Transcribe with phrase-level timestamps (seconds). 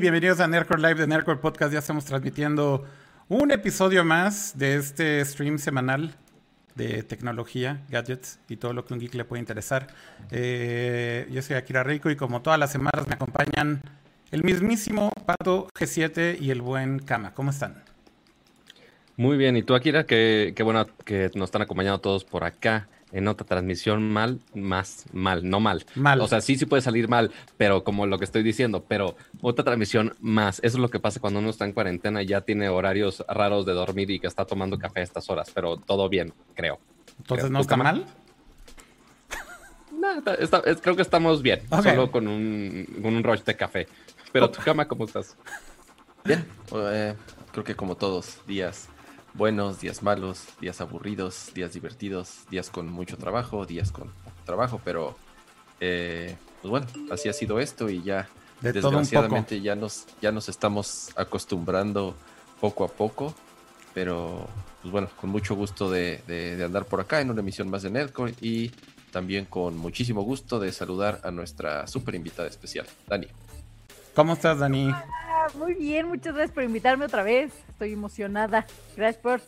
[0.00, 1.72] Bienvenidos a Nerdcore Live de Nerdcore Podcast.
[1.72, 2.84] Ya estamos transmitiendo
[3.28, 6.14] un episodio más de este stream semanal
[6.76, 9.88] de tecnología, gadgets y todo lo que un geek le puede interesar.
[10.30, 13.82] Eh, yo soy Akira Rico y como todas las semanas me acompañan
[14.30, 17.34] el mismísimo Pato G7 y el buen Kama.
[17.34, 17.82] ¿Cómo están?
[19.16, 23.26] Muy bien, y tú Akira, qué bueno que nos están acompañando todos por acá en
[23.28, 25.84] otra transmisión mal, más mal, no mal.
[25.94, 26.20] Mal.
[26.20, 29.64] O sea, sí, sí puede salir mal, pero como lo que estoy diciendo, pero otra
[29.64, 30.58] transmisión más.
[30.58, 33.64] Eso es lo que pasa cuando uno está en cuarentena y ya tiene horarios raros
[33.66, 36.78] de dormir y que está tomando café a estas horas, pero todo bien, creo.
[37.18, 37.52] Entonces, Creo.
[37.52, 38.04] ¿no ¿Tu está mal?
[39.98, 43.56] No, está- está- es- creo que estamos bien, solo con un, con un rush de
[43.56, 43.88] café.
[44.32, 45.36] Pero tu cama, ¿cómo estás?
[46.24, 47.14] Bien, eh,
[47.50, 48.88] creo que como todos, días
[49.34, 54.80] buenos, días malos, días aburridos, días divertidos, días con mucho trabajo, días con poco trabajo,
[54.84, 55.16] pero
[55.80, 58.28] eh, pues bueno, así ha sido esto y ya
[58.60, 62.14] De desgraciadamente ya nos, ya nos estamos acostumbrando
[62.60, 63.34] poco a poco,
[63.94, 64.46] pero
[64.82, 67.82] pues bueno, con mucho gusto de, de- de andar por acá en una emisión más
[67.82, 68.70] de Nerdcore y
[69.12, 73.26] también con muchísimo gusto de saludar a nuestra super invitada especial, Dani.
[74.18, 74.90] ¿Cómo estás, Dani?
[74.92, 77.52] Ah, muy bien, muchas gracias por invitarme otra vez.
[77.68, 78.66] Estoy emocionada.
[78.96, 79.40] Gracias por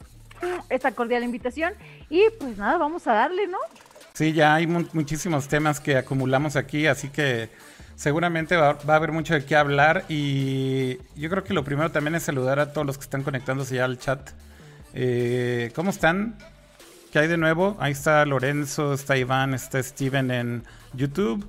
[0.69, 1.73] esta cordial invitación.
[2.09, 3.59] Y pues nada, vamos a darle, ¿no?
[4.13, 7.51] Sí, ya hay mu- muchísimos temas que acumulamos aquí, así que
[7.97, 11.91] seguramente va, va a haber mucho de qué hablar y yo creo que lo primero
[11.91, 14.31] también es saludar a todos los que están conectándose ya al chat.
[14.95, 16.39] Eh, ¿Cómo están?
[17.13, 17.77] ¿Qué hay de nuevo?
[17.81, 20.63] Ahí está Lorenzo, está Iván, está Steven en
[20.93, 21.45] YouTube.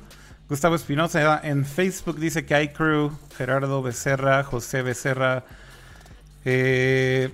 [0.51, 3.09] Gustavo Espinosa en Facebook dice que hay crew.
[3.37, 5.45] Gerardo Becerra, José Becerra.
[6.43, 7.29] Eh,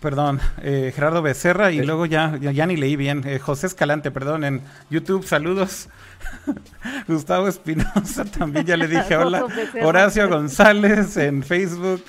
[0.00, 3.22] perdón, eh, Gerardo Becerra y luego ya, ya, ya ni leí bien.
[3.24, 5.88] Eh, José Escalante, perdón, en YouTube, saludos.
[7.06, 9.46] Gustavo Espinosa también ya le dije hola.
[9.84, 12.02] Horacio González en Facebook.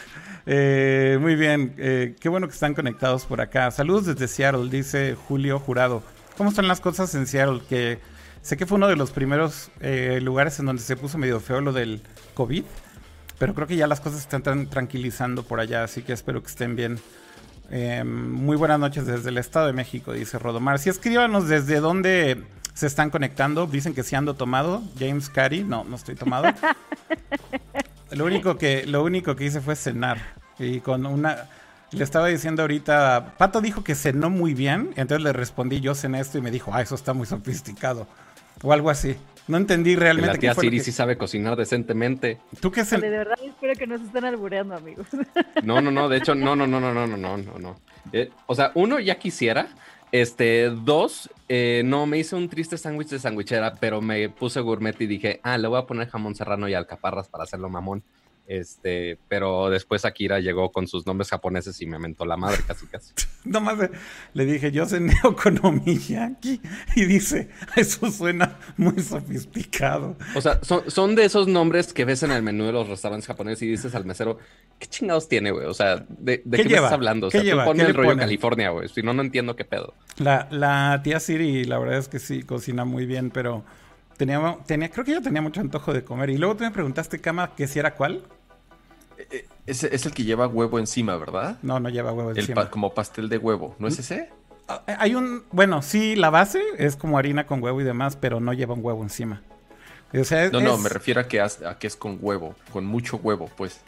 [0.48, 3.70] Eh, muy bien, eh, qué bueno que están conectados por acá.
[3.70, 6.02] Saludos desde Seattle, dice Julio Jurado.
[6.36, 7.62] ¿Cómo están las cosas en Seattle?
[7.70, 8.00] Que
[8.42, 11.62] sé que fue uno de los primeros eh, lugares en donde se puso medio feo
[11.62, 12.02] lo del
[12.34, 12.64] COVID,
[13.38, 16.48] pero creo que ya las cosas están tan tranquilizando por allá, así que espero que
[16.48, 17.00] estén bien.
[17.70, 20.80] Eh, muy buenas noches desde el Estado de México, dice Rodomar.
[20.80, 22.44] Si escríbanos desde dónde
[22.78, 23.66] se están conectando.
[23.66, 24.84] Dicen que sí ando tomado.
[25.00, 26.48] James Cary, no, no estoy tomado.
[28.12, 30.18] Lo único que, lo único que hice fue cenar.
[30.60, 31.50] Y con una.
[31.92, 33.34] Le estaba diciendo ahorita.
[33.38, 34.94] Pato dijo que cenó muy bien.
[34.96, 38.08] Entonces le respondí, yo cené esto y me dijo, ah, eso está muy sofisticado.
[38.64, 39.16] O algo así.
[39.48, 42.38] No entendí Que realmente la tía qué Siri que- sí sabe cocinar decentemente.
[42.60, 45.08] ¿Tú qué cen- de verdad espero que no se estén albureando, amigos.
[45.64, 47.80] No, no, no, de hecho, no, no, no, no, no, no, no, no, no.
[48.12, 49.70] Eh, o sea, uno ya quisiera.
[50.12, 54.96] Este, dos, eh, no, me hice un triste sándwich de sandwichera, pero me puse gourmet
[55.02, 58.04] y dije, ah, le voy a poner jamón serrano y alcaparras para hacerlo mamón.
[58.48, 62.86] Este, pero después Akira llegó con sus nombres japoneses y me mentó la madre casi
[62.88, 63.14] casi.
[63.44, 63.92] Nomás le,
[64.34, 66.62] le dije, yo cené okonomiyaki.
[66.96, 70.16] Y dice, eso suena muy sofisticado.
[70.34, 73.28] O sea, son, son de esos nombres que ves en el menú de los restaurantes
[73.28, 74.38] japoneses y dices al mesero,
[74.80, 75.66] ¿qué chingados tiene, güey?
[75.66, 76.88] O sea, ¿de, de ¿Qué qué, me lleva?
[76.88, 77.28] estás hablando?
[77.28, 77.64] O ¿Qué sea, lleva?
[77.66, 78.20] tú ponme ¿Qué el rollo ponen?
[78.20, 78.88] California, güey.
[78.88, 79.94] Si no, no entiendo qué pedo.
[80.20, 83.66] La, la tía Siri, la verdad es que sí, cocina muy bien, pero
[84.16, 86.30] tenía, tenía, creo que ella tenía mucho antojo de comer.
[86.30, 88.24] Y luego tú me preguntaste, Cama, que si era cuál.
[89.18, 91.58] Eh, Es, es el que lleva huevo encima, ¿verdad?
[91.62, 92.64] No, no lleva huevo El encima.
[92.64, 94.30] pa- como pastel de huevo, ¿no es ese?
[94.68, 98.40] Ah, Hay un, bueno, sí, la base es como harina con huevo y demás, pero
[98.40, 99.42] no lleva un huevo encima.
[100.14, 102.86] O sea, No, no, me refiero a que, has- a que es con huevo, con
[102.86, 103.82] mucho huevo, pues.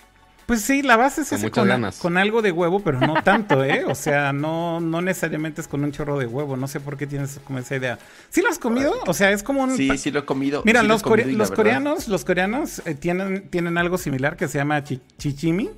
[0.50, 2.00] Pues sí, la base es Con ese con, ganas.
[2.00, 3.86] con algo de huevo, pero no tanto, ¿eh?
[3.86, 6.58] O sea, no, no necesariamente es con un chorro de huevo.
[6.58, 8.00] No sé por qué tienes como esa idea.
[8.32, 8.92] ¿Sí lo has comido?
[9.06, 9.78] O sea, es como un...
[9.78, 10.64] Sí, sí lo he comido.
[10.66, 14.58] Mira, sí los, comido los coreanos, los coreanos eh, tienen, tienen algo similar que se
[14.58, 15.70] llama chi- chichimi,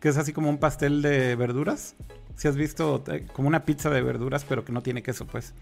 [0.00, 1.94] que es así como un pastel de verduras.
[2.34, 5.52] Si has visto eh, como una pizza de verduras, pero que no tiene queso, pues.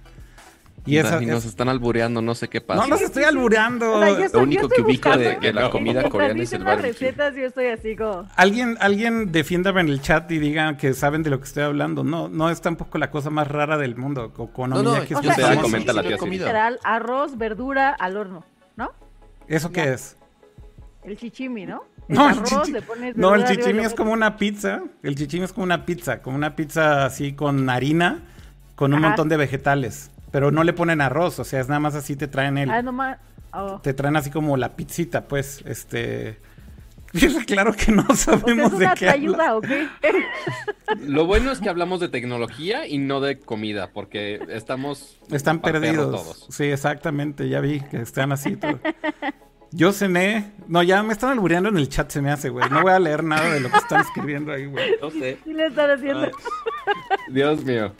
[0.86, 2.80] Y esa nos es- están albureando, no sé qué pasa.
[2.82, 3.92] No los estoy albureando.
[3.92, 6.92] O sea, estoy- único que ubico de- de la comida coreana es el barbecue.
[6.92, 8.26] recetas, yo estoy así como...
[8.36, 12.04] Alguien, alguien defiéndame en el chat y digan que saben de lo que estoy hablando.
[12.04, 14.32] No, no es tampoco la cosa más rara del mundo.
[14.32, 18.16] co- Con No, no, es O Yo sea, comenta la tía literal, arroz, verdura al
[18.16, 18.44] horno,
[18.76, 18.92] ¿no?
[19.46, 20.16] ¿Eso qué es?
[21.04, 21.82] El chichimi, ¿no?
[22.08, 24.82] No, el el arroz, chichi- le pones no, el chichimi lo es como una pizza.
[25.02, 28.22] El chichimi es como una pizza, como una pizza así con harina,
[28.74, 29.08] con un Ajá.
[29.08, 30.10] montón de vegetales.
[30.30, 32.82] Pero no le ponen arroz, o sea, es nada más así te traen el, Ah,
[32.82, 33.18] nomás...
[33.52, 33.80] oh.
[33.82, 36.38] te traen así como la pizzita, pues, este.
[37.46, 39.88] Claro que no O sea, sabemos ¿Es de qué ayuda o qué?
[41.06, 46.10] Lo bueno es que hablamos de tecnología y no de comida, porque estamos Están perdidos.
[46.10, 46.46] todos.
[46.50, 48.56] Sí, exactamente, ya vi que están así.
[48.56, 48.78] todo.
[49.70, 50.52] Yo cené.
[50.66, 52.68] No, ya me están albureando en el chat, se me hace, güey.
[52.70, 54.92] No voy a leer nada de lo que están escribiendo ahí, güey.
[55.00, 55.38] No sé.
[55.44, 56.24] ¿Qué le están haciendo?
[56.24, 56.30] Ay,
[57.30, 57.92] Dios mío.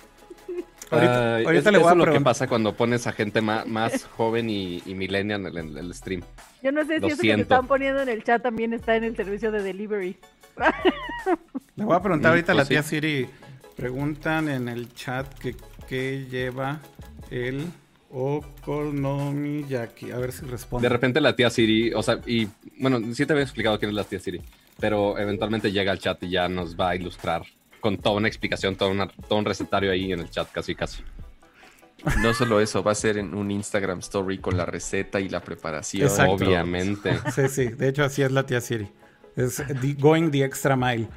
[0.91, 3.13] Ahorita- Ay, ahorita es- le voy eso a es lo que pasa cuando pones a
[3.13, 6.23] gente ma- más, joven y, y millennial en el, en el stream.
[6.63, 7.37] Yo no sé si Lo eso que siento.
[7.37, 10.17] te están poniendo en el chat también está en el servicio de delivery.
[11.77, 12.89] Le voy a preguntar Mm, ahorita a la pues tía sí.
[12.97, 13.29] Siri.
[13.77, 15.55] Preguntan en el chat que
[15.89, 16.81] qué lleva
[17.31, 17.67] el
[18.11, 20.11] Okonomiyaki.
[20.11, 20.89] A ver si De responde.
[20.89, 22.49] repente la tía Siri, o sea, y
[22.79, 24.41] bueno, sí te había explicado quién es la tía Siri,
[24.81, 27.43] pero eventualmente llega al chat y ya nos va a ilustrar
[27.81, 31.03] con toda una explicación, todo, una- todo un recetario ahí en el chat, casi casi.
[32.23, 35.41] No solo eso, va a ser en un Instagram story con la receta y la
[35.41, 36.05] preparación.
[36.09, 36.33] Exacto.
[36.35, 37.19] Obviamente.
[37.35, 37.67] Sí, sí.
[37.69, 38.89] De hecho, así es la tía Siri.
[39.37, 41.09] Es the- going the extra mile.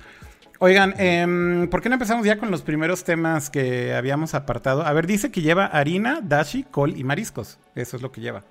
[0.59, 4.83] Oigan, em, ¿por qué no empezamos ya con los primeros temas que habíamos apartado?
[4.85, 7.57] A ver, dice que lleva harina, dashi, col y mariscos.
[7.73, 8.43] Eso es lo que lleva.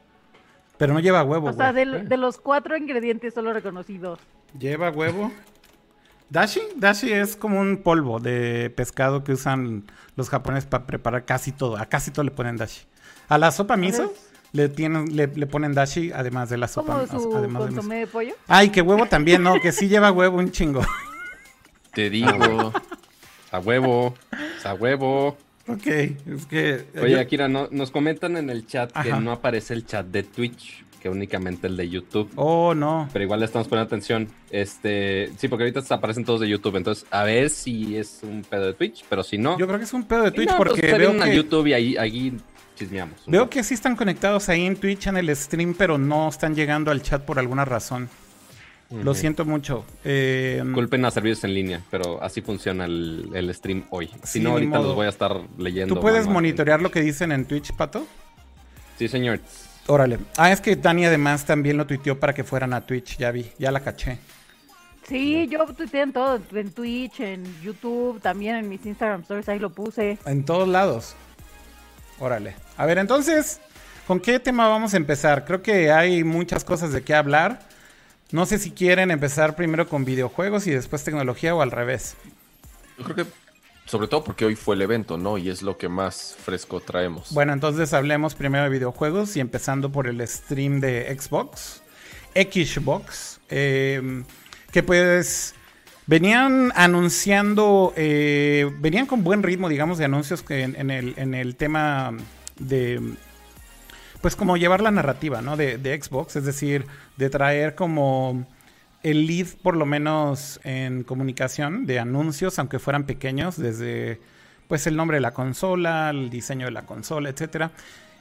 [0.77, 4.19] Pero no lleva huevo, O sea, de, de los cuatro ingredientes solo reconocí dos.
[4.59, 5.31] Lleva huevo.
[6.31, 9.85] Dashi, dashi es como un polvo de pescado que usan
[10.17, 11.77] los japoneses para preparar casi todo.
[11.77, 12.83] A casi todo le ponen dashi.
[13.29, 14.13] A la sopa miso
[14.53, 17.05] le, tienen, le, le ponen dashi además de la sopa.
[17.09, 17.77] Su además de miso.
[17.81, 18.35] consomé de pollo.
[18.47, 19.61] Ay, que huevo también, ¿no?
[19.61, 20.83] Que sí lleva huevo un chingo.
[21.95, 22.73] Te digo,
[23.51, 24.15] A huevo,
[24.65, 25.37] a huevo.
[25.67, 26.87] ok, es que...
[27.03, 29.19] Oye, yo- Akira, no- nos comentan en el chat que Ajá.
[29.21, 32.31] no aparece el chat de Twitch, que únicamente el de YouTube.
[32.37, 33.09] Oh, no.
[33.13, 34.29] Pero igual le estamos poniendo atención.
[34.51, 36.77] Este, sí, porque ahorita aparecen todos de YouTube.
[36.77, 39.59] Entonces, a ver si es un pedo de Twitch, pero si no.
[39.59, 41.67] Yo creo que es un pedo de Twitch no, pues, porque se veo que, YouTube
[41.69, 42.37] y ahí, ahí
[42.77, 43.23] chismeamos.
[43.27, 46.91] veo que sí están conectados ahí en Twitch en el stream, pero no están llegando
[46.91, 48.09] al chat por alguna razón.
[48.91, 49.85] Lo siento mucho.
[50.05, 54.11] Eh, Culpen a servicios en línea, pero así funciona el, el stream hoy.
[54.25, 54.89] Si no, ahorita modo.
[54.89, 55.95] los voy a estar leyendo.
[55.95, 58.05] ¿Tú puedes monitorear lo que dicen en Twitch, Pato?
[58.99, 59.39] Sí, señor.
[59.87, 60.19] Órale.
[60.37, 63.51] Ah, es que Dani además también lo tuiteó para que fueran a Twitch, ya vi,
[63.59, 64.19] ya la caché.
[65.09, 69.59] Sí, yo tuiteé en todo, en Twitch, en YouTube, también en mis Instagram stories, ahí
[69.59, 70.19] lo puse.
[70.25, 71.17] En todos lados.
[72.21, 72.55] Órale.
[72.77, 73.61] A ver, entonces,
[74.07, 75.45] ¿con qué tema vamos a empezar?
[75.45, 77.61] Creo que hay muchas cosas de qué hablar.
[78.31, 82.15] No sé si quieren empezar primero con videojuegos y después tecnología o al revés.
[82.99, 83.33] yo creo que
[83.91, 85.37] sobre todo porque hoy fue el evento, ¿no?
[85.37, 87.33] Y es lo que más fresco traemos.
[87.33, 91.83] Bueno, entonces hablemos primero de videojuegos y empezando por el stream de Xbox,
[92.33, 94.23] Xbox, eh,
[94.71, 95.57] que pues
[96.07, 101.57] venían anunciando, eh, venían con buen ritmo, digamos, de anuncios en, en el, en el
[101.57, 102.13] tema
[102.61, 103.01] de,
[104.21, 105.57] pues como llevar la narrativa, ¿no?
[105.57, 108.47] De, de Xbox, es decir, de traer como
[109.03, 114.21] el lead, por lo menos en comunicación, de anuncios, aunque fueran pequeños, desde
[114.69, 117.73] pues el nombre de la consola, el diseño de la consola, etcétera.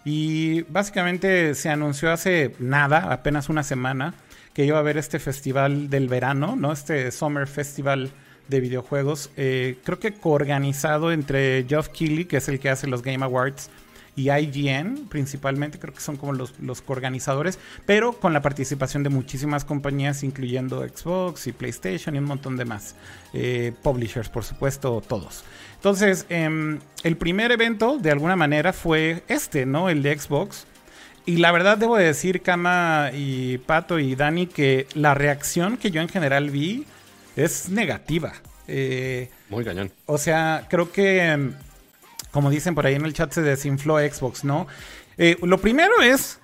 [0.05, 4.13] Y básicamente se anunció hace nada, apenas una semana,
[4.53, 6.71] que iba a haber este festival del verano, ¿no?
[6.71, 8.09] Este Summer Festival
[8.47, 9.29] de videojuegos.
[9.37, 13.69] eh, creo que coorganizado entre Geoff Keighley, que es el que hace los Game Awards,
[14.19, 19.09] y IGN principalmente, creo que son como los, los coorganizadores, pero con la participación de
[19.09, 22.95] muchísimas compañías, incluyendo Xbox y PlayStation y un montón de más.
[23.33, 25.45] Eh, publishers, por supuesto, todos.
[25.75, 29.89] Entonces, em, el primer evento, de alguna manera, fue este, ¿no?
[29.89, 30.65] El de Xbox.
[31.25, 35.91] Y la verdad debo de decir, Kama y Pato y Dani, que la reacción que
[35.91, 36.85] yo en general vi
[37.37, 38.33] es negativa.
[38.67, 39.91] Eh, Muy cañón.
[40.05, 41.53] o sea, creo que, em,
[42.31, 44.67] como dicen por ahí en el chat, se desinfló Xbox, ¿no?
[45.17, 46.39] Eh, lo primero es,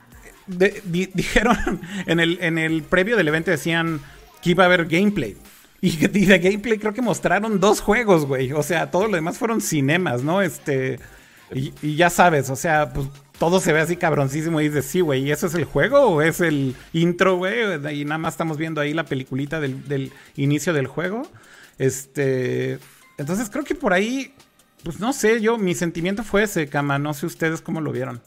[0.85, 4.01] dijeron en el, en el previo del evento, decían
[4.41, 5.37] que iba a haber gameplay.
[5.81, 8.51] Y, de gameplay creo que mostraron dos juegos, güey.
[8.53, 10.41] O sea, todo lo demás fueron cinemas, ¿no?
[10.41, 10.99] Este.
[11.53, 15.01] Y, y ya sabes, o sea, pues todo se ve así cabroncísimo y dices, sí,
[15.01, 17.55] güey, ¿y eso es el juego o es el intro, güey?
[17.99, 21.23] Y nada más estamos viendo ahí la peliculita del, del inicio del juego.
[21.77, 22.79] Este.
[23.17, 24.33] Entonces creo que por ahí,
[24.85, 26.99] pues no sé, yo, mi sentimiento fue ese, Cama.
[26.99, 28.21] No sé ustedes cómo lo vieron.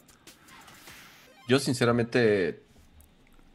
[1.47, 2.61] Yo sinceramente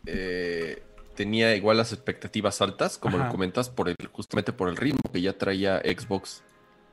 [0.07, 0.83] eh,
[1.15, 3.27] tenía igual las expectativas altas, como Ajá.
[3.27, 6.43] lo comentas, por el, justamente por el ritmo que ya traía Xbox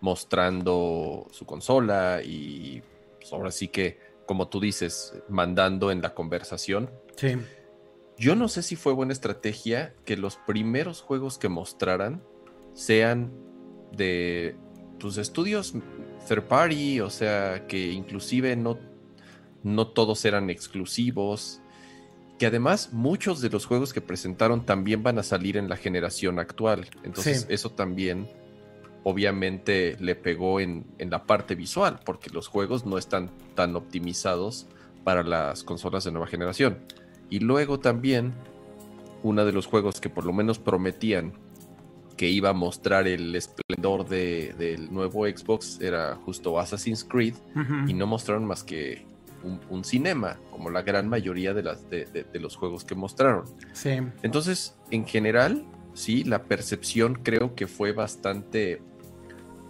[0.02, 2.84] mostrando su consola y
[3.18, 6.92] pues, ahora sí que, como tú dices, mandando en la conversación.
[7.16, 7.38] Sí.
[8.18, 12.22] Yo no sé si fue buena estrategia que los primeros juegos que mostraran
[12.74, 13.32] sean
[13.94, 14.58] de
[15.02, 15.74] tus estudios
[16.28, 18.78] third party, o sea, que inclusive no,
[19.64, 21.60] no todos eran exclusivos,
[22.38, 26.38] que además muchos de los juegos que presentaron también van a salir en la generación
[26.38, 26.88] actual.
[27.04, 27.48] Entonces Sí.
[27.50, 28.28] eso también
[29.04, 34.68] obviamente le pegó en, en la parte visual, porque los juegos no están tan optimizados
[35.04, 36.78] para las consolas de nueva generación.
[37.32, 38.34] Y luego también
[39.24, 41.34] uno de los juegos que por lo menos prometían
[42.22, 47.34] que iba a mostrar el esplendor de- del nuevo Xbox era justo Assassin's Creed
[47.88, 49.04] y no mostraron más que
[49.44, 52.94] un, un cinema, como la gran mayoría de, las, de, de- de los juegos que
[52.94, 53.46] mostraron.
[53.74, 53.98] Sí.
[54.22, 58.84] Entonces, en general, sí, la percepción creo que fue bastante,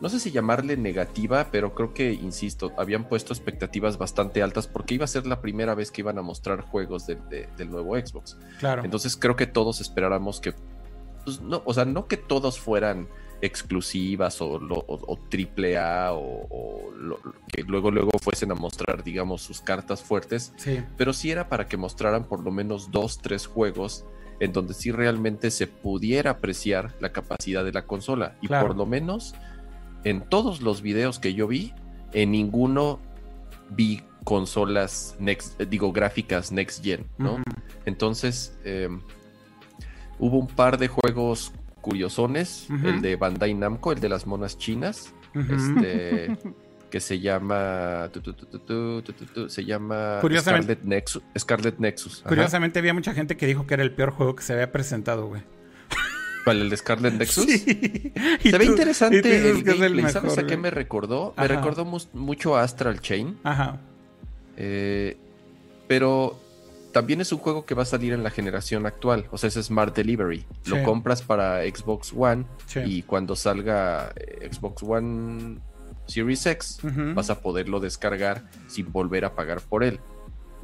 [0.02, 4.96] no sé si llamarle negativa, pero creo que, insisto, habían puesto expectativas bastante altas porque
[4.96, 7.96] iba a ser la primera vez que iban a mostrar juegos del- de- del nuevo
[7.96, 8.38] Xbox.
[8.60, 8.84] Claro.
[8.84, 10.54] Entonces creo que todos esperáramos que,
[11.24, 13.08] pues, no, o sea, no que todos fueran
[13.42, 17.20] exclusivas o, o- o triple A o, o lo-
[17.52, 20.80] que luego luego fuesen a mostrar, digamos, sus cartas fuertes, sí.
[20.98, 24.06] pero sí era para que mostraran por lo menos dos, tres juegos
[24.40, 28.38] en donde sí realmente se pudiera apreciar la capacidad de la consola.
[28.42, 28.68] Y Claro.
[28.68, 29.34] por lo menos
[30.04, 31.74] en todos los videos que yo vi,
[32.14, 33.00] en ninguno
[33.70, 37.38] vi consolas next, digo, gráficas next gen, ¿no?
[37.86, 38.90] Entonces, eh,
[40.22, 41.52] Hubo un par de juegos
[41.82, 46.38] curiosones, el de Bandai Namco, el de las monas chinas, este,
[46.92, 48.12] que se llama...
[49.48, 51.24] Se llama Scarlet Nexus.
[51.38, 54.54] Scarlet Nexus curiosamente había mucha gente que dijo que era el peor juego que se
[54.54, 55.42] había presentado, güey.
[56.44, 56.62] ¿Cuál?
[56.62, 57.46] ¿El de Scarlet Nexus?
[57.46, 57.58] Sí.
[58.44, 59.92] Se ve interesante el gameplay.
[60.04, 61.34] Mejor, ¿Sabes a qué me recordó?
[61.36, 63.40] Me recordó mucho a Astral Chain.
[63.44, 63.80] Ajá.
[64.56, 65.18] Eh,
[65.88, 66.40] pero
[66.92, 69.28] también es un juego que va a salir en la generación actual.
[69.32, 70.46] O sea, es Smart Delivery.
[70.64, 70.70] Sí.
[70.70, 72.80] Lo compras para Xbox One Sí.
[72.86, 75.60] y cuando salga eh, Xbox One
[76.08, 76.80] Series X,
[77.16, 80.00] vas a poderlo descargar sin volver a pagar por él.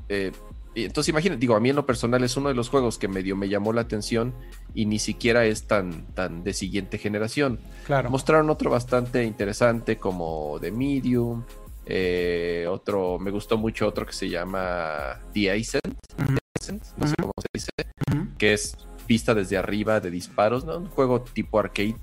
[0.09, 0.31] Eh,
[0.75, 3.35] entonces imagínate, digo, a mí en lo personal es uno de los juegos que medio
[3.35, 4.33] me llamó la atención
[4.75, 7.59] y ni siquiera es tan, tan de siguiente generación.
[7.85, 8.09] Claro.
[8.11, 11.43] Mostraron otro bastante interesante como The Medium.
[11.89, 16.37] Eh, otro, me gustó mucho otro que se llama The Ascent, Ujú.
[16.59, 17.21] Ascent, no sé Ujú.
[17.21, 17.69] cómo se dice,
[18.11, 18.37] Ujú.
[18.37, 18.77] que es
[19.07, 20.77] vista desde arriba de disparos, ¿no?
[20.77, 21.95] Un juego tipo arcade.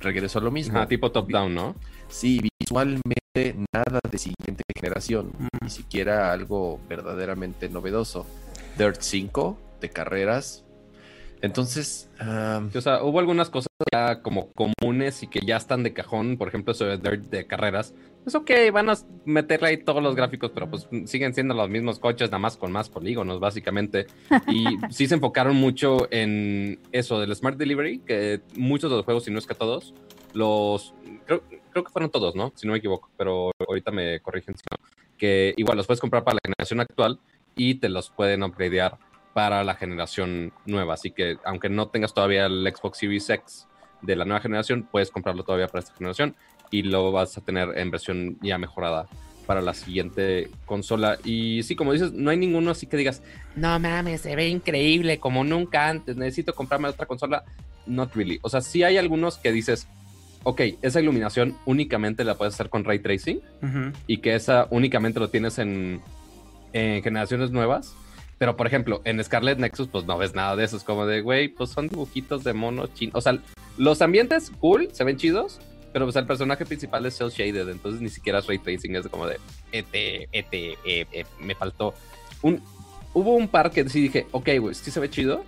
[0.00, 0.86] Regresó a lo mismo.
[0.86, 1.74] Tipo top-down, ¿no?
[2.08, 5.30] Sí, visualmente nada de siguiente generación,
[5.62, 8.26] ni siquiera algo verdaderamente novedoso.
[8.78, 10.64] Dirt 5 de carreras.
[11.42, 15.92] Entonces, ah, O sea, hubo algunas cosas ya como comunes y que ya están de
[15.92, 16.36] cajón.
[16.36, 17.94] Por ejemplo, eso de Dirt de carreras.
[18.26, 18.94] Es ok, van a
[19.24, 22.70] meterle ahí todos los gráficos, pero pues siguen siendo los mismos coches, nada más con
[22.70, 24.06] más polígonos, básicamente.
[24.48, 29.24] Y sí se enfocaron mucho en eso del Smart Delivery, que muchos de los juegos,
[29.24, 29.94] si no es que todos,
[30.34, 30.94] los.
[31.24, 32.52] Creo, creo que fueron todos, ¿no?
[32.54, 34.76] Si no me equivoco, pero ahorita me corrigen si no.
[35.16, 37.18] Que igual los puedes comprar para la generación actual
[37.56, 38.98] y te los pueden upgradear
[39.32, 40.94] para la generación nueva.
[40.94, 43.66] Así que aunque no tengas todavía el Xbox Series X
[44.02, 46.34] de la nueva generación, puedes comprarlo todavía para esta generación
[46.70, 49.06] y lo vas a tener en versión ya mejorada
[49.46, 51.18] para la siguiente consola.
[51.24, 53.22] Y sí, como dices, no hay ninguno así que digas,
[53.56, 57.44] no mames, se ve increíble como nunca antes, necesito comprarme otra consola.
[57.86, 58.38] Not really.
[58.42, 59.88] O sea, sí hay algunos que dices,
[60.44, 63.40] ok, esa iluminación únicamente la puedes hacer con ray tracing
[64.06, 66.00] y que esa únicamente lo tienes en,
[66.72, 67.94] en generaciones nuevas.
[68.40, 70.78] Pero, por ejemplo, en Scarlet Nexus, pues no ves nada de eso.
[70.78, 73.14] Es como de, güey, pues son dibujitos de monos chinos.
[73.16, 73.38] O sea,
[73.76, 75.60] los ambientes, cool, se ven chidos,
[75.92, 78.96] pero pues el personaje principal es cel shaded, entonces ni siquiera es ray tracing.
[78.96, 79.38] Es como de,
[79.72, 81.92] ete, ete, eh, eh, me faltó.
[82.40, 82.62] Un,
[83.12, 85.44] hubo un par que sí dije, ok, güey, sí se ve chido.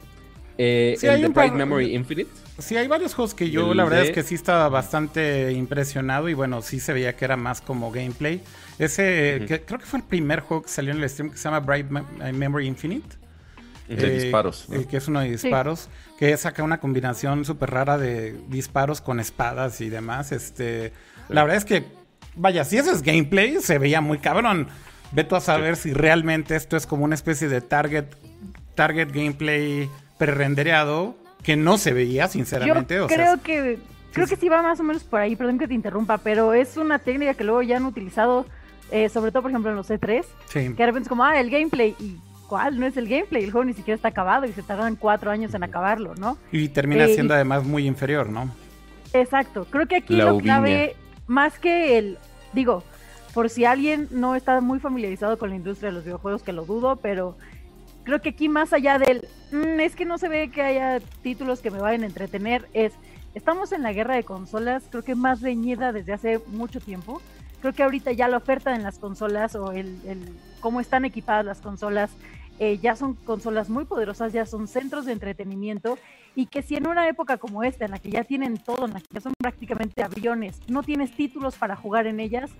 [0.59, 2.31] Eh, Sí, el hay de Pride Memory Infinite.
[2.59, 5.51] Sí, hay varios juegos que yo El la verdad de- es que sí estaba bastante
[5.53, 8.43] impresionado y bueno, sí se veía que era más como gameplay.
[8.79, 11.45] Ese, que creo que fue el primer juego que salió en el stream que se
[11.45, 13.17] llama Bright Mem- Memory Infinite.
[13.89, 14.67] de Eh, disparos.
[14.69, 14.77] ¿no?
[14.81, 15.89] eh, que es uno de disparos,
[16.19, 20.33] que saca una combinación súper rara de disparos con espadas y demás.
[20.33, 20.93] Este,
[21.29, 21.85] La verdad es que,
[22.35, 24.69] vaya, si eso es gameplay, se veía muy cabrón.
[25.11, 28.07] Ve tú a saber si realmente esto es como una especie de target,
[28.75, 32.95] target gameplay prerendereado que no se veía, sinceramente.
[32.95, 33.79] Yo o sea, creo que
[34.13, 36.77] creo que sí va más o menos por ahí, perdón que te interrumpa, pero es
[36.79, 38.47] una técnica que luego ya han utilizado,
[38.93, 40.61] eh, sobre todo por ejemplo en los E3, sí.
[40.61, 42.17] que de repente es como, ah, el gameplay, y
[42.49, 42.79] ¿cuál?
[42.79, 45.55] No es el gameplay, el juego ni siquiera está acabado y se tardan cuatro años
[45.55, 46.39] en acabarlo, ¿no?
[46.53, 48.49] Y termina Eh, siendo y- además muy inferior, ¿no?
[49.13, 50.45] Exacto, creo que aquí La lo uviña.
[50.59, 50.97] clave,
[51.27, 52.19] más que el,
[52.53, 52.83] digo,
[53.35, 56.65] por si alguien no está muy familiarizado con la industria de los videojuegos, que lo
[56.67, 57.37] dudo, pero
[58.05, 61.61] creo que aquí más allá del, "Mm, es que no se ve que haya títulos
[61.61, 62.93] que me vayan a entretener, es,
[63.35, 67.23] estamos en la guerra de consolas, creo que más reñida desde hace mucho tiempo.
[67.63, 71.47] Creo que ahorita ya la oferta en las consolas o el, el cómo están equipadas
[71.47, 72.11] las consolas
[72.59, 75.99] eh, ya son consolas muy poderosas, ya son centros de entretenimiento
[76.35, 78.93] y que si en una época como esta, en la que ya tienen todo, en
[78.93, 82.51] la que ya son prácticamente aviones, no tienes títulos para jugar en ellas,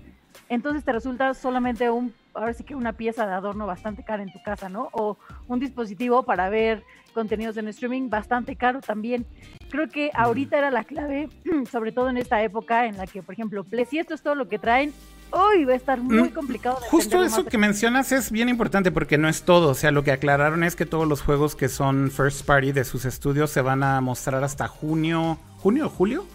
[0.49, 4.33] entonces te resulta solamente un, ahora sí que una pieza de adorno bastante cara en
[4.33, 4.89] tu casa, ¿no?
[4.91, 5.17] O
[5.47, 6.83] un dispositivo para ver
[7.13, 9.25] contenidos en streaming bastante caro también.
[9.69, 11.29] Creo que ahorita era la clave,
[11.71, 14.49] sobre todo en esta época en la que, por ejemplo, si esto es todo lo
[14.49, 14.93] que traen,
[15.31, 16.77] hoy va a estar muy mm, complicado.
[16.89, 19.69] Justo eso que mencionas es bien importante porque no es todo.
[19.69, 22.83] O sea, lo que aclararon es que todos los juegos que son first party de
[22.83, 26.25] sus estudios se van a mostrar hasta junio, junio o julio.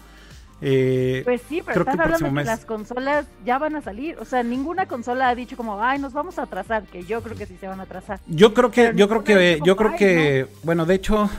[0.61, 4.17] Eh, pues sí, pero estás hablando de que las consolas ya van a salir.
[4.19, 7.37] O sea, ninguna consola ha dicho como, ay, nos vamos a atrasar, que yo creo
[7.37, 8.19] que sí se van a atrasar.
[8.27, 11.29] Yo creo que, yo creo que, yo creo que, bueno, de hecho,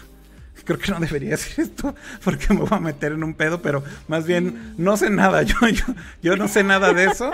[0.64, 1.94] creo que no debería decir esto
[2.24, 5.56] porque me voy a meter en un pedo, pero más bien no sé nada, yo,
[5.68, 5.84] yo,
[6.22, 7.30] yo no sé nada de eso.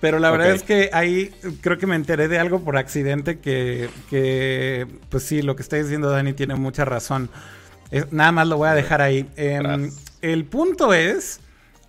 [0.00, 3.88] Pero la verdad es que ahí creo que me enteré de algo por accidente que,
[4.10, 7.30] que pues sí, lo que está diciendo Dani tiene mucha razón.
[8.10, 9.30] nada más lo voy a dejar ahí.
[9.36, 11.40] Em, el punto es,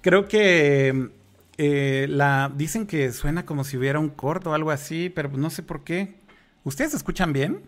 [0.02, 1.10] creo que
[1.58, 5.50] eh, la dicen que suena como si hubiera un corto o algo así, pero no
[5.50, 6.16] sé por qué.
[6.64, 7.62] ¿Ustedes escuchan bien?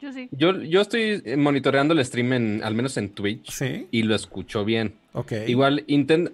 [0.00, 0.28] Yo sí.
[0.30, 3.62] Yo, estoy monitoreando el stream en, al menos en Twitch.
[3.90, 4.94] Y lo escucho bien.
[5.14, 5.32] Ok.
[5.46, 5.84] Igual,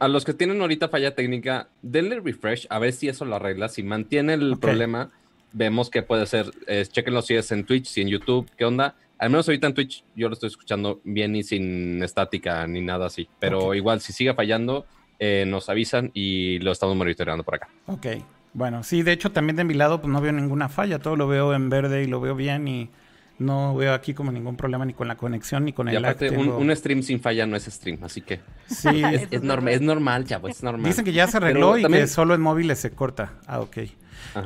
[0.01, 3.69] a los que tienen ahorita falla técnica, denle refresh a ver si eso lo arregla.
[3.69, 5.11] Si mantiene el problema,
[5.53, 6.51] vemos que puede ser.
[6.67, 9.75] Eh, chequenlo si es en Twitch, si en YouTube, qué onda al menos ahorita en
[9.75, 13.29] Twitch yo lo estoy escuchando bien y sin estática ni nada así.
[13.39, 14.85] Pero igual, si sigue fallando,
[15.21, 17.69] eh, nos avisan y lo estamos monitoreando por acá.
[17.87, 18.07] Ok.
[18.53, 21.29] Bueno, sí, de hecho también de mi lado pues no veo ninguna falla, todo lo
[21.29, 22.91] veo en verde y lo veo bien y
[23.39, 26.77] no veo aquí como ningún problema ni con la conexión ni con el aparte, un,
[26.77, 30.57] stream sin falla no es stream, así que sí, es, normal, es normal, ya, pues
[30.57, 30.85] es normal.
[30.85, 33.35] Dicen que ya se arregló y que solo en móviles se corta.
[33.47, 33.79] Ah, ok.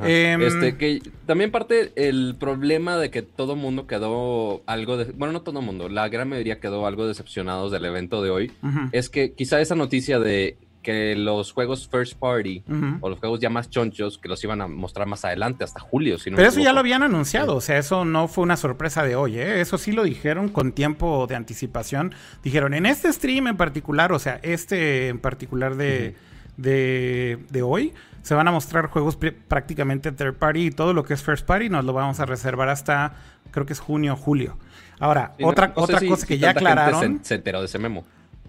[0.03, 5.33] Em, este, que también parte el problema de que todo mundo quedó algo de, bueno,
[5.33, 8.51] no todo mundo, la gran mayoría quedó algo decepcionados del evento de hoy,
[8.91, 10.57] es que quizá esa noticia de
[10.87, 12.63] que los juegos first party
[13.01, 16.15] o los juegos ya más chonchos que los iban a mostrar más adelante hasta julio.
[16.23, 19.37] Pero eso ya lo habían anunciado, o sea, eso no fue una sorpresa de hoy,
[19.37, 19.59] ¿eh?
[19.59, 22.13] eso sí lo dijeron con tiempo de anticipación.
[22.41, 26.15] Dijeron, en este stream en particular, o sea, este en particular de,
[26.57, 29.17] de, de hoy, se van a mostrar juegos
[29.47, 32.67] prácticamente third party y todo lo que es first party nos lo vamos a reservar
[32.67, 33.13] hasta
[33.51, 34.57] creo que es junio o julio.
[34.99, 37.19] Ahora, otra, otra cosa que ya aclararon.
[37.23, 38.03] Se, enteró de ese memo.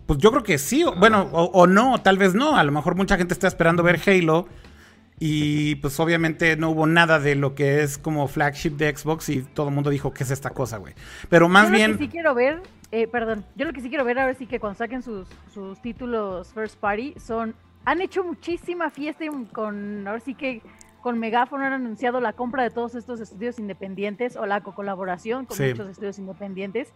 [0.07, 2.57] Pues yo creo que sí, bueno, o, no, tal vez no.
[2.57, 4.49] A lo mejor mucha gente está esperando ver Halo
[5.21, 9.43] y pues obviamente no hubo nada de lo que es como flagship de Xbox y
[9.43, 10.95] todo el mundo dijo, ¿qué es esta cosa, güey?
[11.29, 11.93] Pero más bien...
[11.93, 14.47] Lo que sí quiero ver, eh, perdón, yo lo que sí quiero ver ahora sí
[14.47, 17.55] que cuando saquen sus, sus títulos first party son
[17.89, 20.61] han hecho muchísima fiesta con, ahora sí que
[21.01, 25.57] con Megáfono han anunciado la compra de todos estos estudios independientes o la colaboración con
[25.57, 26.93] muchos estudios independientes.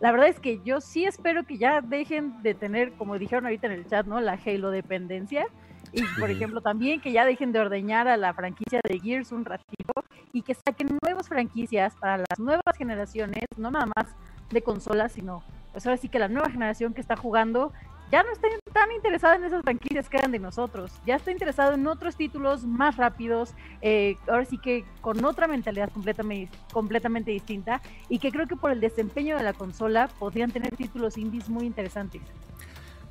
[0.00, 3.68] La verdad es que yo sí espero que ya dejen de tener, como dijeron ahorita
[3.68, 4.20] en el chat, ¿no?
[4.20, 5.46] La Halo dependencia.
[5.92, 9.44] Y, por ejemplo, también que ya dejen de ordeñar a la franquicia de Gears un
[9.44, 9.92] ratito
[10.32, 14.16] y que saquen nuevas franquicias para las nuevas generaciones, no nada más
[14.50, 17.72] de consolas, sino pues ahora sí que la nueva generación que está jugando
[18.12, 21.72] ya no está tan interesado en esas franquicias que eran de nosotros, ya está interesado
[21.72, 27.80] en otros títulos más rápidos, eh, ahora sí que con otra mentalidad completamente, completamente distinta
[28.10, 31.64] y que creo que por el desempeño de la consola podrían tener títulos indies muy
[31.64, 32.20] interesantes.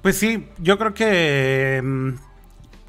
[0.04, 2.10] Pues sí, yo creo que mm,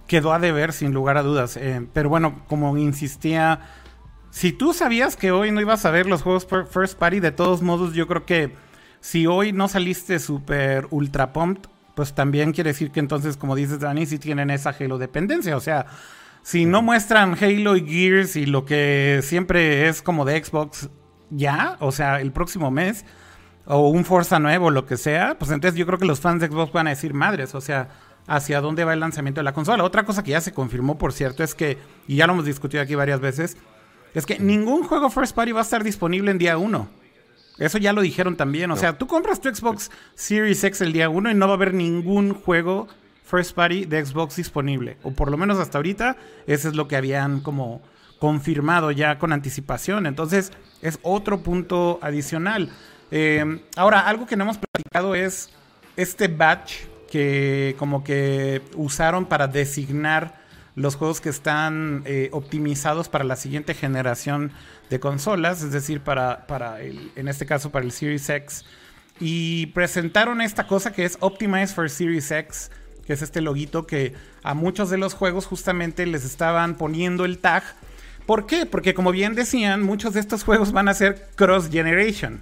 [0.06, 3.60] quedó a deber sin lugar a dudas, eh, pero bueno, como insistía,
[4.30, 7.62] si tú sabías que hoy no ibas a ver los juegos first party, de todos
[7.62, 8.54] modos yo creo que
[9.00, 13.80] si hoy no saliste súper ultra pumped, pues también quiere decir que entonces, como dices
[13.80, 15.56] Dani, sí tienen esa Halo dependencia.
[15.56, 15.86] O sea,
[16.42, 20.90] si no muestran Halo y Gears y lo que siempre es como de Xbox
[21.30, 23.04] ya, o sea, el próximo mes,
[23.64, 26.48] o un Forza nuevo, lo que sea, pues entonces yo creo que los fans de
[26.48, 27.88] Xbox van a decir madres, o sea,
[28.26, 29.84] hacia dónde va el lanzamiento de la consola.
[29.84, 32.82] Otra cosa que ya se confirmó, por cierto, es que, y ya lo hemos discutido
[32.82, 33.56] aquí varias veces,
[34.14, 37.01] es que ningún juego First Party va a estar disponible en día 1.
[37.58, 38.70] Eso ya lo dijeron también.
[38.70, 41.56] O sea, tú compras tu Xbox Series X el día 1 y no va a
[41.56, 42.88] haber ningún juego
[43.24, 44.96] first party de Xbox disponible.
[45.02, 47.80] O por lo menos hasta ahorita, eso es lo que habían como
[48.18, 50.06] confirmado ya con anticipación.
[50.06, 52.70] Entonces, es otro punto adicional.
[53.10, 55.50] Eh, ahora, algo que no hemos platicado es
[55.96, 56.74] este batch
[57.10, 60.41] que como que usaron para designar
[60.74, 64.52] los juegos que están eh, optimizados para la siguiente generación
[64.90, 68.64] de consolas, es decir, para, para el, en este caso para el Series X.
[69.20, 72.70] Y presentaron esta cosa que es Optimized for Series X,
[73.06, 77.38] que es este loguito que a muchos de los juegos justamente les estaban poniendo el
[77.38, 77.62] tag
[78.26, 78.66] ¿Por qué?
[78.66, 82.40] Porque como bien decían, muchos de estos juegos van a ser cross-generation.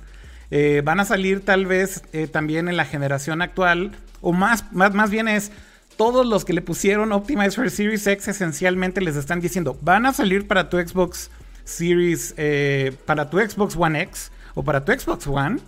[0.50, 4.94] Eh, van a salir tal vez eh, también en la generación actual, o más, más,
[4.94, 5.52] más bien es
[6.00, 10.14] todos los que le pusieron Optimize for Series X esencialmente les están diciendo, van a
[10.14, 11.30] salir para tu Xbox
[11.64, 15.58] Series, eh, para tu Xbox One X o para tu Xbox One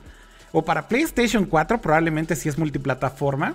[0.50, 3.54] o para PlayStation 4, probablemente si es multiplataforma.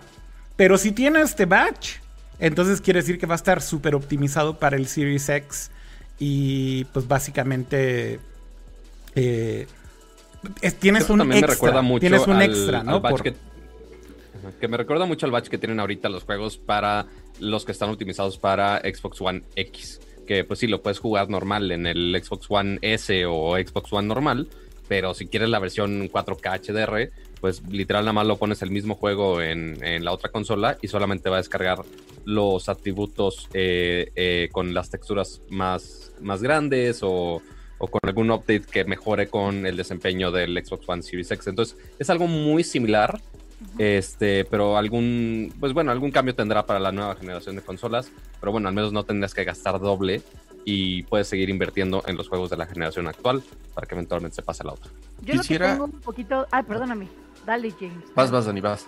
[0.56, 1.94] Pero si tiene este batch,
[2.38, 5.72] entonces quiere decir que va a estar súper optimizado para el Series X.
[6.20, 8.20] Y pues básicamente
[9.16, 9.66] eh,
[10.78, 11.82] tienes un extra.
[12.00, 13.02] tienes un extra, ¿no?
[13.02, 13.34] que,
[14.68, 17.08] me recuerda mucho al batch que tienen ahorita los juegos para
[17.40, 20.02] los que están optimizados para Xbox One X.
[20.26, 24.08] Que pues sí, lo puedes jugar normal en el Xbox One S o Xbox One
[24.08, 24.48] normal.
[24.88, 28.96] Pero si quieres la versión 4K HDR, pues literal nada más lo pones el mismo
[28.96, 31.80] juego en, la otra consola y solamente va a descargar
[32.26, 37.42] los atributos eh, eh, con las texturas más, más grandes o,
[37.78, 41.48] con algún update que mejore con el desempeño del Xbox One Series X.
[41.48, 43.22] Entonces es algo muy similar,
[43.78, 48.52] este, pero algún, pues bueno, algún cambio tendrá para la nueva generación de consolas, pero
[48.52, 50.22] bueno, al menos no tendrás que gastar doble
[50.66, 53.42] y puedes seguir invirtiendo en los juegos de la generación actual
[53.74, 54.92] para que eventualmente se pase a la otra.
[55.22, 55.68] Yo Quisiera...
[55.68, 57.08] lo que tengo un poquito, ay, perdóname.
[57.46, 58.04] Dale, James.
[58.14, 58.86] Vas, vas, Dani, vas.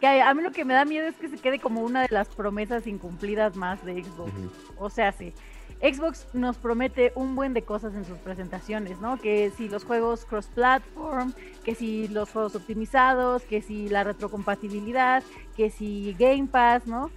[0.00, 2.08] Que a mí lo que me da miedo es que se quede como una de
[2.10, 4.30] las promesas incumplidas más de Xbox.
[4.76, 5.32] O sea, sí.
[5.80, 9.16] Xbox nos promete un buen de cosas en sus presentaciones, ¿no?
[9.18, 11.32] Que si los juegos cross-platform,
[11.64, 15.22] que si los juegos optimizados, que si la retrocompatibilidad,
[15.56, 17.10] que si Game Pass, ¿no?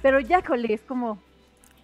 [0.00, 1.18] Pero ya, cole, es como,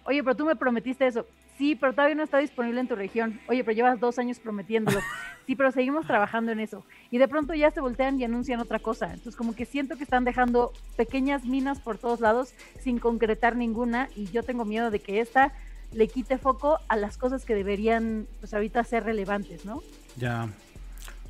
[0.05, 1.27] oye, pero tú me prometiste eso.
[1.57, 3.39] Sí, pero todavía no está disponible en tu región.
[3.47, 4.99] Oye, pero llevas dos años prometiéndolo.
[5.45, 6.85] Sí, pero seguimos trabajando en eso.
[7.11, 9.07] Y de pronto ya se voltean y anuncian otra cosa.
[9.07, 14.07] Entonces, como que siento que están dejando pequeñas minas por todos lados sin concretar ninguna.
[14.15, 15.51] Y yo tengo miedo de que esta
[15.93, 19.81] le quite foco a las cosas que deberían, pues ahorita ser relevantes, ¿no?
[20.15, 20.49] Ya.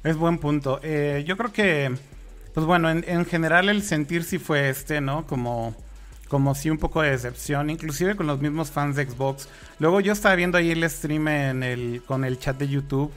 [0.03, 0.79] Es buen punto.
[0.83, 1.95] Eh, yo creo que,
[2.53, 5.25] pues bueno, en, en general el sentir sí fue este, ¿no?
[5.27, 5.75] Como
[6.33, 9.47] como si un poco de decepción, inclusive con los mismos fans de Xbox.
[9.77, 13.11] Luego yo estaba viendo ahí el stream en el, con el chat de YouTube,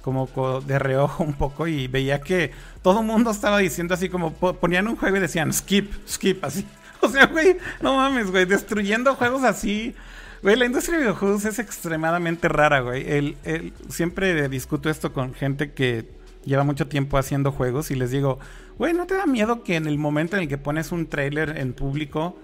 [0.00, 0.26] como
[0.62, 4.88] de reojo un poco, y veía que todo el mundo estaba diciendo así como ponían
[4.88, 6.66] un juego y decían skip, skip, así.
[7.02, 9.94] O sea, güey, no mames, güey, destruyendo juegos así.
[10.44, 13.10] Güey, la industria de videojuegos es extremadamente rara, güey.
[13.10, 16.06] El, el, siempre discuto esto con gente que
[16.44, 18.38] lleva mucho tiempo haciendo juegos y les digo,
[18.76, 21.56] güey, ¿no te da miedo que en el momento en el que pones un trailer
[21.56, 22.38] en público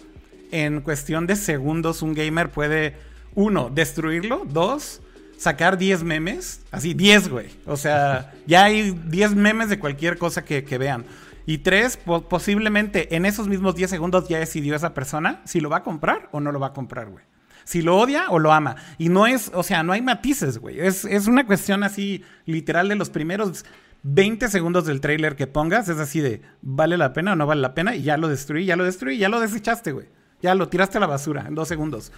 [0.51, 2.97] en cuestión de segundos un gamer puede,
[3.35, 5.03] uno, destruirlo, dos,
[5.37, 7.49] sacar 10 memes, así 10, güey.
[7.67, 11.05] O sea, ya hay 10 memes de cualquier cosa que, vean.
[11.45, 15.79] Y tres, posiblemente en esos mismos 10 segundos ya decidió esa persona si lo va
[15.79, 17.25] a comprar o no lo va a comprar, güey.
[17.65, 18.77] Si lo odia o lo ama.
[18.99, 20.81] Y no es, o sea, no hay matices, güey.
[20.81, 23.65] Es, es una cuestión así literal de los primeros
[24.03, 25.89] 20 segundos del trailer que pongas.
[25.89, 27.95] Es así de, ¿vale la pena o no vale la pena?
[27.95, 30.09] Y ya lo destruí, ya lo destruí, ya lo desechaste, güey.
[30.43, 32.13] Ya lo tiraste a la basura en dos segundos.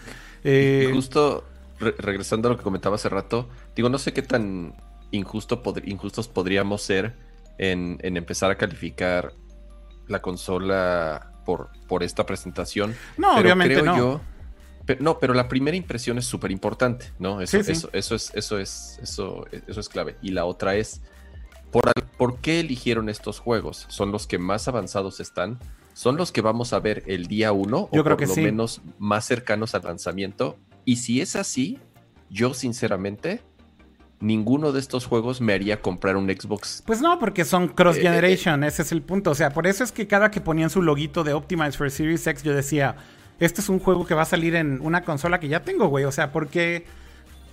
[0.44, 1.44] Eh, Justo
[1.80, 4.74] regresando a lo que comentaba hace rato, digo, no sé qué tan
[5.10, 7.16] injusto injustos podríamos ser
[7.58, 9.32] en, empezar a calificar
[10.06, 12.94] la consola por, por esta presentación.
[13.16, 13.96] No, obviamente no.
[13.96, 14.20] Yo,
[15.00, 17.40] no, pero la primera impresión es súper importante, ¿no?
[17.40, 20.16] Eso, Eso, eso, es, eso, es, eso, eso es clave.
[20.22, 21.02] Y la otra es,
[21.70, 23.86] ¿por, ¿por qué eligieron estos juegos?
[23.88, 25.58] ¿Son los que más avanzados están?
[25.94, 29.74] son los que vamos a ver el día uno, o por lo menos más cercanos
[29.74, 30.58] al lanzamiento.
[30.84, 31.78] Y si es así,
[32.30, 33.42] yo sinceramente,
[34.20, 36.82] ninguno de estos juegos me haría comprar un Xbox.
[36.86, 39.30] Pues no, porque son cross eh, generation, eh, ese es el punto.
[39.30, 42.26] O sea, por eso es que cada que ponían su loguito de Optimize for Series
[42.26, 42.96] X, yo decía,
[43.44, 46.04] este es un juego que va a salir en una consola que ya tengo, güey.
[46.04, 46.84] O sea, porque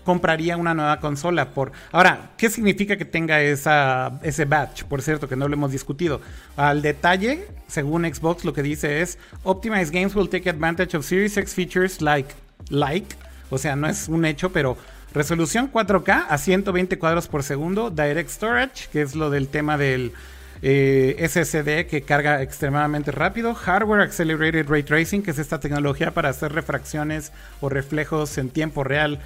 [0.04, 1.72] compraría una nueva consola por...
[1.92, 4.84] Ahora, ¿qué significa que tenga ese batch?
[4.84, 6.22] Por cierto, que no lo hemos discutido.
[6.56, 11.38] Al detalle, según Xbox, lo que dice es, Optimized Games will take advantage of Series
[11.38, 12.34] X features like,
[12.70, 13.16] like,
[13.50, 14.78] o sea, no es un hecho, pero
[15.14, 20.14] resolución 4K a 120 cuadros por segundo, Direct Storage, que es lo del tema del
[20.62, 26.30] eh, SSD que carga extremadamente rápido, Hardware Accelerated Ray Tracing, que es esta tecnología para
[26.30, 29.20] hacer refracciones o reflejos en tiempo real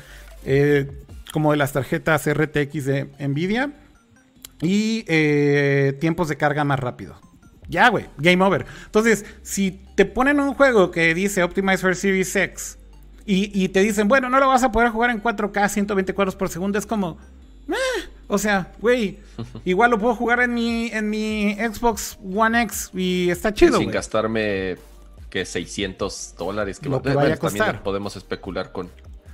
[0.46, 0.92] eh,
[1.32, 3.72] como de las tarjetas RTX de Nvidia
[4.62, 7.16] y eh, tiempos de carga más rápido.
[7.68, 8.66] Ya, güey, game over.
[8.86, 12.78] Entonces, si te ponen un juego que dice Optimize for Series X
[13.26, 16.50] y, te dicen, bueno, no lo vas a poder jugar en 4K 120 cuadros por
[16.50, 17.18] segundo, es como,
[18.34, 19.20] o sea, güey,
[19.66, 23.78] igual lo puedo jugar en mi, en mi Xbox One X y está chido.
[23.78, 24.78] Sin gastarme
[25.30, 27.84] que 600 dólares que, lo que vaya a costar.
[27.84, 28.90] podemos especular con,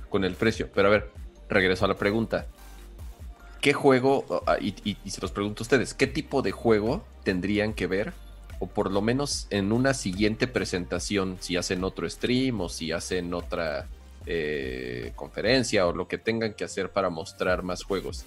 [0.08, 0.68] con el precio.
[0.74, 1.10] Pero a ver,
[1.48, 2.46] regreso a la pregunta.
[3.60, 7.74] ¿Qué juego, ah, y, y se los pregunto a ustedes, qué tipo de juego tendrían
[7.74, 8.12] que ver
[8.60, 13.32] o por lo menos en una siguiente presentación, si hacen otro stream o si hacen
[13.32, 13.88] otra
[14.26, 18.26] eh, conferencia o lo que tengan que hacer para mostrar más juegos,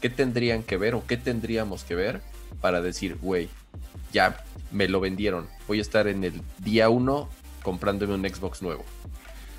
[0.00, 2.20] ¿qué tendrían que ver o qué tendríamos que ver
[2.60, 3.48] para decir, güey,
[4.12, 7.28] ya me lo vendieron, voy a estar en el día uno
[7.62, 8.84] comprándome un Xbox nuevo?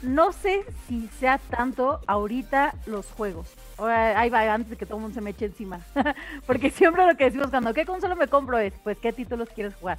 [0.01, 3.47] No sé si sea tanto ahorita los juegos.
[3.79, 5.79] Ahí va, antes de que todo el mundo se me eche encima.
[6.45, 8.59] Porque siempre lo que decimos cuando, ¿qué consola me compro?
[8.59, 9.97] Es, pues, ¿qué títulos quieres jugar?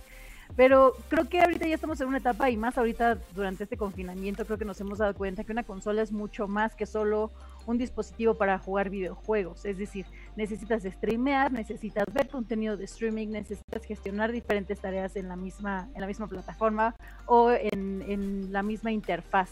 [0.57, 4.47] Pero creo que ahorita ya estamos en una etapa y más ahorita durante este confinamiento
[4.47, 7.31] creo que nos hemos dado cuenta que una consola es mucho más que solo
[7.68, 9.66] un dispositivo para jugar videojuegos.
[9.66, 15.37] Es decir, necesitas streamear, necesitas ver contenido de streaming, necesitas gestionar diferentes tareas en la
[15.37, 19.50] misma, en la misma plataforma o en, en la misma interfaz.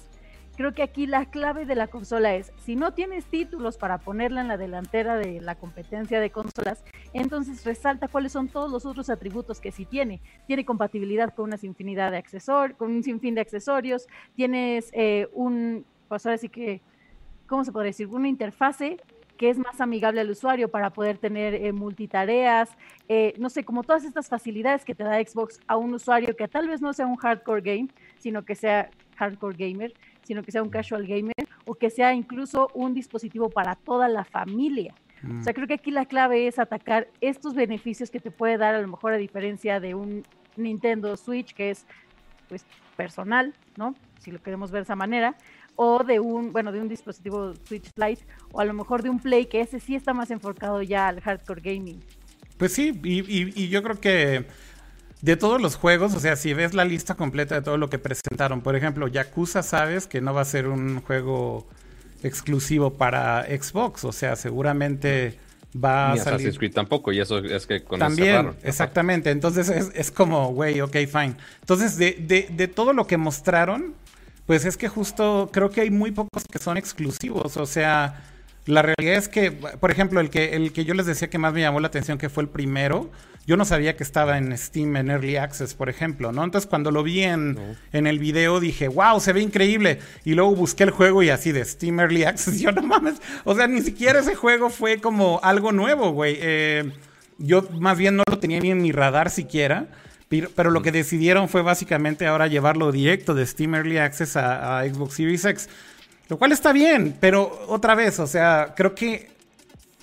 [0.57, 4.41] Creo que aquí la clave de la consola es, si no tienes títulos para ponerla
[4.41, 9.11] en la delantera de la competencia de consolas, entonces resalta cuáles son todos los otros
[9.11, 10.23] atributos que sí tiene.
[10.47, 15.85] Tiene compatibilidad con una infinidad de accesorios, con un sinfín de accesorios, tienes eh, un,
[16.09, 16.81] pues ahora sí que,
[17.47, 18.07] ¿cómo se podría decir?
[18.09, 18.99] Una interfase
[19.37, 22.71] que es más amigable al usuario para poder tener eh, multitareas,
[23.09, 26.49] eh, no sé, como todas estas facilidades que te da Xbox a un usuario que
[26.49, 29.93] tal vez no sea un hardcore game, sino que sea hardcore gamer
[30.27, 34.25] sino que sea un casual gamer o que sea incluso un dispositivo para toda la
[34.25, 34.93] familia.
[35.23, 35.55] O sea, mm.
[35.55, 38.89] creo que aquí la clave es atacar estos beneficios que te puede dar a lo
[38.89, 40.25] mejor a diferencia de un
[40.57, 41.87] Nintendo Switch que es
[42.49, 43.95] pues personal, ¿no?
[44.19, 45.37] Si lo queremos ver de esa manera,
[45.77, 49.21] o de un, bueno, de un dispositivo Switch Lite o a lo mejor de un
[49.21, 52.03] Play que ese sí está más enfocado ya al hardcore gaming.
[52.57, 54.47] Pues sí, y yo creo que
[55.23, 57.99] de todos los juegos, o sea, si ves la lista completa de todo lo que
[57.99, 61.67] presentaron, por ejemplo, Yakuza sabes que no va a ser un juego
[62.23, 65.39] exclusivo para Xbox, o sea, seguramente
[65.75, 66.35] va a salir...
[66.35, 70.97] Assassin's Creed tampoco, y eso es que con También, exactamente, entonces es, como, güey, ok,
[71.11, 71.37] fine.
[71.61, 73.95] Entonces, de, de, de todo lo que mostraron,
[74.47, 78.23] pues es que justo creo que hay muy pocos que son exclusivos, o sea...
[78.67, 81.53] La realidad es que, por ejemplo, el que, el que yo les decía que más
[81.53, 83.13] me llamó la atención, que fue el primero,
[83.47, 86.43] yo no sabía que estaba en Steam en Early Access, por ejemplo, ¿no?
[86.43, 87.57] Entonces cuando lo vi en,
[87.93, 90.01] en el video dije, wow, se ve increíble.
[90.25, 93.23] Y luego busqué el juego y así de Steam Early Access, yo no mames.
[93.45, 96.39] O sea, ni siquiera ese juego fue como algo nuevo, güey.
[96.41, 96.93] Eh,
[97.39, 99.87] yo más bien no lo tenía ni en mi radar siquiera.
[100.29, 104.89] Pero, lo que decidieron fue básicamente ahora llevarlo directo de Steam Early Access a, a
[104.89, 105.69] Xbox Series X.
[106.29, 109.31] Lo cual está bien, pero otra vez, o sea, creo que,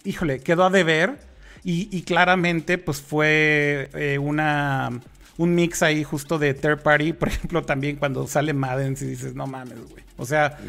[0.05, 1.19] híjole, quedó a deber
[1.65, 4.91] y, claramente, pues fue eh, una
[5.37, 9.33] un mix ahí justo de third party, por ejemplo, también cuando sale Madden, si dices,
[9.33, 10.02] no mames, güey.
[10.17, 10.59] O sea,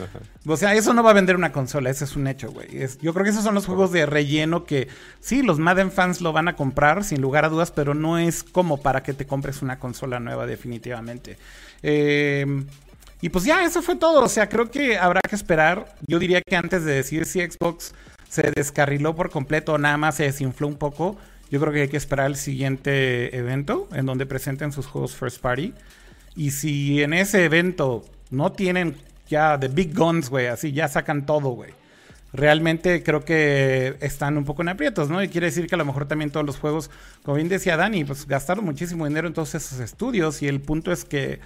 [0.47, 2.69] o sea, eso no va a vender una consola, ese es un hecho, güey.
[3.03, 4.89] yo creo que esos son los juegos de relleno que
[5.21, 8.43] sí, los Madden fans lo van a comprar, sin lugar a dudas, pero no es
[8.43, 11.37] como para que te compres una consola nueva, definitivamente.
[11.83, 12.65] Eh,
[13.25, 14.23] y pues ya, eso fue todo.
[14.23, 15.95] O sea, creo que habrá que esperar.
[16.07, 17.95] Yo diría que antes de decir si Xbox
[18.29, 21.17] se descarriló por completo, nada más se desinfló un poco.
[21.51, 25.41] Yo creo que hay que esperar el siguiente evento en donde presenten sus juegos first
[25.41, 25.73] party.
[26.37, 28.95] Y si en ese evento no tienen
[29.29, 31.73] ya the big guns, güey, así ya sacan todo, güey.
[32.33, 35.23] Realmente creo que están un poco en aprietos, ¿no?
[35.23, 36.91] Y quiere decir que a lo mejor también todos los juegos,
[37.23, 40.91] como bien decía Dani, pues gastaron muchísimo dinero en todos esos estudios y el punto
[40.91, 41.39] es que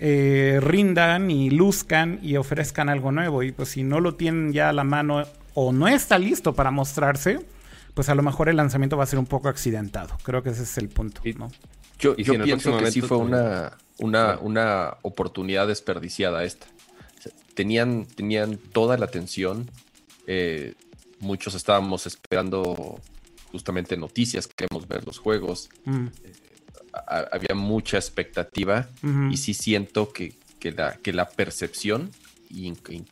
[0.00, 3.42] eh, rindan y luzcan y ofrezcan algo nuevo.
[3.42, 6.70] Y pues si no lo tienen ya a la mano o no está listo para
[6.70, 7.44] mostrarse,
[7.92, 10.16] pues a lo mejor el lanzamiento va a ser un poco accidentado.
[10.22, 11.20] Creo que ese es el punto.
[11.38, 11.50] ¿no?
[11.98, 16.66] Yo, pienso que sí fue una, una, una oportunidad desperdiciada esta.
[17.54, 19.70] Tenían, tenían toda la atención.
[20.26, 20.74] Eh,
[21.20, 23.00] muchos estábamos esperando
[23.52, 25.68] justamente noticias, queremos ver los juegos.
[25.84, 26.06] Mm.
[26.06, 26.32] Eh,
[27.06, 28.88] había mucha expectativa
[29.30, 32.12] y sí siento que, que, la, que la percepción,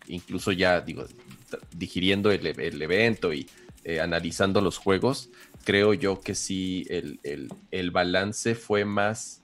[0.06, 1.06] incluso ya digo,
[1.72, 2.46] digiriendo el,
[2.82, 3.48] evento y
[3.84, 5.30] eh, analizando los juegos,
[5.64, 9.41] creo yo que sí el, balance fue más,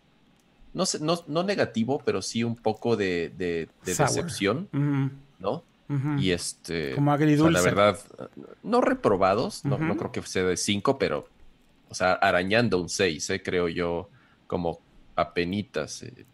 [0.78, 4.68] no, sé, no, no, negativo, pero sí un poco de, decepción,
[5.40, 5.64] ¿no?
[6.18, 7.52] Y este, como agridulce.
[7.52, 7.98] la verdad,
[8.62, 11.26] no reprobados, no, no, creo que sea de 5, pero,
[11.88, 14.08] o sea, arañando un 6, eh, creo yo,
[14.46, 14.78] como
[15.16, 16.04] apenitas.
[16.04, 16.24] Eh.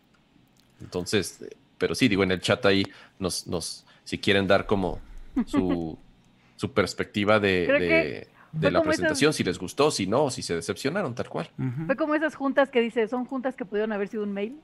[0.83, 1.43] Entonces,
[1.79, 2.85] pero sí, digo, en el chat ahí
[3.19, 5.01] nos, nos si quieren dar como
[5.47, 5.97] su,
[6.57, 8.29] su perspectiva de, de,
[8.61, 11.49] la presentación, si les gustó, si no, si se decepcionaron, tal cual.
[11.87, 14.61] Fue como esas juntas que dice, son juntas que pudieron haber sido un mail.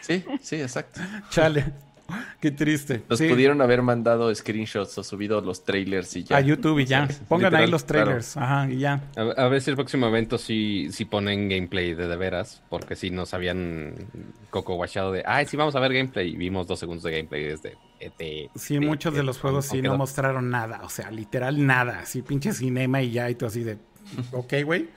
[0.00, 1.00] sí, sí, exacto.
[1.30, 1.72] Chale.
[2.40, 3.02] Qué triste.
[3.08, 6.36] Nos Sí, pudieron haber mandado screenshots o subido los trailers y ya.
[6.36, 7.08] a YouTube y ya.
[7.28, 8.36] Pongan ahí los trailers.
[8.36, 9.00] Ajá, y ya.
[9.16, 12.96] A, a ver si el próximo evento sí, sí ponen gameplay de de veras, porque
[12.96, 13.94] si nos habían
[14.50, 17.44] coco guachado de, ay, sí vamos a ver gameplay, y vimos dos segundos de gameplay
[17.44, 18.50] desde ET.
[18.56, 20.80] Sí, muchos de los juegos sí no mostraron nada.
[20.84, 22.00] O sea, literal nada.
[22.00, 23.30] Así pinche cinema y ya.
[23.30, 23.78] Y tú así de,
[24.32, 24.88] ok, güey.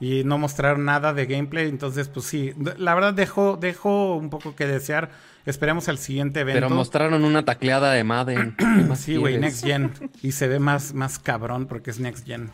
[0.00, 1.68] Y no mostraron nada de gameplay.
[1.68, 2.54] Entonces, pues sí.
[2.78, 5.10] La verdad dejó, dejó un poco que desear.
[5.44, 6.56] Esperemos al siguiente evento.
[6.56, 8.54] Pero mostraron una tacleada de Madden.
[8.58, 9.38] ¿Qué más Sí, güey?
[9.38, 9.92] Next Gen.
[10.22, 12.50] Y se ve más, más cabrón porque es Next Gen.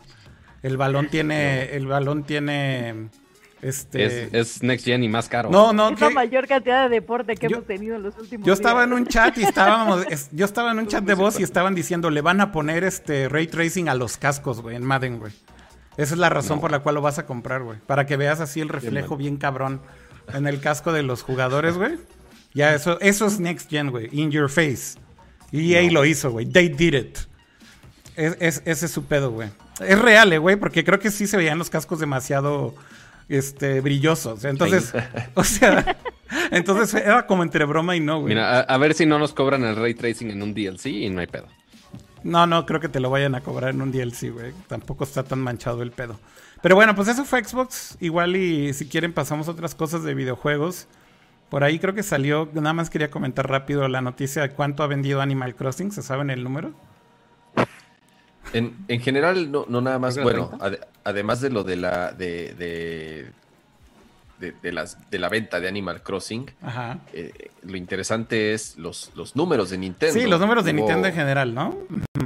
[0.61, 1.73] El balón tiene.
[1.75, 3.09] El balón tiene.
[3.61, 4.05] Este.
[4.05, 5.49] Es, es Next Gen y más caro.
[5.49, 8.45] No, no, Es la mayor cantidad de deporte que Yo- hemos tenido en los últimos
[8.45, 11.39] Yo estaba en un chat y estábamos, es- yo estaba en un chat de voz
[11.39, 14.83] y estaban diciendo, le van a poner este ray tracing a los cascos, güey, en
[14.85, 15.31] Madden, güey.
[15.97, 17.79] Esa es la razón por la cual lo vas a comprar, güey.
[17.85, 19.81] Para que veas así el reflejo bien cabrón
[20.33, 21.95] en el casco de los jugadores, güey.
[22.53, 24.09] Ya, eso, eso es Next Gen, güey.
[24.11, 24.97] In your face.
[25.51, 26.45] EA lo hizo, güey.
[26.45, 27.17] They did it.
[28.15, 29.49] Es, es- ese es su pedo, güey.
[29.79, 32.73] Es real, eh, güey, porque creo que sí se veían los cascos demasiado
[33.29, 34.43] este, brillosos.
[34.45, 34.91] Entonces,
[35.35, 35.97] o sea,
[36.51, 38.29] entonces era como entre broma y no, güey.
[38.33, 41.09] Mira, a, a ver si no nos cobran el ray tracing en un DLC y
[41.09, 41.47] no hay pedo.
[42.27, 44.51] No, no, creo que te lo vayan a cobrar en un DLC, güey.
[44.67, 46.19] Tampoco está tan manchado el pedo.
[46.61, 47.97] Pero bueno, pues eso fue Xbox.
[48.01, 50.87] Igual y si quieren pasamos a otras cosas de videojuegos.
[51.49, 54.87] Por ahí creo que salió, nada más quería comentar rápido la noticia de cuánto ha
[54.87, 55.91] vendido Animal Crossing.
[55.93, 56.73] ¿Se saben el número?
[58.53, 62.53] En, en general, no, no nada más, bueno, ade- además de lo de la de,
[62.53, 63.31] de,
[64.39, 66.99] de, de las, de la venta de Animal Crossing, Ajá.
[67.13, 67.31] eh,
[67.63, 70.19] lo interesante es los, los números de Nintendo.
[70.19, 71.77] Sí, los números de Nintendo en general, ¿no?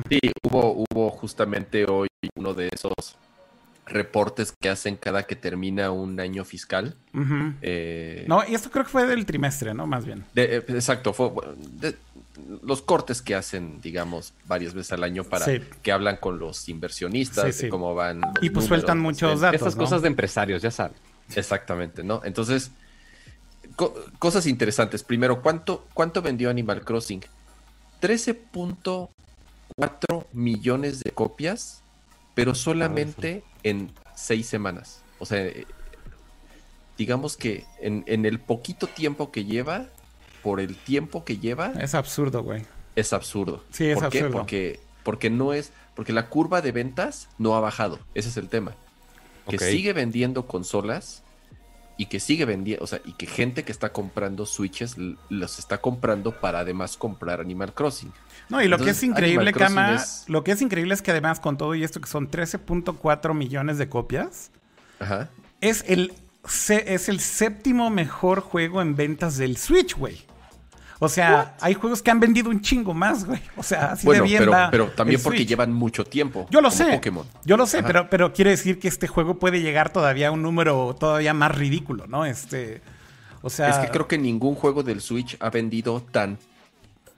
[0.10, 2.94] Sí, hubo, hubo justamente hoy uno de esos
[3.86, 6.96] reportes que hacen cada que termina un año fiscal.
[7.62, 9.86] Eh, No, y esto creo que fue del trimestre, ¿no?
[9.88, 10.24] Más bien.
[10.34, 11.32] de- eh, exacto, fue
[11.80, 11.96] de-
[12.64, 15.62] los cortes que hacen, digamos, varias veces al año para Sí.
[15.84, 17.64] que hablan con los inversionistas Sí, sí.
[17.64, 18.22] de cómo van.
[18.22, 19.56] los Y pues números, sueltan muchos datos.
[19.62, 19.84] Estas ¿no?
[19.84, 20.96] cosas de empresarios, ya saben.
[21.38, 22.22] Exactamente, ¿no?
[22.24, 22.72] Entonces,
[23.76, 25.04] co- cosas interesantes.
[25.04, 27.22] Primero, ¿cuánto, ¿cuánto vendió Animal Crossing?
[28.02, 31.82] 13.4 millones de copias,
[32.36, 35.02] pero solamente en seis semanas.
[35.20, 35.66] O sea, eh,
[36.98, 39.88] digamos que en, en el poquito tiempo que lleva,
[40.44, 42.64] por el tiempo que lleva, Es absurdo, güey.
[42.96, 43.64] es absurdo.
[43.72, 44.24] Sí, es ¿Por qué?
[44.26, 48.00] Porque, porque no es, porque la curva de ventas no ha bajado.
[48.16, 48.74] Ese es el tema.
[49.48, 51.21] Que sigue vendiendo consolas
[52.02, 54.96] y que sigue vendiendo, o sea, y que gente que está comprando Switches
[55.30, 58.12] los está comprando para además comprar Animal Crossing.
[58.50, 61.12] No, y lo Entonces, que es increíble, Kama, es- lo que es increíble es que
[61.12, 64.50] además con todo y esto que son 13.4 millones de copias,
[65.00, 65.30] Ajá.
[65.62, 66.14] es el,
[66.70, 70.18] es el séptimo mejor juego en ventas del Switch, güey.
[71.04, 73.42] O sea, hay juegos que han vendido un chingo más, güey.
[73.58, 75.50] O sea, así Bueno, de bien pero, va pero también el porque Switch.
[75.50, 76.46] llevan mucho tiempo.
[76.52, 76.92] Yo lo como sé.
[76.94, 77.26] Pokémon.
[77.44, 77.88] Yo lo sé, Ajá.
[77.88, 81.56] pero, pero quiere decir que este juego puede llegar todavía a un número todavía más
[81.56, 82.24] ridículo, ¿no?
[82.26, 82.82] Este,
[83.42, 86.38] o sea, Es que creo que ningún juego del Switch ha vendido tan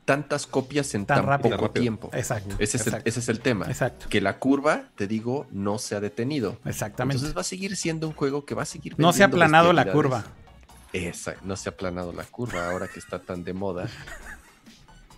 [0.05, 1.55] tantas copias en Tan tan, rápido.
[1.55, 1.81] poco Rápido.
[1.81, 2.09] tiempo.
[2.13, 3.65] Exacto, Ese es, el, ese es el tema.
[3.67, 4.07] Exacto.
[4.09, 6.57] Que la curva, te digo, no se ha detenido.
[6.65, 7.17] exactamente.
[7.17, 9.71] Entonces va a seguir siendo un juego que va a seguir no se ha aplanado
[9.73, 10.23] la curva.
[10.93, 13.89] Esa, no se ha aplanado la curva ahora que está tan de moda.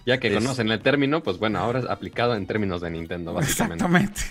[0.05, 3.33] Ya que Es- conocen el término, pues bueno, ahora es aplicado en términos de Nintendo,
[3.33, 3.83] básicamente.
[3.83, 4.21] Exactamente.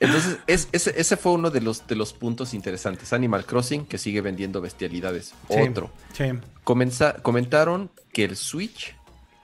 [0.00, 3.12] Entonces, es- ese, ese fue uno de los, de los puntos interesantes.
[3.12, 5.34] Animal Crossing, que sigue vendiendo bestialidades.
[5.50, 5.90] Sí, Otro.
[6.12, 6.24] Sí.
[6.62, 8.94] Comenza- comentaron que el Switch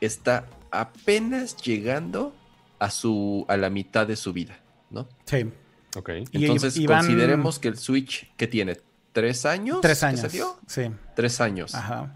[0.00, 2.34] está apenas llegando
[2.78, 5.08] a su a la mitad de su vida, ¿no?
[5.24, 5.46] Sí.
[5.96, 6.10] Ok.
[6.32, 8.76] Y- Entonces y van- consideremos que el Switch que tiene
[9.14, 10.20] tres años, Tres que años.
[10.20, 10.56] salió?
[10.66, 10.90] Sí.
[11.16, 11.74] tres años.
[11.74, 12.14] Ajá.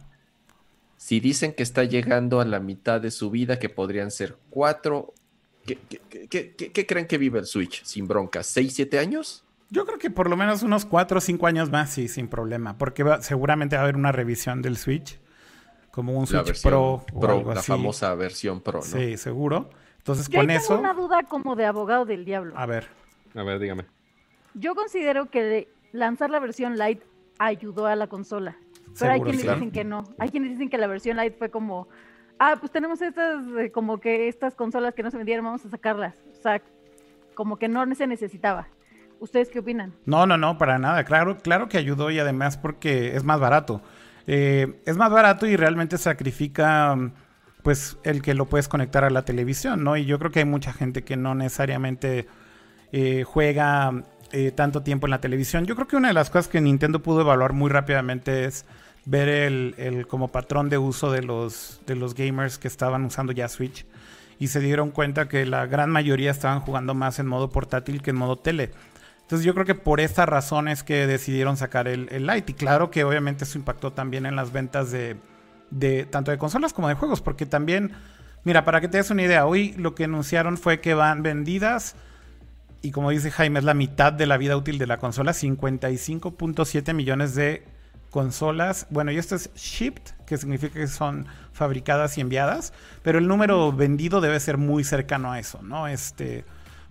[0.98, 5.14] Si dicen que está llegando a la mitad de su vida, que podrían ser cuatro,
[5.64, 8.46] ¿qué, qué- qué- qué- qué creen que vive el Switch sin broncas?
[8.46, 9.44] ¿Seis, siete años?
[9.70, 12.76] Yo creo que por lo menos unos 4 o 5 años más, sí, sin problema.
[12.78, 15.18] Porque va- seguramente va a haber una revisión del Switch.
[15.90, 17.70] Como un La Switch Pro o algo la así.
[17.72, 18.84] famosa versión Pro, ¿no?
[18.84, 19.68] Sí, seguro.
[19.98, 20.78] Entonces, Yo con tengo eso.
[20.78, 22.54] una duda como de abogado del diablo.
[22.56, 22.88] A ver.
[23.34, 23.84] A ver, dígame.
[24.54, 27.04] Yo considero que lanzar la versión Lite
[27.38, 28.56] ayudó a la consola.
[28.98, 29.58] Pero hay quienes claro.
[29.58, 30.04] dicen que no.
[30.18, 31.88] Hay quienes dicen que la versión Lite fue como,
[32.38, 35.70] ah, pues tenemos estas, eh, como que estas consolas que no se vendieron, vamos a
[35.70, 36.16] sacarlas.
[36.32, 36.60] O sea,
[37.34, 38.68] como que no se necesitaba.
[39.20, 39.94] ¿Ustedes qué opinan?
[40.06, 41.04] No, no, no, para nada.
[41.04, 43.82] Claro, claro que ayudó y además porque es más barato.
[44.26, 46.96] Eh, es más barato y realmente sacrifica,
[47.62, 49.96] pues, el que lo puedes conectar a la televisión, ¿no?
[49.96, 52.26] Y yo creo que hay mucha gente que no necesariamente
[52.92, 55.66] eh, juega eh, tanto tiempo en la televisión.
[55.66, 58.64] Yo creo que una de las cosas que Nintendo pudo evaluar muy rápidamente es
[59.04, 63.48] ver el, como patrón de uso de los, de los gamers que estaban usando ya
[63.48, 63.86] Switch
[64.38, 68.10] y se dieron cuenta que la gran mayoría estaban jugando más en modo portátil que
[68.10, 68.70] en modo tele.
[69.22, 72.52] Entonces yo creo que por esta razón es que decidieron sacar el, el Lite.
[72.52, 75.16] Y claro que obviamente eso impactó también en las ventas de,
[75.70, 77.92] de tanto de consolas como de juegos, porque también,
[78.44, 81.94] mira, para que te des una idea, hoy lo que anunciaron fue que van vendidas,
[82.82, 86.94] y como dice Jaime, es la mitad de la vida útil de la consola, 55.7
[86.94, 87.64] millones de
[88.10, 88.86] consolas.
[88.90, 92.72] Bueno, y esto es shipped, que significa que son fabricadas y enviadas,
[93.02, 95.88] pero el número vendido debe ser muy cercano a eso, ¿no?
[95.88, 96.44] Este,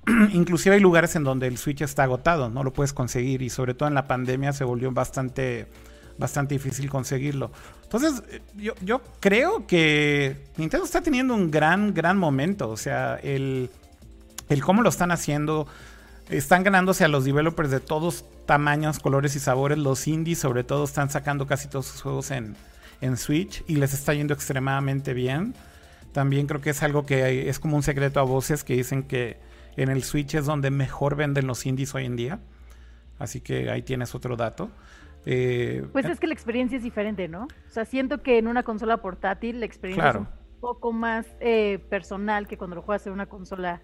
[0.33, 3.73] inclusive hay lugares en donde el Switch está agotado, no lo puedes conseguir y sobre
[3.73, 5.67] todo en la pandemia se volvió bastante
[6.17, 7.51] bastante difícil conseguirlo.
[7.83, 8.23] Entonces,
[8.55, 12.69] yo, yo creo que Nintendo está teniendo un gran, gran momento.
[12.69, 13.69] O sea, el,
[14.49, 15.67] el cómo lo están haciendo.
[16.29, 19.77] Están ganándose a los developers de todos tamaños, colores y sabores.
[19.77, 22.55] Los indies, sobre todo, están sacando casi todos sus juegos en,
[23.01, 25.53] en Switch y les está yendo extremadamente bien.
[26.11, 29.37] También creo que es algo que es como un secreto a voces que dicen que
[29.77, 32.39] en el Switch es donde mejor venden los indies hoy en día.
[33.19, 34.69] Así que ahí tienes otro dato.
[35.25, 37.43] Eh, pues es que la experiencia es diferente, ¿no?
[37.43, 40.27] O sea, siento que en una consola portátil la experiencia es un
[40.59, 43.81] poco más eh, personal que cuando lo juegas en una consola,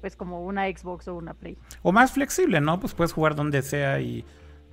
[0.00, 1.56] pues como una Xbox o una Play.
[1.82, 2.80] O más flexible, ¿no?
[2.80, 4.24] Pues puedes jugar donde sea y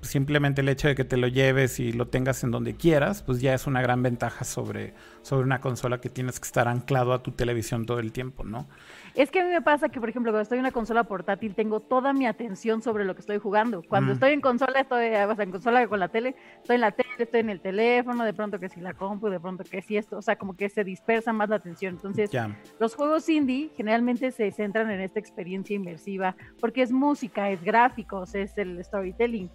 [0.02, 3.42] simplemente el hecho de que te lo lleves y lo tengas en donde quieras, pues
[3.42, 7.24] ya es una gran ventaja sobre, sobre una consola que tienes que estar anclado a
[7.24, 8.68] tu televisión todo el tiempo, ¿no?
[9.16, 11.56] Es que a mí me pasa que, por ejemplo, cuando estoy en una consola portátil,
[11.56, 13.82] tengo toda mi atención sobre lo que estoy jugando.
[13.88, 16.92] Cuando estoy en consola, estoy o sea, en consola con la tele, estoy en la
[16.92, 19.96] tele, estoy en el teléfono, de pronto que si la compu, de pronto que si
[19.96, 21.96] esto, o sea, como que se dispersa más la atención.
[21.96, 22.30] Entonces,
[22.78, 28.36] los juegos indie generalmente se centran en esta experiencia inmersiva, porque es música, es gráficos,
[28.36, 29.50] es el storytelling.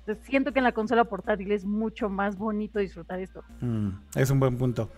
[0.00, 3.44] Entonces, siento que en la consola portátil es mucho más bonito disfrutar esto.
[3.60, 4.90] Mm, es un buen punto.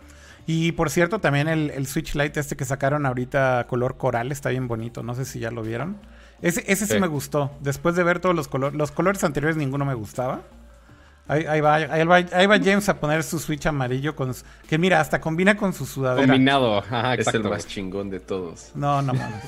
[0.47, 4.69] Y por cierto, también el, Switch Lite este que sacaron ahorita color coral está bien
[4.69, 5.03] bonito.
[5.03, 5.97] No sé si ya lo vieron.
[6.43, 6.99] Ese, ese sí.
[6.99, 7.51] me gustó.
[7.61, 8.77] Después de ver todos los colores.
[8.77, 10.43] Los colores anteriores ninguno me gustaba.
[11.27, 14.35] Ahí, va, ahí, va, James a poner su Switch amarillo con
[14.69, 16.27] que mira, hasta combina con su sudadera.
[16.27, 16.85] Combinado,
[17.17, 18.73] es el más chingón de todos.
[18.75, 19.43] No, no mames.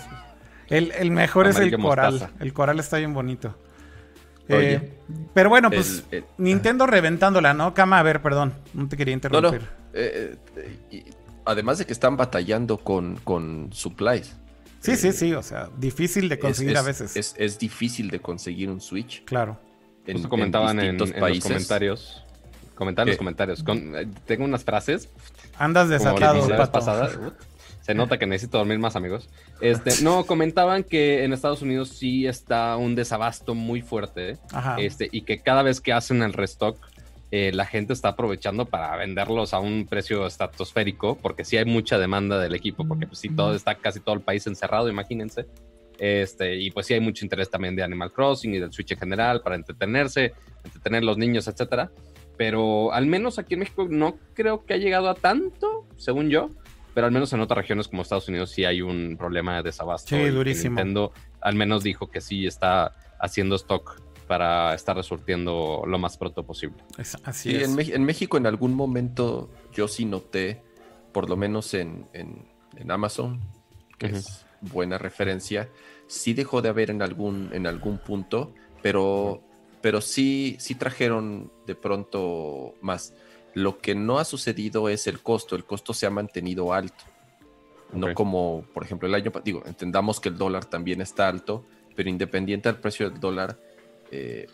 [0.68, 2.30] El, mejor es el coral.
[2.40, 3.54] El coral está bien bonito.
[4.48, 5.00] Eh,
[5.34, 6.04] pero bueno, pues
[6.38, 7.74] Nintendo reventándola, ¿no?
[7.74, 9.62] Cama, a ver, perdón, no te quería interrumpir.
[9.96, 10.36] Eh,
[10.90, 11.04] eh,
[11.46, 14.36] además de que están batallando con, con supplies.
[14.80, 17.34] Sí, sí, sí, o sea, difícil de conseguir a veces.
[17.36, 19.24] Es, difícil de conseguir un Switch.
[19.24, 19.58] Claro.
[20.06, 22.24] En, comentaban en, los comentarios.
[22.74, 23.64] Comentaban en los comentarios.
[24.26, 25.08] tengo unas frases.
[25.58, 26.46] Andas desatado,
[27.80, 29.28] Se nota que necesito dormir más, amigos.
[29.60, 34.38] Este, no, comentaban que en Estados Unidos sí está un desabasto muy fuerte.
[34.78, 36.78] Este, y que cada vez que hacen el restock,
[37.32, 41.98] eh, la gente está aprovechando para venderlos a un precio estratosférico, porque sí hay mucha
[41.98, 45.46] demanda del equipo, porque pues sí todo está casi todo el país encerrado, imagínense.
[45.98, 48.98] Este, y pues sí hay mucho interés también de Animal Crossing y del Switch en
[48.98, 51.90] general para entretenerse, entretener a los niños, etcétera.
[52.36, 56.50] Pero al menos aquí en México no creo que ha llegado a tanto, según yo.
[56.94, 60.16] Pero al menos en otras regiones como Estados Unidos sí hay un problema de desabasto.
[60.16, 60.76] Sí, durísimo.
[60.76, 66.44] Nintendo al menos dijo que sí está haciendo stock para estar resurtiendo lo más pronto
[66.44, 66.82] posible.
[67.24, 67.76] así es.
[67.90, 70.62] En, México en algún momento yo sí noté,
[71.12, 72.06] por lo menos en,
[72.88, 73.40] Amazon,
[73.98, 75.68] que es buena referencia,
[76.06, 78.52] sí dejó de haber en algún, en algún punto,
[78.82, 79.42] pero,
[79.80, 83.14] pero sí, sí trajeron de pronto más.
[83.54, 87.04] Lo que no ha sucedido es el costo, el costo se ha mantenido alto.
[87.92, 91.64] No como, por ejemplo, el año, digo, entendamos que el dólar también está alto,
[91.94, 93.58] pero independiente del precio del dólar,
[94.10, 94.46] eh,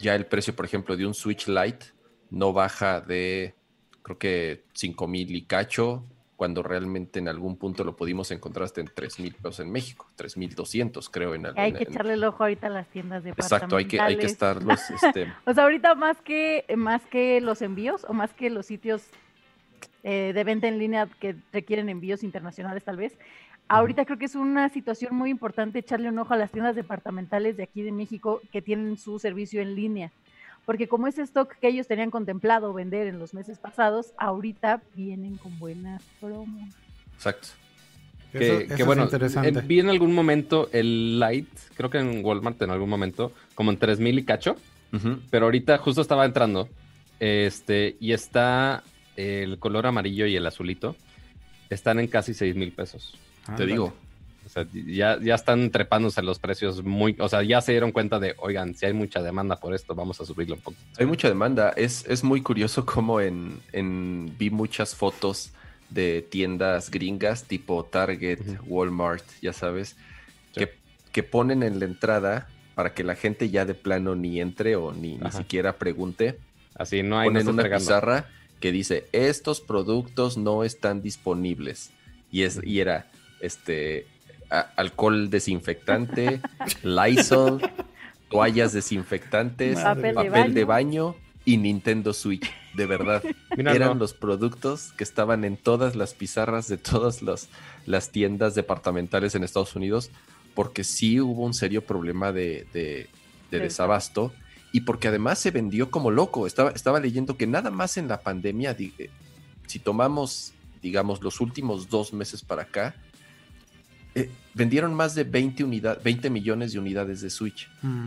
[0.00, 1.86] ya el precio, por ejemplo, de un Switch Lite
[2.30, 3.54] no baja de,
[4.02, 6.04] creo que 5 mil y cacho,
[6.36, 10.08] cuando realmente en algún punto lo pudimos encontrar hasta en 3 mil pesos en México,
[10.16, 11.34] 3 mil 200 creo.
[11.36, 14.16] En, hay que echarle el ojo ahorita a las tiendas de Exacto, hay que, hay
[14.16, 14.80] que estarlos...
[14.90, 15.32] Este...
[15.46, 19.04] o sea, ahorita más que, más que los envíos o más que los sitios
[20.02, 23.16] eh, de venta en línea que requieren envíos internacionales tal vez,
[23.68, 27.56] Ahorita creo que es una situación muy importante echarle un ojo a las tiendas departamentales
[27.56, 30.12] de aquí de México que tienen su servicio en línea.
[30.66, 35.36] Porque como ese stock que ellos tenían contemplado vender en los meses pasados, ahorita vienen
[35.36, 36.68] con buenas promos.
[37.14, 37.48] Exacto.
[38.32, 42.88] Que, bueno, eh, vi en algún momento el Light, creo que en Walmart en algún
[42.88, 44.56] momento, como en 3000 y cacho.
[45.30, 46.68] Pero ahorita justo estaba entrando.
[47.18, 48.82] Este, y está
[49.16, 50.96] el color amarillo y el azulito.
[51.70, 53.18] Están en casi 6 mil pesos.
[53.56, 53.92] Te digo.
[54.48, 58.34] sea, ya, ya están trepándose los precios muy, o sea, ya se dieron cuenta de,
[58.38, 60.76] oigan, si hay mucha demanda por esto, vamos a subirlo un poco.
[60.98, 61.70] Hay mucha demanda.
[61.70, 65.52] Es, es muy curioso como en, en vi muchas fotos
[65.90, 69.96] de tiendas gringas tipo Target, Walmart, ya sabes,
[70.54, 70.74] que,
[71.12, 74.92] que ponen en la entrada para que la gente ya de plano ni entre o
[74.92, 76.38] ni, ni siquiera pregunte.
[76.74, 78.26] Así no hay ponen una pizarra
[78.60, 81.90] que dice estos productos no están disponibles
[82.30, 83.10] y es y era
[83.42, 84.06] este
[84.76, 86.40] alcohol desinfectante,
[86.82, 87.60] Lysol,
[88.30, 91.16] toallas desinfectantes, papel, de, baño.
[91.44, 92.50] y Nintendo Switch.
[92.74, 93.22] De verdad,
[93.56, 97.20] eran los productos que estaban en todas las pizarras de todas
[97.86, 100.10] las tiendas departamentales en Estados Unidos,
[100.54, 103.08] porque sí hubo un serio problema de,
[103.50, 104.32] desabasto
[104.72, 106.46] y porque además se vendió como loco.
[106.46, 109.10] Estaba, estaba leyendo que nada más en la pandemia, eh,
[109.66, 112.94] si tomamos, digamos, los últimos dos meses para acá,
[114.14, 115.64] eh, vendieron más de 20,
[116.02, 117.68] 20 millones de unidades de Switch.
[117.82, 118.06] Mm.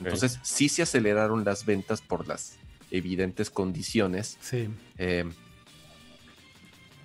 [0.00, 2.56] Entonces, sí se aceleraron las ventas por las
[2.90, 4.36] evidentes condiciones.
[4.40, 4.68] Sí.
[4.98, 5.30] Eh,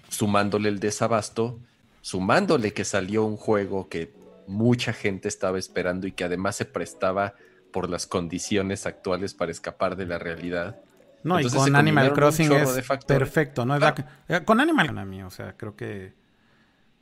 [0.09, 1.59] sumándole el desabasto,
[2.01, 4.13] sumándole que salió un juego que
[4.47, 7.35] mucha gente estaba esperando y que además se prestaba
[7.71, 10.79] por las condiciones actuales para escapar de la realidad.
[11.23, 13.77] No, y con Animal Crossing es perfecto, ¿no?
[13.77, 16.13] Eh, con Animal mí, o sea, creo que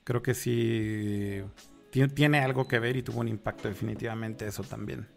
[0.06, 1.44] creo que sí
[2.14, 5.08] tiene algo que ver y tuvo un impacto definitivamente eso también.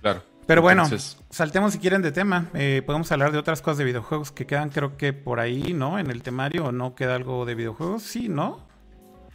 [0.00, 0.22] Claro.
[0.46, 0.84] Pero bueno,
[1.28, 2.46] saltemos si quieren de tema.
[2.54, 5.98] Eh, podemos hablar de otras cosas de videojuegos que quedan, creo que por ahí, ¿no?
[5.98, 8.02] En el temario, ¿o no queda algo de videojuegos?
[8.02, 8.66] Sí, ¿no?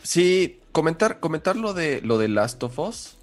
[0.01, 3.19] Sí, comentar, comentar lo de lo de Last of Us.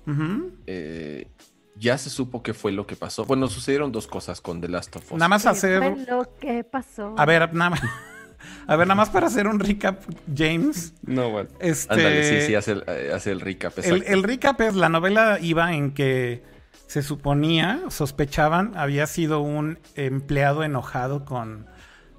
[0.66, 1.26] eh,
[1.74, 3.24] ya se supo qué fue lo que pasó.
[3.24, 5.18] Bueno, sucedieron dos cosas con The Last of Us.
[5.18, 5.80] Nada más hacer.
[5.80, 7.14] ¿Qué fue lo que pasó?
[7.18, 7.80] A ver, nada más.
[8.66, 10.02] A ver, nada más para hacer un recap,
[10.34, 10.94] James.
[11.02, 11.48] No, bueno.
[11.60, 11.92] Este...
[11.92, 13.78] Ándale, sí, sí, hace el, eh, hace el recap.
[13.78, 16.42] El, el, recap es, la novela iba en que
[16.86, 21.66] se suponía, sospechaban, había sido un empleado enojado con,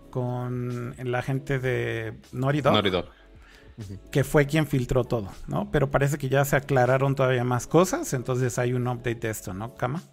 [0.09, 2.13] con la gente de.
[2.31, 3.05] Naughty Dog
[4.11, 5.71] que fue quien filtró todo, ¿no?
[5.71, 9.53] Pero parece que ya se aclararon todavía más cosas, entonces hay un update de esto,
[9.53, 10.03] ¿no, Kama?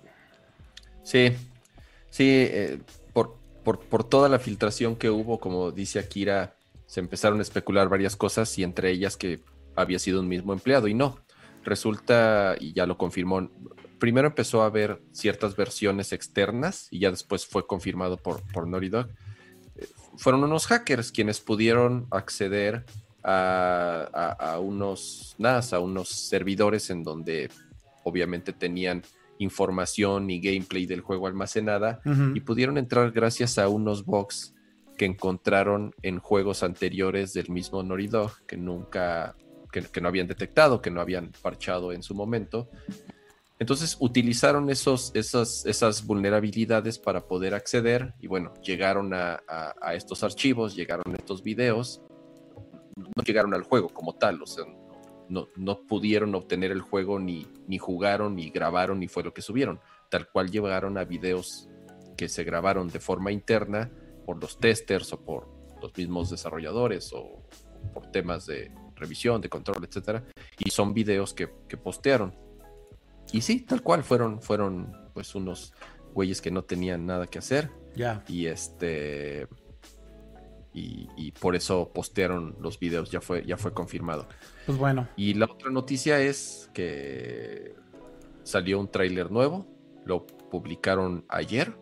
[1.02, 1.32] Sí,
[2.10, 2.80] sí, eh,
[3.76, 6.54] por, toda la filtración que hubo, como dice Akira,
[6.86, 9.40] se empezaron a especular varias cosas y entre ellas que
[9.76, 11.18] había sido un mismo empleado y no.
[11.64, 13.50] Resulta, y ya lo confirmó,
[13.98, 18.88] primero empezó a haber ciertas versiones externas y ya después fue confirmado por, por Naughty
[18.88, 19.08] Dog.
[19.76, 22.86] Eh, fueron unos hackers quienes pudieron acceder
[23.22, 27.50] a, unos NAS, a unos servidores en donde
[28.04, 29.02] obviamente tenían
[29.38, 32.00] información y gameplay del juego almacenada
[32.34, 34.54] y pudieron entrar gracias a unos bugs
[34.96, 38.10] que encontraron en juegos anteriores del mismo Naughty
[38.46, 39.36] que nunca,
[39.70, 42.68] que, no habían detectado, que no habían parchado en su momento.
[43.60, 49.40] Entonces utilizaron esos, esas, esas vulnerabilidades para poder acceder y bueno, llegaron a,
[49.80, 52.02] a estos archivos, llegaron a estos videos
[52.98, 54.64] no llegaron al juego como tal, o sea,
[55.28, 59.42] no, no pudieron obtener el juego ni, ni jugaron, ni grabaron, ni fue lo que
[59.42, 59.80] subieron.
[60.08, 61.68] Tal cual llegaron a videos
[62.16, 63.90] que se grabaron de forma interna
[64.26, 65.48] por los testers o por
[65.80, 67.42] los mismos desarrolladores o
[67.94, 70.24] por temas de revisión, de control, etcétera,
[70.58, 72.34] y son videos que, que postearon.
[73.32, 75.72] Y sí, tal cual fueron, fueron pues unos
[76.14, 77.70] güeyes que no tenían nada que hacer.
[77.94, 78.24] Ya.
[78.28, 79.46] Y este
[81.16, 84.28] y, por eso postearon los videos, ya fue, ya fue confirmado.
[84.66, 85.08] Pues bueno.
[85.16, 87.74] Y la otra noticia es que
[88.42, 89.66] salió un tráiler nuevo,
[90.04, 91.76] lo publicaron ayer,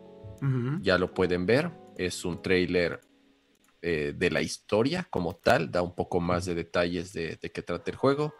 [0.81, 3.01] ya lo pueden ver, es un tráiler
[3.81, 7.89] eh, de la historia como tal, da un poco más de detalles de, qué trata
[7.89, 8.33] el juego.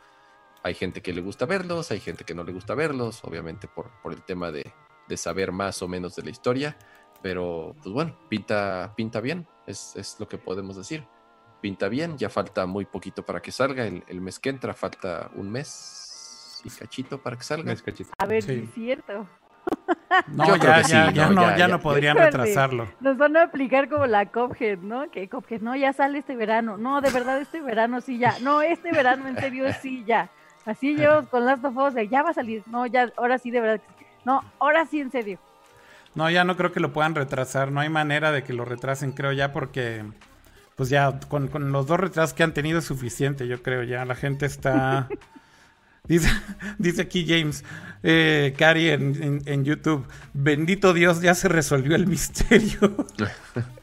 [0.64, 3.90] Hay gente que le gusta verlos, hay gente que no le gusta verlos, obviamente por,
[4.04, 4.72] por el tema de,
[5.08, 6.78] de saber más o menos de la historia.
[7.24, 11.06] Pero, pues bueno, pinta, pinta bien, es, lo que podemos decir.
[11.62, 13.86] Pinta bien, ya falta muy poquito para que salga.
[13.86, 17.76] El, mes que entra falta un mes y cachito para que salga.
[18.18, 19.28] A ver, si es cierto.
[20.28, 22.88] No, ya, ya, ya, no, ya, no podrían retrasarlo.
[23.02, 25.12] Nos van a aplicar como la Cophead, ¿no?
[25.12, 26.78] Que Cophead, no, ya sale este verano.
[26.78, 28.40] No, de verdad, este verano sí ya.
[28.40, 30.30] No, este verano en serio sí ya.
[30.66, 32.64] Así yo con Last of Us, ya va a salir.
[32.68, 33.82] No, ya, ahora sí, de verdad.
[34.26, 35.40] No, ahora sí, en serio.
[36.18, 37.72] No, ya no creo que lo puedan retrasar.
[37.72, 40.04] No hay manera de que lo retrasen, creo ya, porque
[40.76, 44.04] pues ya con, los dos retrasos que han tenido es suficiente, yo creo ya.
[44.04, 45.08] La gente está...
[46.08, 46.28] dice,
[46.80, 47.64] dice aquí James,
[48.02, 52.96] eh, Cari en, en, YouTube, bendito Dios, ya se resolvió el misterio.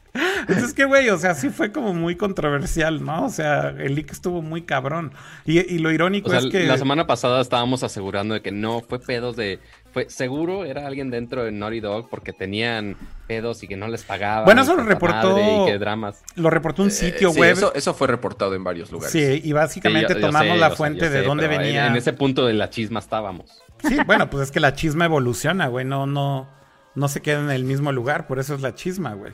[0.47, 3.25] Entonces, qué güey, o sea, sí fue como muy controversial, ¿no?
[3.25, 5.11] O sea, el leak estuvo muy cabrón.
[5.45, 6.65] Y, y lo irónico O sea, es que.
[6.65, 9.59] la semana pasada estábamos asegurando de que no fue pedos de.
[9.95, 14.03] Fue seguro era alguien dentro de Naughty Dog porque tenían pedos y que no les
[14.03, 14.43] pagaban.
[14.43, 16.21] Bueno, eso lo reportó- madre Y que dramas.
[16.35, 17.53] Lo reportó un Eh, sitio sí, web.
[17.53, 19.13] Eso, eso fue reportado en varios lugares.
[19.13, 21.87] Sí, y básicamente Sí, yo- yo tomamos sé, la fuente de sé, dónde venía.
[21.87, 23.61] En, ese punto de la chisma estábamos.
[23.87, 25.85] Sí, bueno, pues es que la chisma evoluciona, güey.
[25.85, 26.49] No, no,
[26.93, 29.31] no se queda en el mismo lugar, por eso es la chisma, güey.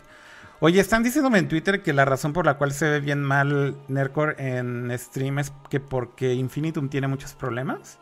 [0.60, 3.76] Oye, están diciéndome en Twitter que la razón por la cual se ve bien mal
[3.88, 7.98] Nercor en stream es que porque Infinitum tiene muchos problemas.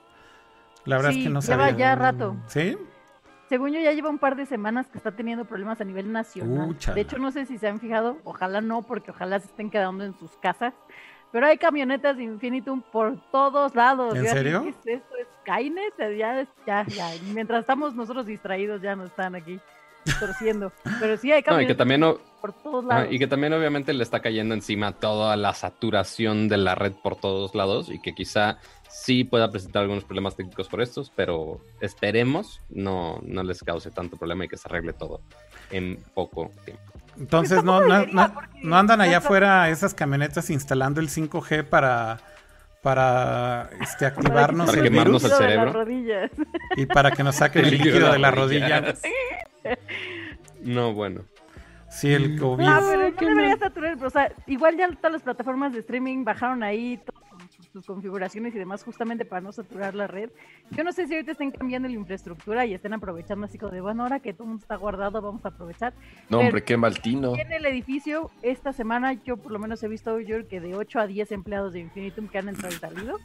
[0.86, 1.78] La verdad Sí, es que no lleva sabía.
[1.78, 2.36] ya rato.
[2.48, 2.78] ¿Sí?
[3.50, 6.76] Según yo ya lleva un par de semanas que está teniendo problemas a nivel nacional.
[6.94, 10.04] De hecho, no sé si se han fijado, ojalá no, porque ojalá se estén quedando
[10.04, 10.74] en sus casas.
[11.32, 14.16] Pero hay camionetas de Infinitum por todos lados.
[14.16, 14.64] ¿En serio?
[14.64, 15.16] ¿qué es esto?
[15.16, 15.94] ¿Es Skynet?
[16.18, 17.10] Ya, ya, ya.
[17.34, 19.60] Mientras estamos nosotros distraídos, ya nos están aquí
[20.20, 20.72] torciendo.
[21.00, 23.08] Pero sí hay No, y camionetas que también no, por todos Ah, lados.
[23.14, 27.16] y que también obviamente le está cayendo encima toda la saturación de la red por
[27.16, 28.58] todos lados y que quizá
[28.90, 34.18] sí pueda presentar algunos problemas técnicos por estos, pero esperemos no, no les cause tanto
[34.18, 35.22] problema y que se arregle todo
[35.72, 36.84] en poco tiempo.
[37.18, 38.34] Entonces Pues no, no, no-
[38.64, 42.18] no andan allá afuera esas camionetas instalando el 5G para,
[42.82, 45.74] para este, activarnos Para el quemarnos virus el de las cerebro.
[45.84, 46.32] rodillas.
[46.78, 48.96] y para que nos saquen el líquido de la rodilla.
[50.62, 51.22] No, bueno.
[51.90, 52.66] Sí, el COVID.
[52.68, 56.62] Ah, pero no debería saturar, o sea, igual ya todas las plataformas de streaming bajaron
[56.64, 57.29] ahí todas
[57.72, 60.30] sus, sus configuraciones y demás justamente para no saturar la red.
[60.72, 63.82] Yo no sé si ahorita estén cambiando la infraestructura y estén aprovechando así como de,
[63.82, 65.94] bueno, ahora que todo el mundo está guardado, vamos a aprovechar.
[66.30, 67.36] No, Pero- hombre, qué maltino.
[67.36, 71.00] En el edificio, esta semana yo por lo menos he visto yo que de 8
[71.00, 73.18] a 10 empleados de Infinitum que han entrado y salido.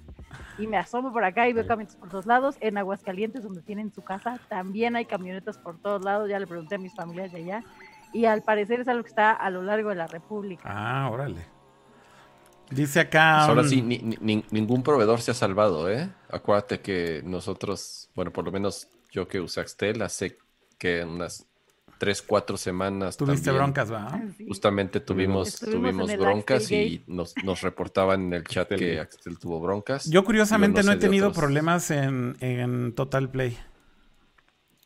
[0.58, 2.56] Y me asomo por acá y veo camionetas por todos lados.
[2.60, 6.28] En Aguascalientes, donde tienen su casa, también hay camionetas por todos lados.
[6.28, 7.64] Ya le pregunté a mis familiares de allá.
[8.12, 10.62] Y al parecer es algo que está a lo largo de la República.
[10.64, 11.40] Ah, órale.
[12.74, 13.36] Dice acá.
[13.46, 16.10] Pues ahora sí, ni- ni- ni- ningún proveedor se ha salvado, ¿eh?
[16.30, 20.38] Acuérdate que nosotros, bueno, por lo menos yo que usé Axtel hace
[20.78, 21.46] que unas
[21.98, 23.16] 3, 4 semanas.
[23.16, 24.20] Tuviste también, broncas, ¿va?
[24.36, 24.46] Sí.
[24.48, 28.98] Justamente tuvimos, tuvimos broncas y nos, nos reportaban en el chat que.
[28.98, 30.06] Axtel tuvo broncas.
[30.10, 31.40] Yo curiosamente Yo no, no he tenido otros.
[31.40, 33.56] problemas en, en Total Play.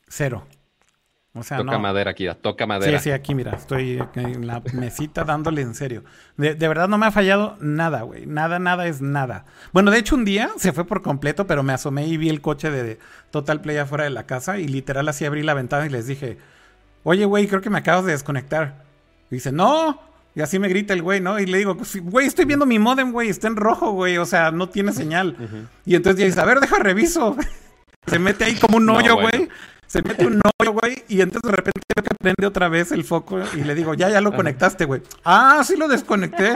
[0.08, 0.46] Cero.
[1.34, 1.78] O sea, toca no.
[1.78, 2.98] madera, Kira, toca Sí, madera.
[2.98, 6.02] sí, aquí mira, estoy en la mesita dándole en serio.
[6.36, 8.26] De, de verdad no me ha fallado nada, güey.
[8.26, 9.44] Nada, nada es nada.
[9.72, 12.40] Bueno, de hecho un día se fue por completo, pero me asomé y vi el
[12.40, 12.98] coche de
[13.30, 16.38] Total Play afuera de la casa y literal así abrí la ventana y les dije,
[17.04, 18.82] oye, güey, creo que me acabas de desconectar.
[19.30, 20.00] Y dice, no.
[20.34, 21.38] Y así me grita el güey, ¿no?
[21.38, 24.18] Y le digo, pues, sí, güey, estoy viendo mi modem, güey, está en rojo, güey,
[24.18, 25.36] o sea, no tiene señal.
[25.84, 27.36] Y entonces ya dice, a ver, deja reviso.
[28.06, 29.48] Se mete ahí como un No, hoyo, bueno.
[29.88, 31.02] Se mete un hoyo, güey.
[31.08, 34.08] Y entonces de repente veo que prende otra vez el foco y le digo, ya,
[34.10, 35.02] ya lo conectaste, güey.
[35.24, 36.54] Ah, sí lo desconecté.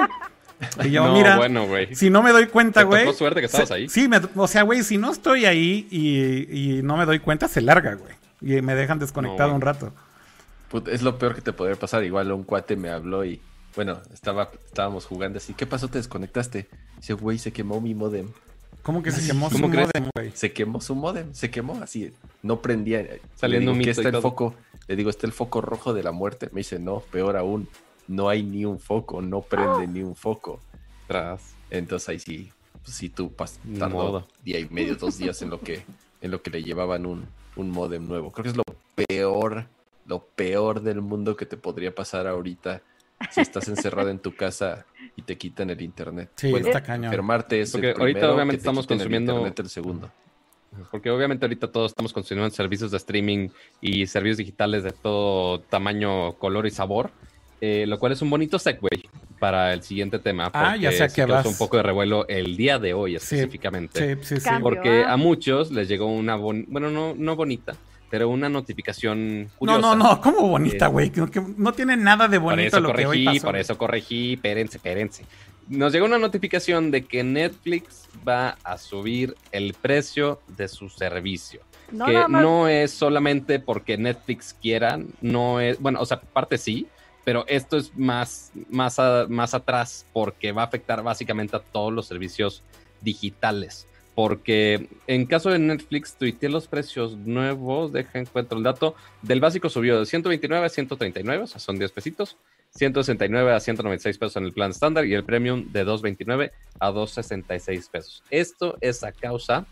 [0.85, 3.13] Y yo, no, mira, bueno, si no me doy cuenta, güey.
[3.15, 3.89] suerte que estabas se- ahí.
[3.89, 7.49] Sí, me- o sea, güey, si no estoy ahí y, y no me doy cuenta,
[7.49, 8.15] se larga, güey.
[8.41, 9.93] Y me dejan desconectado No, un rato.
[10.71, 12.05] Put- es lo peor que te podría pasar.
[12.05, 13.41] Igual un cuate me habló y,
[13.75, 15.55] bueno, estaba, estábamos jugando así.
[15.55, 15.89] ¿Qué pasó?
[15.89, 16.69] ¿Te desconectaste?
[16.99, 18.29] Dice, güey, se quemó mi modem.
[18.83, 19.89] ¿Cómo que se quemó su ¿Cómo crees?
[19.95, 20.33] modem, güey?
[20.35, 22.13] Se quemó su modem, se quemó así,
[22.43, 23.07] no prendía.
[23.35, 24.55] Saliendo un ¿qué mito está el foco?
[24.89, 26.49] Le digo, ¿está el foco rojo de la muerte?
[26.53, 27.69] Me dice, no, peor aún,
[28.09, 30.61] no hay ni un foco, no prende ni un foco.
[31.07, 31.55] Tras.
[31.71, 32.53] Entonces ahí sí,
[32.83, 33.33] pues sí, tú
[33.79, 34.29] tardó modo.
[34.45, 35.85] día y medio, dos días en lo que,
[36.21, 37.27] en lo que le llevaban un,
[37.57, 38.33] un modem nuevo.
[38.33, 38.65] Creo que es lo
[38.95, 39.67] peor,
[40.07, 42.83] lo peor del mundo que te podría pasar ahorita
[43.31, 46.31] si estás encerrado en tu casa y te quitan el internet.
[46.37, 47.07] Sí, Bueno, está cañón.
[47.07, 50.11] enfermarte es Porque el ahorita obviamente que te estamos el consumiendo- internet el segundo.
[50.91, 53.49] Porque obviamente ahorita todos estamos consumiendo servicios de streaming
[53.83, 57.11] y servicios digitales de todo tamaño, color y sabor,
[57.61, 58.79] eh, lo cual es un bonito segue
[59.39, 60.51] para el siguiente tema.
[60.55, 61.47] Ah, ya sé sí causó vas.
[61.47, 64.17] un poco de revuelo el día de hoy Sí, específicamente.
[64.17, 64.43] Sí, sí, sí.
[64.45, 64.63] Cambio.
[64.63, 67.75] Porque a muchos les llegó una, bon- bueno, no, no bonita,
[68.13, 69.81] pero una notificación No, curiosa.
[69.81, 71.13] no, no, ¿cómo bonita, Eh, güey?
[71.57, 73.47] No tiene nada de Por bonito eso lo que hoy corregí, pasó.
[73.47, 75.25] por eso corregí, espérense, espérense.
[75.69, 81.63] Nos llegó una notificación de que Netflix va a subir el precio de su servicio.
[81.91, 86.89] No, que no es solamente porque Netflix quiera, no es, bueno, o sea, parte sí,
[87.25, 91.91] pero esto es más, más, a- más atrás porque va a afectar básicamente a todos
[91.95, 92.63] los servicios
[93.01, 93.87] digitales.
[94.15, 99.71] Porque en caso de Netflix, tuiteé los precios nuevos, deja encuentro el dato, del básico
[99.71, 102.37] subió de 129 a 139, o sea, son 10 pesitos,
[102.75, 107.89] 169 a 196 pesos en el plan estándar y el premium de 229 a 266
[107.89, 108.23] pesos.
[108.31, 109.67] Esto es a causa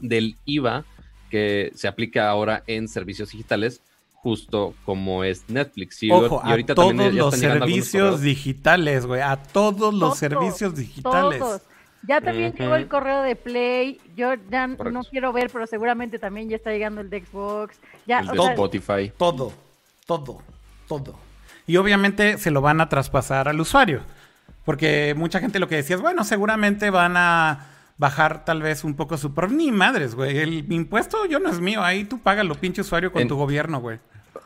[0.00, 0.84] del IVA
[1.30, 3.82] que se aplica ahora en servicios digitales
[4.24, 6.02] justo como es Netflix.
[6.02, 9.20] Y, Ojo, y ahorita a todos también ya los están llegando algunos servicios digitales, güey.
[9.20, 11.38] A todos los Todos, servicios digitales.
[11.38, 11.62] Todos.
[12.06, 12.58] Ya también Ujú.
[12.62, 14.00] llegó el correo de Play.
[14.16, 17.76] Yo ya no quiero ver, pero seguramente también ya está llegando el de Xbox.
[18.06, 19.12] Ya, El o de sea, Spotify.
[19.16, 19.52] Todo,
[20.06, 20.42] todo,
[20.86, 21.18] todo.
[21.66, 24.02] Y obviamente se lo van a traspasar al usuario.
[24.64, 28.94] Porque mucha gente lo que decía es, bueno, seguramente van a bajar tal vez un
[28.96, 29.32] poco su...
[29.34, 30.38] Pero ni madres, güey.
[30.38, 31.82] El impuesto yo no es mío.
[31.82, 33.98] Ahí tú págalo, pinche usuario, con En- tu gobierno, güey.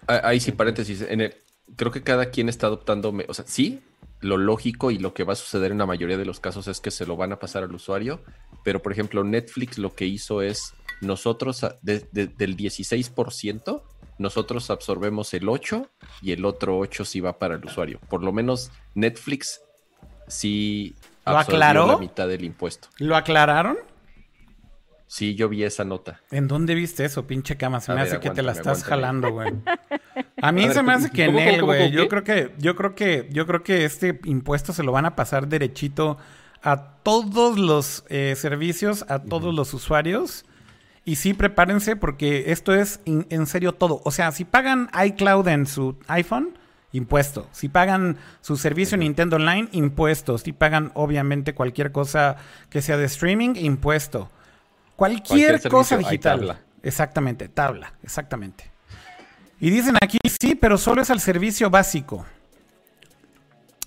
[0.07, 1.03] Ah, Ahí sí, paréntesis.
[1.03, 1.35] En el,
[1.77, 3.81] creo que cada quien está adoptando, me- o sea, sí,
[4.21, 6.81] lo lógico y lo que va a suceder en la mayoría de los casos es
[6.81, 8.21] que se lo van a pasar al usuario,
[8.65, 13.83] pero por ejemplo Netflix lo que hizo es, nosotros a- de- de- del 16%,
[14.19, 15.89] nosotros absorbemos el 8
[16.21, 18.01] y el otro 8 sí va para el usuario.
[18.09, 19.61] Por lo menos Netflix
[20.27, 20.95] sí
[21.25, 21.87] ¿Lo aclaró?
[21.87, 22.89] la mitad del impuesto.
[22.99, 23.77] ¿Lo aclararon?
[25.11, 26.21] Sí, yo vi esa nota.
[26.31, 27.81] ¿En dónde viste eso, pinche cama?
[27.81, 28.91] Se A me ver, hace que te la estás aguántame.
[28.91, 29.55] jalando, güey.
[30.43, 31.91] A mí A ver, se me hace que en ¿cómo, cómo, él, güey.
[31.91, 35.17] Yo creo que, yo creo que, yo creo que este impuesto se lo van a
[35.17, 36.19] pasar derechito
[36.63, 40.45] a todos los eh, servicios, a todos los usuarios.
[41.05, 44.03] Y sí, prepárense porque esto es in- en serio todo.
[44.05, 46.51] O sea, si pagan iCloud en su iPhone,
[46.93, 47.49] impuesto.
[47.53, 50.43] Si pagan su servicio Nintendo Online, impuestos.
[50.43, 52.37] Si pagan, obviamente, cualquier cosa
[52.69, 54.31] que sea de streaming, impuesto.
[54.99, 56.39] Cualquier, Cualquier cosa digital.
[56.41, 56.61] tabla.
[56.83, 58.65] Exactamente, tabla, exactamente.
[59.61, 62.27] Y dicen aquí, sí, pero solo es al servicio básico.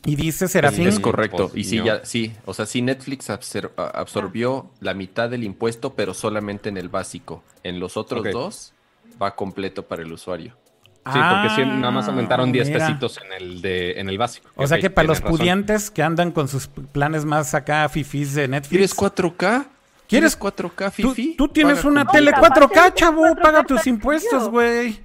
[0.05, 1.49] Y dice Serafín, Es correcto.
[1.49, 1.86] pues, y sí, no.
[1.86, 2.34] ya, sí.
[2.45, 7.43] O sea, sí, Netflix absor- absorbió la mitad del impuesto, pero solamente en el básico.
[7.64, 8.74] En los otros dos
[9.22, 10.55] va completo para el usuario.
[11.12, 12.88] Sí, porque sí, nada más Ah, aumentaron 10 mira.
[12.88, 14.47] pesitos en el de en el básico.
[14.55, 15.38] O sea que para los razón.
[15.38, 18.70] pudientes que andan con sus planes más acá fifís de Netflix.
[18.70, 19.66] ¿Quieres 4K?
[20.12, 21.36] ¿Quieres- ¿Quieres 4K, Tú, Fifi?
[21.36, 23.22] tú tienes una tele Compra, 4K, aparte, chavo.
[23.24, 24.99] 4K Paga tus impuestos, güey.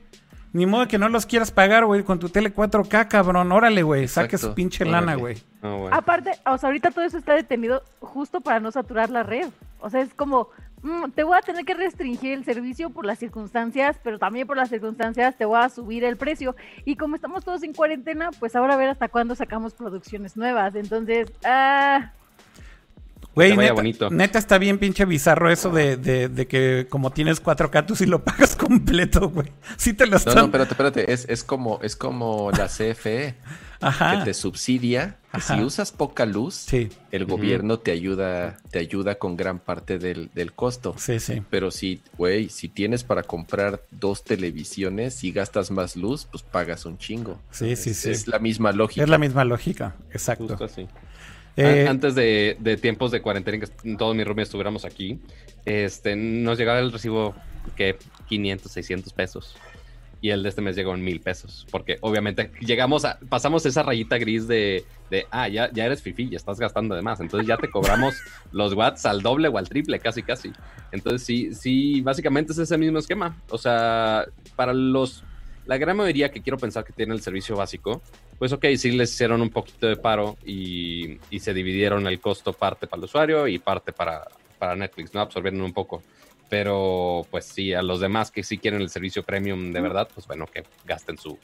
[0.53, 3.53] Ni modo que no los quieras pagar, güey, con tu tele 4K, cabrón.
[3.53, 4.09] Órale, güey.
[4.09, 5.01] Saque su pinche órale.
[5.07, 5.37] lana, güey.
[5.63, 5.97] Ah, bueno.
[5.97, 9.49] Aparte, o sea, ahorita todo eso está detenido justo para no saturar la red.
[9.81, 10.49] O sea, es como,
[10.83, 14.57] mm, te voy a tener que restringir el servicio por las circunstancias, pero también por
[14.57, 16.57] las circunstancias te voy a subir el precio.
[16.87, 20.75] Y como estamos todos en cuarentena, pues ahora a ver hasta cuándo sacamos producciones nuevas.
[20.75, 22.13] Entonces, ah,
[23.37, 24.11] Güey, neta, bonito.
[24.11, 28.07] neta está bien pinche bizarro eso de, de, de que como tienes 4K tú sí
[28.07, 29.53] lo pagas completo, güey.
[29.77, 30.35] Sí te lo No, están...
[30.37, 31.13] no, espérate, espérate.
[31.13, 33.35] Es, es como, es como la CFE,
[33.81, 34.19] Ajá.
[34.21, 35.19] que te subsidia.
[35.31, 35.55] que Ajá.
[35.59, 40.31] Si usas poca luz, Sí, el gobierno te ayuda, te ayuda con gran parte del,
[40.35, 40.95] del costo.
[40.97, 41.43] sí, sí.
[41.51, 46.87] Pero si, güey, si tienes para comprar dos televisiones y gastas más luz, pues pagas
[46.87, 47.39] un chingo.
[47.51, 48.11] Sí, sí, Es- sí.
[48.11, 49.03] Es la misma lógica.
[49.05, 50.49] Es la misma lógica, exacto.
[50.49, 50.89] Justo así.
[51.57, 55.19] Eh, An- Antes de, de tiempos de cuarentena, que todos mis roomies estuviéramos aquí,
[55.65, 57.35] este, nos llegaba el recibo
[57.77, 57.97] que
[58.29, 59.57] 500, 600 pesos.
[60.23, 61.67] Y el de este mes llegó en mil pesos.
[61.71, 66.29] Porque obviamente llegamos a, pasamos esa rayita gris de, de ah, ya, ya eres fifi,
[66.31, 67.21] ya estás gastando de más.
[67.21, 68.17] Entonces ya te cobramos
[68.53, 70.53] los watts al doble o al triple, casi, casi.
[70.91, 73.37] Entonces sí, sí, básicamente es ese mismo esquema.
[73.51, 74.25] O sea,
[74.57, 75.23] para los,
[75.67, 78.03] la gran mayoría que quiero pensar que tiene el servicio básico,
[78.39, 82.53] pues ok, sí les hicieron un poquito de paro y, y se dividieron el costo
[82.53, 84.29] parte para el usuario y parte para,
[84.59, 85.21] para Netflix, ¿no?
[85.21, 86.03] Absorbieron un poco.
[86.49, 90.27] Pero pues sí, a los demás que sí quieren el servicio premium de verdad, pues
[90.27, 91.39] bueno, que gasten su,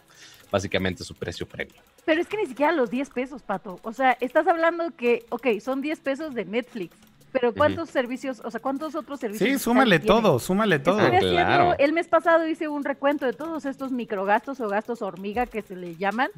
[0.51, 1.83] básicamente su precio premium.
[2.05, 3.81] pero es que ni siquiera los 10 pesos, Pato.
[3.83, 6.95] O sea, estás hablando que, ok, son 10 pesos de Netflix,
[7.33, 9.49] pero ¿cuántos servicios, o sea, cuántos otros servicios?
[9.49, 11.01] sí, súmale todo, súmale todo.
[11.01, 11.75] Ah, claro.
[11.79, 15.75] el mes pasado hice un recuento de todos estos microgastos o gastos hormiga que se
[15.75, 16.31] le llaman.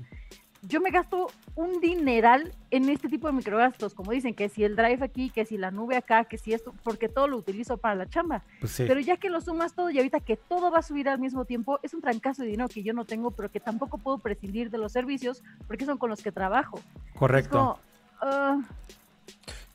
[0.66, 4.76] Yo me gasto un dineral en este tipo de microgastos, como dicen, que si el
[4.76, 7.94] drive aquí, que si la nube acá, que si esto, porque todo lo utilizo para
[7.94, 8.42] la chamba.
[8.60, 8.84] Pues sí.
[8.86, 11.44] Pero ya que lo sumas todo y ahorita que todo va a subir al mismo
[11.44, 14.70] tiempo, es un trancazo de dinero que yo no tengo, pero que tampoco puedo prescindir
[14.70, 16.80] de los servicios porque son con los que trabajo.
[17.14, 17.50] Correcto.
[17.50, 17.78] como,
[18.20, 18.60] ah,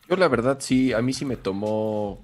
[0.08, 2.20] Yo la verdad sí, a mí sí me tomó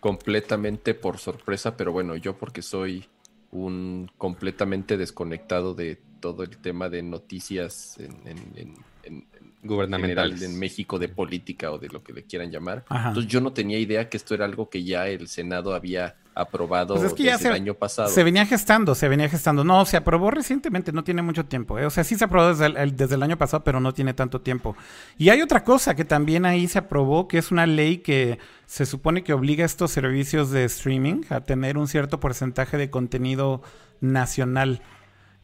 [0.00, 3.06] completamente por sorpresa, pero bueno, yo porque soy
[3.52, 10.32] un completamente desconectado de todo el tema de noticias en, en- en- en- en Gubernamentales.
[10.38, 12.84] general en México de política o de lo que le quieran llamar.
[12.88, 13.08] Ajá.
[13.08, 16.94] Entonces yo no tenía idea que esto era algo que ya el Senado había aprobado
[16.94, 18.08] Pues es que desde ya se- el año pasado.
[18.08, 19.62] Se venía gestando, se venía gestando.
[19.64, 21.78] No, se aprobó recientemente, no tiene mucho tiempo.
[21.78, 21.84] ¿eh?
[21.86, 24.14] O sea, sí se aprobó desde el, el- desde el año pasado, pero no tiene
[24.14, 24.74] tanto tiempo.
[25.18, 28.86] Y hay otra cosa que también ahí se aprobó, que es una ley que se
[28.86, 33.62] supone que obliga a estos servicios de streaming a tener un cierto porcentaje de contenido
[34.00, 34.80] nacional.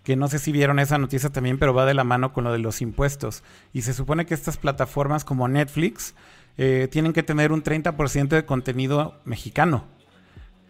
[0.09, 2.51] Que no sé si vieron esa noticia también, pero va de la mano con lo
[2.51, 3.43] de los impuestos.
[3.75, 6.15] Y se supone que estas plataformas como Netflix
[6.57, 9.85] eh, tienen que tener un 30% de contenido mexicano.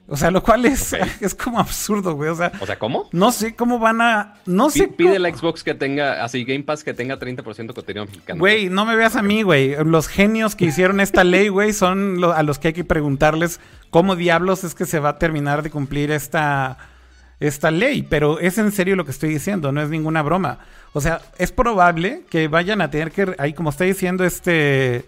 [0.09, 2.31] O sea, lo cual es, es como absurdo, güey.
[2.31, 3.09] O sea, O sea, ¿cómo?
[3.13, 4.35] no sé cómo van a.
[4.45, 4.89] No Pi- sé.
[4.89, 8.41] Pide cómo- el Xbox que tenga, así, Game Pass que tenga 30% de contenido mexicano.
[8.41, 9.77] Güey, no me veas a mí, güey.
[9.85, 13.61] Los genios que hicieron esta ley, güey, son lo- a los que hay que preguntarles
[13.91, 16.79] cómo diablos es que se va a terminar de cumplir esta,
[17.41, 18.03] esta ley.
[18.03, 20.59] Pero es en serio lo que estoy diciendo, no es ninguna broma.
[20.93, 25.05] O sea, es probable que vayan a tener que, ahí como está diciendo este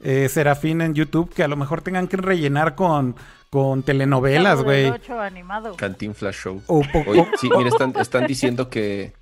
[0.00, 3.16] eh, Serafín en YouTube, que a lo mejor tengan que rellenar con,
[3.50, 4.92] con telenovelas, güey.
[5.20, 5.74] Animado.
[5.76, 6.62] Cantinflas Show.
[6.66, 9.12] O poco- Oye, sí, mira, están, están diciendo que,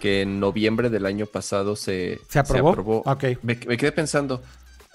[0.00, 3.02] que en noviembre del año pasado se, ¿Se aprobó?
[3.06, 3.24] Ok.
[3.42, 4.42] Me, me quedé pensando,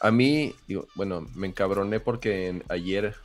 [0.02, 3.16] a mí, digo, bueno, me encabroné porque en- ayer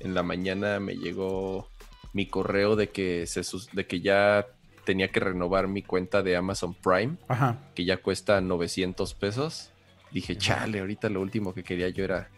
[0.00, 1.68] en la mañana me llegó
[2.12, 3.42] mi correo de que, se,
[3.72, 4.46] de que ya
[4.84, 7.58] tenía que renovar mi cuenta de Amazon Prime, Ajá.
[7.74, 9.70] que ya cuesta 900 pesos.
[10.12, 12.30] Dije, chale, ahorita lo último que quería yo era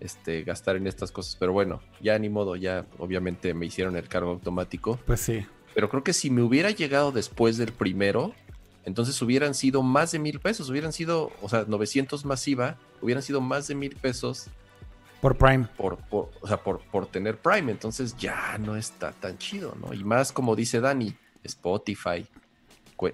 [0.00, 1.36] este, gastar en estas cosas.
[1.36, 4.98] Pero bueno, ya ni modo, ya obviamente me hicieron el cargo automático.
[5.06, 5.46] Pues sí.
[5.74, 8.34] Pero creo que si me hubiera llegado después del primero,
[8.84, 10.68] entonces hubieran sido más de mil pesos.
[10.68, 14.48] Hubieran sido, o sea, 900 masiva, hubieran sido más de mil pesos
[15.20, 15.66] Por Prime.
[15.76, 17.70] por, por, o sea, por, por tener Prime.
[17.72, 19.92] Entonces ya no está tan chido, ¿no?
[19.94, 21.14] Y más como dice Dani,
[21.44, 22.26] Spotify,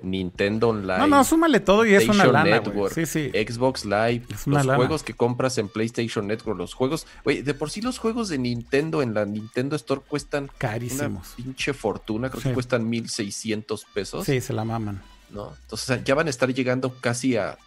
[0.03, 0.99] Nintendo Online.
[0.99, 2.45] No, no, súmale todo y es una lana.
[2.59, 3.31] Network, Sí, sí.
[3.31, 4.77] Xbox Live, una los lana.
[4.77, 8.39] juegos que compras en PlayStation Network, los juegos, güey, de por sí los juegos de
[8.39, 11.35] Nintendo en la Nintendo Store cuestan una Carísimos.
[11.37, 12.49] pinche fortuna, creo Sí.
[12.49, 15.03] que cuestan 1600 pesos, Sí, se la maman.
[15.31, 15.53] ¿no?
[15.63, 17.59] Entonces ya van a estar llegando casi a,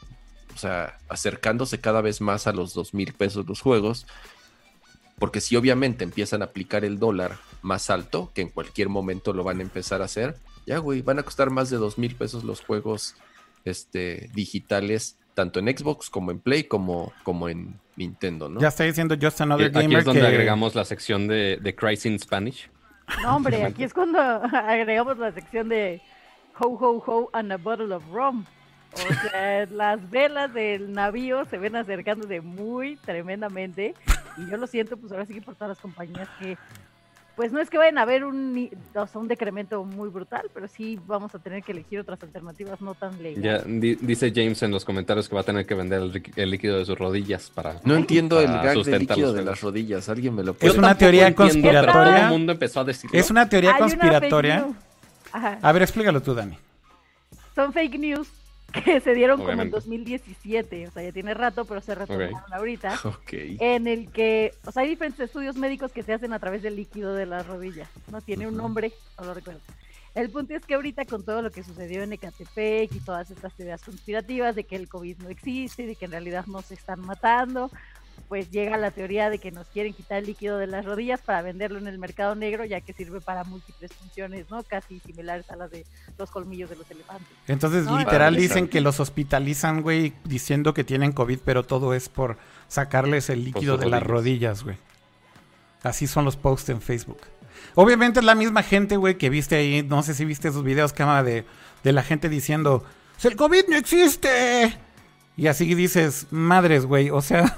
[0.57, 4.07] o sea, acercándose cada vez más a los 2000 pesos los juegos,
[5.19, 9.43] porque si obviamente empiezan a aplicar el dólar más alto, que en cualquier momento lo
[9.43, 10.35] van a empezar a hacer,
[10.65, 13.13] ya, güey, van a costar más de 2000 pesos los juegos
[13.65, 18.59] este, digitales, tanto en Xbox como en Play, como, como en Nintendo, ¿no?
[18.59, 20.27] Ya está diciendo Just Another Aquí Gamer es donde que...
[20.27, 22.67] agregamos la sección de, de in Spanish.
[23.21, 24.19] No, hombre, aquí es cuando
[24.53, 26.01] agregamos la sección de
[26.57, 28.45] Ho Ho Ho and a Bottle of Rum.
[29.09, 33.93] O sea, las velas del navío se ven acercándose muy tremendamente.
[34.37, 36.57] Y yo lo siento, pues ahora sí que por todas las compañías que,
[37.35, 40.49] pues no es que vayan a haber un, ni- o sea, un decremento muy brutal,
[40.53, 43.63] pero sí vamos a tener que elegir otras alternativas no tan Ya legales.
[43.81, 46.77] di- dice James en los comentarios que va a tener que vender el, el líquido
[46.79, 47.75] de sus rodillas para.
[47.83, 50.09] No entiendo el para gag del líquido de las rodillas.
[50.09, 51.93] ¿Alguien me lo Es puede una tampoco teoría conspiratoria.
[51.93, 53.17] Todo el mundo empezó a decirlo.
[53.19, 54.67] Es una teoría Hay una conspiratoria.
[55.33, 56.57] A ver, explícalo tú, Dani.
[57.55, 58.27] Son fake news
[58.85, 59.75] que se dieron como en Obviamente.
[59.77, 62.99] 2017, o sea, ya tiene rato, pero se retomaron ahorita.
[63.05, 63.33] Ok.
[63.33, 66.75] en el que, o sea, hay diferentes estudios médicos que se hacen a través del
[66.75, 68.21] líquido de las rodillas, ¿no?
[68.21, 68.63] Tiene un Ujú.
[68.63, 69.61] nombre, no lo recuerdo.
[70.15, 73.53] El punto es que ahorita con todo lo que sucedió en Ecatepec y todas estas
[73.53, 77.01] teorías conspirativas de que el COVID no existe, de que en realidad no se están
[77.01, 77.69] matando,
[78.27, 81.41] pues llega la teoría de que nos quieren quitar el líquido de las rodillas para
[81.41, 84.63] venderlo en el mercado negro, ya que sirve para múltiples funciones, ¿no?
[84.63, 85.85] Casi similares a las de
[86.17, 87.27] los colmillos de los elefantes.
[87.47, 92.09] Entonces, No, literal, dicen que los hospitalizan, güey, diciendo que tienen COVID, pero todo es
[92.09, 92.37] por
[92.67, 94.63] sacarles el líquido de las rodillas.
[94.63, 94.77] güey.
[95.83, 97.21] Así son los posts en Facebook.
[97.75, 100.91] Obviamente es la misma gente, güey, que viste ahí, no sé si viste esos videos,
[100.93, 101.45] cama, de,
[101.83, 102.83] de la gente diciendo,
[103.17, 104.77] "Si el COVID no existe.
[105.37, 107.57] Y así dices, madres, güey, o sea,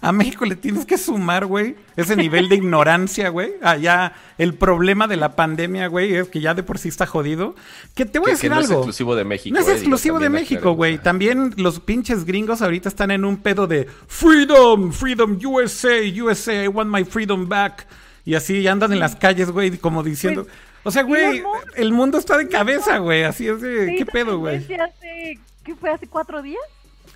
[0.00, 3.52] a México le tienes que sumar, güey, ese nivel de ignorancia, güey.
[3.62, 7.54] Allá el problema de la pandemia, güey, es que ya de por sí está jodido.
[7.94, 8.80] Que te voy a decir que no es algo.
[8.80, 9.54] exclusivo de México.
[9.54, 10.98] No es eh, digo, exclusivo de México, güey.
[10.98, 16.68] También los pinches gringos ahorita están en un pedo de Freedom, Freedom, USA, USA, I
[16.68, 17.86] want my freedom back.
[18.24, 20.44] Y así andan en las calles, güey, como diciendo...
[20.44, 21.42] Pues, o sea, güey,
[21.76, 23.24] el mundo está de cabeza, güey.
[23.24, 23.88] Así es de...
[23.88, 24.66] Sí, ¿Qué pedo, güey?
[24.66, 25.90] ¿Qué fue?
[25.90, 26.60] ¿Hace cuatro días?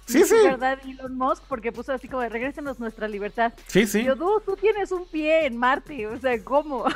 [0.08, 0.34] Sí, sí.
[0.42, 1.42] ¿Verdad, Elon Musk?
[1.48, 3.52] Porque puso así como, regrésenos nuestra libertad.
[3.66, 4.02] Sí, sí.
[4.02, 6.84] Yo, "Du, tú tienes un pie en Marte, o sea, ¿cómo?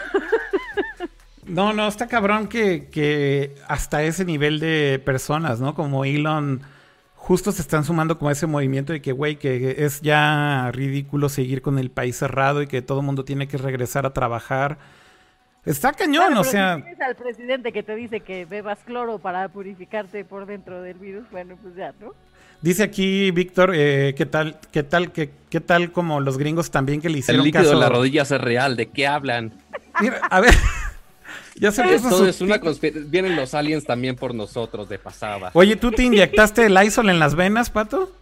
[1.45, 5.75] No, no, está cabrón que, que hasta ese nivel de personas, ¿no?
[5.75, 6.63] Como Elon,
[7.17, 11.29] justo se están sumando como a ese movimiento de que, güey, que es ya ridículo
[11.29, 14.79] seguir con el país cerrado y que todo el mundo tiene que regresar a trabajar.
[15.65, 16.77] Está cañón, Claro, o sea...
[16.77, 20.99] Si tienes al presidente que te dice que bebas cloro para purificarte por dentro del
[20.99, 22.15] virus, bueno, pues ya, ¿no?
[22.63, 27.01] Dice aquí Víctor, eh, ¿qué tal, qué tal, qué, qué tal como los gringos también
[27.01, 27.75] que le El hicieron líquido caso?
[27.75, 28.77] de las rodillas es real.
[28.77, 29.53] ¿De qué hablan?
[30.01, 30.55] Mira, a ver,
[31.57, 33.11] ya se su- es una conspiración.
[33.11, 35.51] Vienen los aliens también por nosotros de pasada.
[35.55, 38.13] Oye, ¿tú te inyectaste el Lysol en las venas, Pato?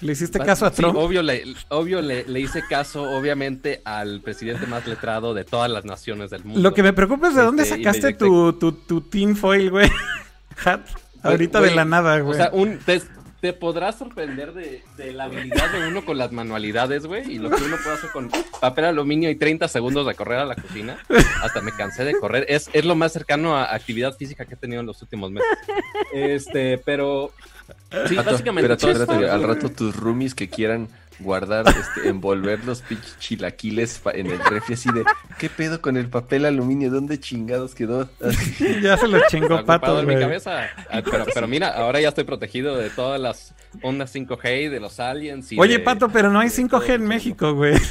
[0.00, 0.96] ¿Le hiciste caso a Sí, Trump?
[0.96, 5.84] obvio, le, obvio le, le hice caso, obviamente, al presidente más letrado de todas las
[5.84, 6.60] naciones del mundo.
[6.60, 9.88] Lo que me preocupa es de dónde Este, sacaste tu, tu, tu tinfoil, güey.
[10.64, 10.80] Hat.
[11.22, 12.34] Ahorita Güey, de la nada, güey.
[12.34, 13.00] O sea, un, te,
[13.44, 17.50] te podrás sorprender de, de la habilidad de uno con las manualidades, güey, y lo
[17.50, 20.96] que uno puede hacer con papel aluminio y 30 segundos de correr a la cocina.
[21.42, 22.46] Hasta me cansé de correr.
[22.48, 25.46] Es, es lo más cercano a actividad física que he tenido en los últimos meses.
[26.14, 27.32] Este, pero
[28.08, 30.88] sí, Pato, básicamente espérate, espérate, al rato tus roomies que quieran
[31.20, 35.04] guardar, este, envolver los pinches chilaquiles en el refri así de,
[35.38, 36.90] ¿qué pedo con el papel aluminio?
[36.90, 38.08] ¿Dónde chingados quedó?
[38.22, 38.78] Así.
[38.82, 40.68] Ya se lo Está chingó Pato, en mi cabeza.
[40.90, 44.80] Ah, Pero, pero mira, ahora ya estoy protegido de todas las ondas 5G y de
[44.80, 45.50] los aliens.
[45.52, 47.06] y Oye, de- Pato, pero no hay de todo 5G en.
[47.06, 47.74] México, güey.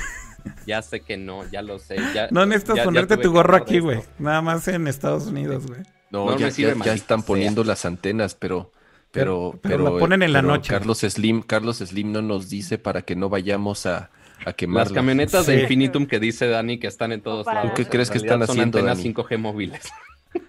[0.68, 1.96] Ya sé que no, ya lo sé.
[2.14, 4.02] Ya, No necesitas ya- ponerte tu gorro aquí, güey.
[4.20, 5.80] Nada más en Estados Unidos, güey.
[6.12, 7.26] No, No, ya, ya- están sea.
[7.28, 8.70] poniendo las antenas, pero...
[9.14, 10.70] Pero, Pero- pero la ponen en la noche.
[10.74, 14.10] Carlos Slim, Carlos Slim no nos dice para que no vayamos a,
[14.46, 14.90] a quemarlas.
[14.90, 15.52] Las camionetas Sí.
[15.54, 17.70] de Infinitum que dice Dani que están en todos lados.
[17.70, 19.14] ¿Tú qué crees que están son haciendo, antenas Dani?
[19.14, 19.82] 5G móviles.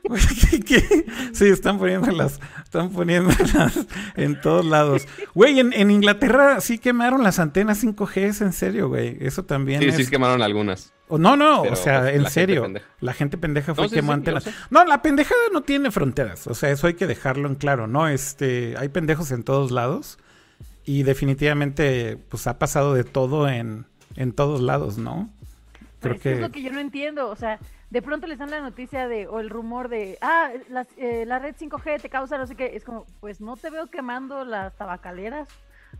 [0.04, 1.04] Güey, ¿qué- qué?
[1.34, 3.86] Sí, están poniéndolas, están poniéndolas
[4.16, 5.06] en todos lados.
[5.34, 9.18] Güey, en, en Inglaterra sí quemaron las antenas 5G, es en serio, güey.
[9.20, 9.96] Eso también Sí, es...
[9.96, 10.93] sí quemaron algunas.
[11.08, 12.72] O no, no, Pero, o sea, pues, en la serio.
[13.00, 14.44] La gente pendeja fue No, sí, quemó sí, antenas.
[14.44, 14.54] sé.
[14.70, 16.46] No, la pendejada no tiene fronteras.
[16.46, 18.08] O sea, eso hay que dejarlo en claro, ¿no?
[18.08, 20.18] Este, hay pendejos en todos lados.
[20.86, 23.86] Y definitivamente, pues ha pasado de todo en,
[24.16, 25.30] en todos lados, ¿no?
[26.00, 26.40] Creo Pues, Es que.
[26.40, 27.58] lo que yo no entiendo, o sea,
[27.90, 31.38] de pronto les dan la noticia de, o el rumor de, ah, las- eh, la
[31.38, 34.74] red 5G te causa no sé qué, es como, pues no te veo quemando las
[34.76, 35.48] tabacaleras,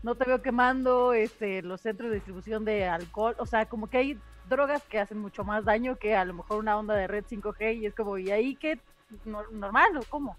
[0.03, 3.97] no te veo quemando este, los centros de distribución de alcohol, o sea, como que
[3.97, 4.17] hay
[4.49, 7.77] drogas que hacen mucho más daño que a lo mejor una onda de red 5G
[7.79, 8.79] y es como, ¿y ahí qué?
[9.25, 10.37] No- ¿Normal o cómo?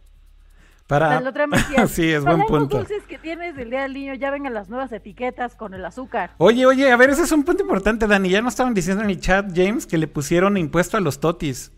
[0.86, 1.18] Para...
[1.88, 2.78] sí, es "Para buen los punto.
[2.78, 6.30] dulces que tienes del día del niño ya vengan las nuevas etiquetas con el azúcar.
[6.38, 8.28] Oye, oye, a ver, ese es un punto importante, Dani.
[8.28, 11.72] Ya nos estaban diciendo en el chat, James, que le pusieron impuesto a los totis.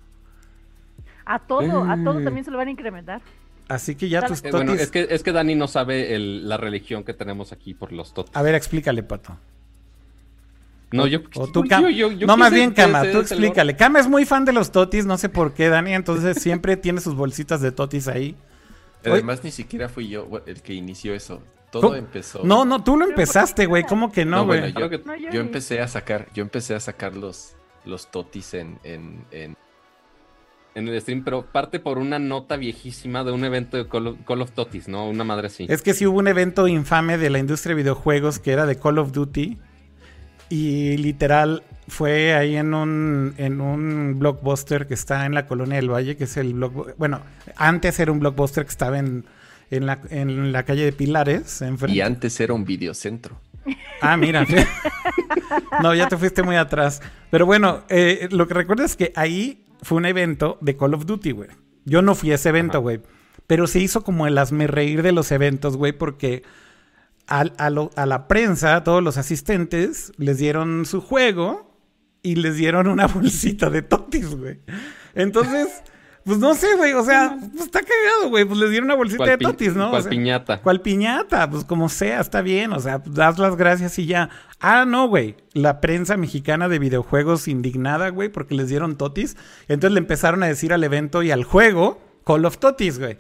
[1.25, 2.25] A todo, a todo Mm.
[2.25, 3.23] también se lo van a incrementar.
[3.69, 4.35] Así que ya Dale.
[4.35, 4.67] tus Eh, totis.
[4.67, 7.93] bueno, es que, es que Dani no sabe el- la religión que tenemos aquí por
[7.93, 8.35] los totos.
[8.35, 9.37] A ver, explícale, Pato.
[10.91, 11.21] No, yo.
[11.35, 11.83] O tú, yo- Cam.
[11.89, 13.77] yo- yo no, más bien, Cama, tú explícale.
[13.77, 17.01] Cama es muy fan de los totis, no sé por qué, Dani, entonces siempre tiene
[17.03, 18.35] sus bolsitas de totis ahí.
[19.05, 21.43] Además ni siquiera fui yo el que inició eso.
[21.71, 21.95] Todo ¿Cómo?
[21.97, 22.41] empezó.
[22.45, 23.83] No, no, tú lo Pero, ¿por qué empezaste, güey.
[23.83, 24.73] ¿Cómo que no, No, güey?
[24.73, 27.53] yo, No, empecé a sacar, yo empecé a sacar los,
[27.85, 29.57] los totis en, en, en-
[30.79, 34.17] En el stream, pero parte por una nota viejísima de un evento de Call of,
[34.25, 35.09] Call of Totis, ¿no?
[35.09, 35.67] Una madre así.
[35.69, 38.79] Es que sí hubo un evento infame de la industria de videojuegos que era de
[38.79, 39.59] Call of Duty.
[40.51, 45.91] Y literal fue ahí en un, en un blockbuster que está en la colonia del
[45.91, 46.95] Valle, que es el blockbuster.
[46.97, 47.23] Bueno,
[47.57, 49.25] antes era un blockbuster que estaba en,
[49.73, 51.61] en, la, en la calle de Pilares.
[51.61, 51.97] enfrente.
[51.97, 53.41] y antes era un videocentro.
[54.01, 54.47] Ah, mira.
[55.83, 57.03] no, ya te fuiste muy atrás.
[57.31, 61.07] Pero bueno, eh, lo que recuerdo es que ahí fue un evento de Call of
[61.07, 61.49] Duty, güey.
[61.85, 63.01] Yo no fui a ese evento, güey.
[63.47, 66.43] Pero se hizo como el hazme reír de los eventos, güey, porque
[67.27, 71.75] al- a, lo- a la prensa, a todos los asistentes, les dieron su juego
[72.23, 74.61] y les dieron una bolsita de totis, güey.
[75.15, 75.69] Entonces,
[76.29, 78.45] pues no sé, güey, o sea, pues está cagado, güey.
[78.45, 79.87] Pues les dieron una bolsita ¿Cuál de totis, ¿no?
[79.87, 80.61] O cuál sea, piñata?
[80.61, 81.49] ¿Cuál piñata?
[81.49, 82.75] Pues como sea, está bien.
[82.75, 84.29] O sea, das las gracias y ya.
[84.61, 85.37] Ah, no, güey.
[85.55, 89.39] La prensa mexicana de videojuegos indignada, güey, porque les dieron totis.
[89.69, 93.17] Entonces le empezaron a decir al evento y al juego Call of Totis, güey.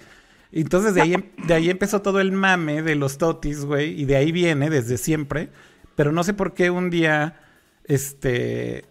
[0.52, 3.98] Entonces de ahí, em- de ahí empezó todo el mame de los totis, güey.
[3.98, 5.48] Y de ahí viene desde siempre.
[5.96, 7.40] Pero no sé por qué un día,
[7.84, 8.84] este...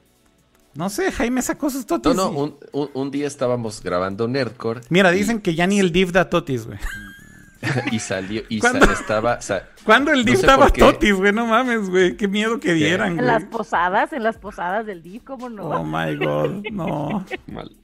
[0.78, 2.16] No sé, Jaime sacó sus totis.
[2.16, 4.82] No, no, y- un, un- un día estábamos grabando Nerdcore.
[4.90, 6.80] Mira, y- dicen que ya ni el div da totis, güey.
[7.92, 8.86] Y salió, y ¿Cuándo?
[8.86, 9.40] sa- estaba,
[9.84, 11.34] ¿Cuándo el No div sé daba totis, güey?
[11.34, 12.16] No mames, güey.
[12.16, 13.26] Qué miedo que dieran, En güey.
[13.26, 15.64] las posadas, en las posadas del DIF, ¿cómo no?
[15.64, 17.26] Oh my god, no.
[17.48, 17.76] Mal.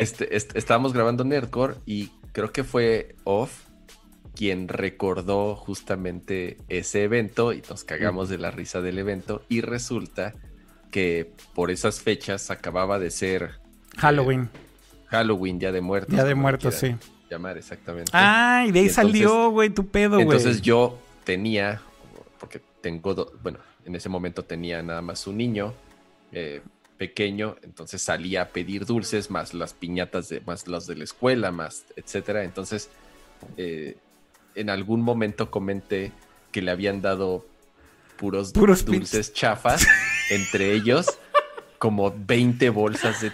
[0.00, 3.64] este, est- estábamos grabando Nerdcore y creo que fue Off
[4.34, 10.32] quien recordó justamente ese evento y nos cagamos de la risa del evento y resulta
[10.90, 13.52] que por esas fechas acababa de ser
[13.98, 14.48] Halloween,
[15.06, 16.14] Halloween, Día de Muertos.
[16.14, 16.96] Día de Muertos, sí.
[17.30, 18.10] Llamar exactamente.
[18.14, 20.22] Ay, de ahí Y salió, güey, tu pedo, güey.
[20.22, 21.80] Entonces yo tenía,
[22.38, 25.74] porque tengo, do- bueno, en ese momento tenía nada más un niño
[26.30, 26.60] eh,
[26.98, 31.50] pequeño, entonces salía a pedir dulces, más las piñatas, de, más los de la escuela,
[31.50, 32.44] más etcétera.
[32.44, 32.90] Entonces,
[33.56, 33.96] eh,
[34.54, 36.12] en algún momento comenté
[36.52, 37.44] que le habían dado
[38.16, 39.84] puros, Puros dulces chafas,
[40.30, 41.18] entre ellos
[41.78, 43.30] como 20 bolsas de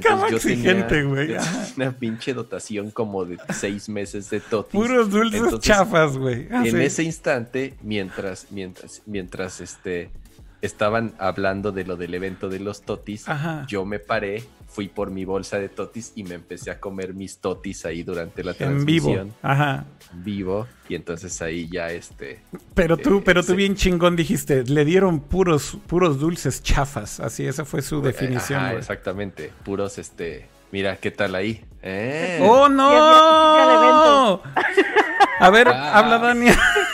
[0.00, 1.28] cama exigente, güey.
[1.28, 1.66] tenía Ajá.
[1.76, 4.72] una pinche dotación como de seis meses de totis.
[4.72, 6.48] Puros dulces Entonces, chafas, güey.
[6.50, 6.82] Ah, en sí.
[6.82, 10.10] ese instante, mientras, mientras, mientras este,
[10.60, 13.28] estaban hablando de lo del evento de los totis.
[13.28, 13.64] Ajá.
[13.68, 17.38] Yo me paré, fui por mi bolsa de totis y me empecé a comer mis
[17.38, 19.06] totis ahí durante la En vivo.
[19.08, 19.34] transmisión.
[19.42, 19.86] Ajá.
[20.12, 20.66] Vivo.
[20.88, 22.40] Y entonces ahí ya este.
[22.74, 27.18] Pero tú, Eh, pero tú bien chingón dijiste, le dieron puros, puros dulces chafas.
[27.20, 28.58] Así, esa fue su definición.
[28.60, 28.78] Ajá, güey.
[28.80, 29.50] exactamente.
[29.64, 30.46] Puros este.
[30.70, 31.64] Mira, ¿qué tal ahí?
[31.82, 32.38] ¿Eh?
[32.42, 34.42] ¡Oh, no!
[35.40, 35.98] A ver, Ah.
[35.98, 36.46] habla Dani.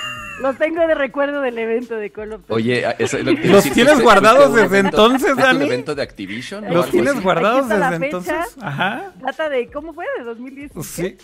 [0.45, 2.53] Los tengo de recuerdo del evento de Call of Duty.
[2.53, 4.67] Oye, ah, eso es lo que te iba a ¿Los decir, tienes ¿fuiste- guardados desde
[4.67, 5.65] evento- entonces, Dani?
[5.65, 6.65] evento de Activision?
[6.75, 7.23] ¿Los tienes así?
[7.23, 8.17] guardados Aquí está la desde fecha.
[8.19, 8.57] entonces?
[8.63, 9.13] Ajá.
[9.21, 10.05] Data de, ¿cómo fue?
[10.19, 10.73] ¿De 2010?
[10.87, 11.17] Sí.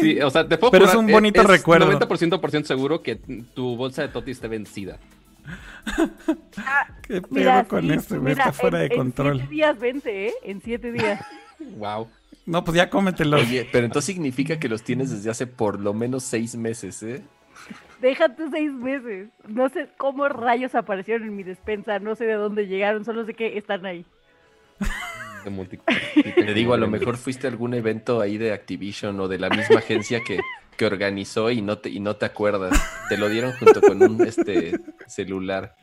[0.00, 1.86] Sí, o sea, te puedo Pero es un bonito es recuerdo.
[1.92, 4.98] 90% por ciento seguro que tu bolsa de Toti esté vencida.
[7.02, 8.32] ¿Qué pedo Mira, con sí, este, güey?
[8.34, 9.32] mira, Está fuera en- de control.
[9.32, 10.34] En siete días vence, ¿eh?
[10.44, 11.20] En siete días.
[11.76, 12.08] Wow.
[12.50, 13.36] No, pues ya cómetelo.
[13.36, 17.22] Oye, pero entonces significa que los tienes desde hace por lo menos seis meses, ¿eh?
[18.00, 19.28] Déjate seis meses.
[19.46, 22.00] No sé cómo rayos aparecieron en mi despensa.
[22.00, 23.04] No sé de dónde llegaron.
[23.04, 24.04] Solo sé que están ahí.
[25.44, 25.78] De multi-
[26.34, 29.48] Te digo, a lo mejor fuiste a algún evento ahí de Activision o de la
[29.48, 30.38] misma agencia que,
[30.76, 32.78] que organizó y no, te, y no te acuerdas.
[33.08, 34.72] Te lo dieron junto con un este
[35.06, 35.74] celular.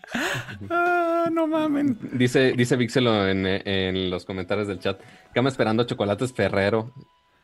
[0.70, 1.98] Ah, no mamen.
[2.14, 5.00] Dice, dice Vixelo en, en los comentarios del chat.
[5.34, 6.92] Cama esperando chocolates Ferrero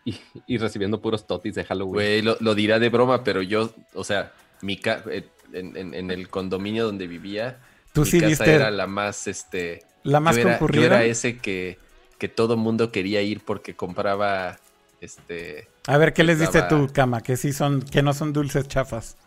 [0.05, 0.15] y,
[0.47, 1.93] y recibiendo puros totis de Halloween.
[1.93, 5.93] Güey, lo, lo dirá de broma, pero yo, o sea, mi ca- eh, en, en-
[5.93, 7.59] en el condominio donde vivía,
[7.93, 9.83] Tú mi sí casa viste era la más, este...
[10.03, 10.85] la más yo era, yo concurrida.
[10.85, 11.77] era ese que,
[12.23, 14.57] que todo mundo quería ir porque compraba,
[15.01, 15.67] este...
[15.87, 17.19] A ver, ¿qué les diste tú, cama?
[17.19, 19.17] Que sí son, que no son dulces chafas.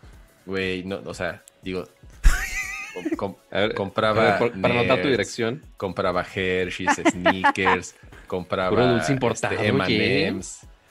[0.47, 1.87] Güey, no, o sea, digo...
[3.15, 5.61] com- ver, compraba a ver, por- para anotar tu dirección.
[5.77, 7.93] compraba Hershey's, Snickers,
[8.25, 10.33] compraba Puro dulce importado, este,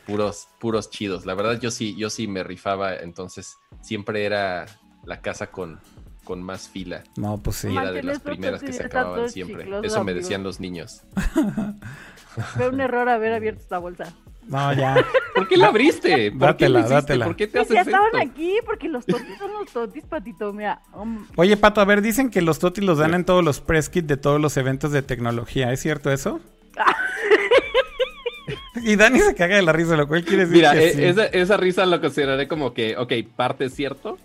[0.06, 1.26] puros, puros chidos.
[1.26, 4.66] La verdad yo sí, yo sí me rifaba, entonces siempre era
[5.04, 5.80] la casa con,
[6.26, 7.04] con más fila.
[7.16, 7.68] No, pues sí.
[7.68, 9.64] Y era de las primeras que se acababan siempre.
[9.84, 11.02] Eso me decían los niños.
[12.56, 14.12] Fue un error haber abierto esta bolsa.
[14.48, 15.02] No, ya.
[15.34, 16.30] ¿Por qué la abriste?
[16.32, 16.94] ¿Por qué Dátela, hiciste?
[16.94, 17.24] dátela.
[17.24, 18.18] ¿Por qué te haces ya estaban esto?
[18.18, 20.52] aquí porque los totis son los totis, patito.
[20.52, 23.60] Mira, um, Oye, Pato, a ver, dicen que los totis los dan en todos los
[23.60, 25.72] press kits de todos los eventos de tecnología.
[25.72, 26.40] ¿Es cierto eso?
[28.82, 31.04] y Dani se caga de la risa, lo cual quiere decir Mira, que e- sí.
[31.04, 34.18] esa, esa risa lo consideraré como que, ok, parte es cierto.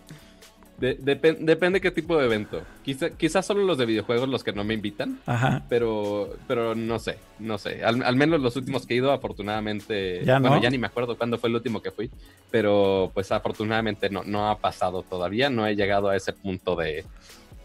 [0.82, 2.64] De- depen- depende qué tipo de evento.
[2.84, 5.20] Quizá, quizás solo los de videojuegos los que no me invitan.
[5.28, 5.62] Ajá.
[5.70, 7.84] Pero, pero no sé, no sé.
[7.84, 10.26] Al, al menos los últimos que he ido, afortunadamente.
[10.26, 10.62] ¿Ya bueno, no?
[10.62, 12.10] ya ni me acuerdo cuándo fue el último que fui.
[12.50, 15.50] Pero pues afortunadamente no, no ha pasado todavía.
[15.50, 17.06] No he llegado a ese punto de,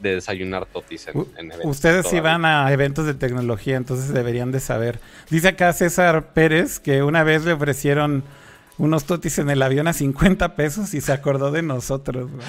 [0.00, 1.64] de desayunar totis en, en eventos.
[1.70, 5.00] Ustedes sí van a eventos de tecnología, entonces deberían de saber.
[5.30, 8.22] Dice acá César Pérez que una vez le ofrecieron
[8.78, 12.30] unos totis en el avión a 50 pesos y se acordó de nosotros.
[12.30, 12.46] güey.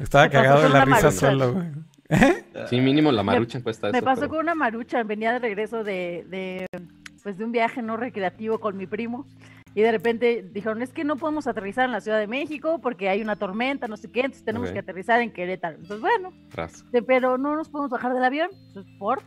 [0.00, 1.66] Estaba cagado de la risa solo, güey.
[2.10, 2.44] ¿Eh?
[2.68, 4.04] Sí, mínimo la marucha cuesta me eso.
[4.04, 5.02] pasó pero- con una marucha.
[5.02, 6.66] Venía de regreso de, de,
[7.22, 9.26] pues de un viaje no recreativo con mi primo.
[9.76, 13.08] Y de repente dijeron, es que no podemos aterrizar en la Ciudad de México porque
[13.08, 15.74] hay una tormenta, no sé qué, entonces tenemos que aterrizar en Querétaro.
[15.76, 16.84] Entonces, bueno, Tras.
[17.08, 18.50] pero no nos podemos bajar del avión.
[18.68, 19.22] Entonces, ¿por?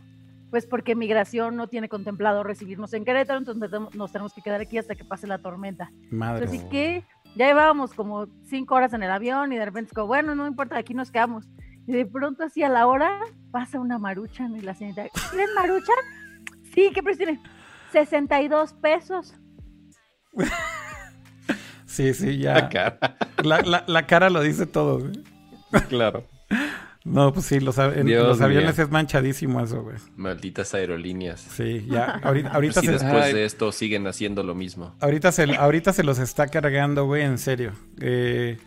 [0.50, 4.78] Pues porque migración no tiene contemplado recibirnos en Querétaro, entonces nos- tenemos que quedar aquí
[4.78, 5.90] hasta que pase la tormenta.
[6.10, 6.46] Madre.
[6.46, 7.04] Así que
[7.36, 10.46] ya llevábamos como cinco horas en el avión y de repente es como, bueno, no
[10.46, 11.46] importa, aquí nos quedamos.
[11.86, 13.10] Y de pronto así a la hora
[13.50, 15.96] pasa una maruchan y la señorita, ¿quieren maruchan?
[16.74, 17.40] Sí, ¿qué precio tiene?
[17.92, 19.34] 62 pesos.
[21.86, 22.68] Sí, sí, La ya.
[22.68, 23.16] cara.
[23.42, 25.12] La, la- la cara lo dice todo, güey.
[25.88, 26.24] claro.
[27.08, 28.84] No, pues sí, los, en los aviones mío.
[28.84, 29.96] es manchadísimo eso, güey.
[30.16, 31.40] Malditas aerolíneas.
[31.40, 32.20] Sí, ya.
[32.22, 33.32] Ahorita, ahorita, Si se, después Ay.
[33.34, 34.94] de esto siguen haciendo lo mismo.
[35.00, 37.72] ahorita, se, ahorita se los está cargando, güey, en serio.
[38.00, 38.58] Eh,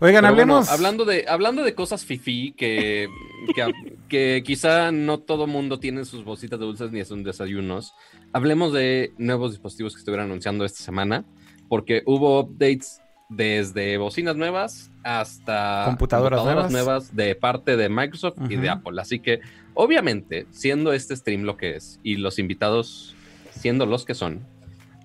[0.00, 0.68] oigan, Pero bueno, hablemos.
[0.70, 3.08] hablando, de, hablando de cosas fifi que,
[3.54, 3.72] que,
[4.08, 7.94] que quizá no todo mundo tiene sus bolsitas de dulces ni sus desayunos,
[8.32, 11.24] hablemos de nuevos dispositivos que estuvieron anunciando esta semana,
[11.68, 17.14] porque hubo updates desde bocinas nuevas hasta Computadoras nuevas.
[17.16, 18.68] de parte de Microsoft y de.
[18.68, 19.00] Apple.
[19.00, 19.40] Así que,
[19.74, 23.14] obviamente, siendo este stream lo que es y los invitados
[23.50, 24.40] siendo los que son,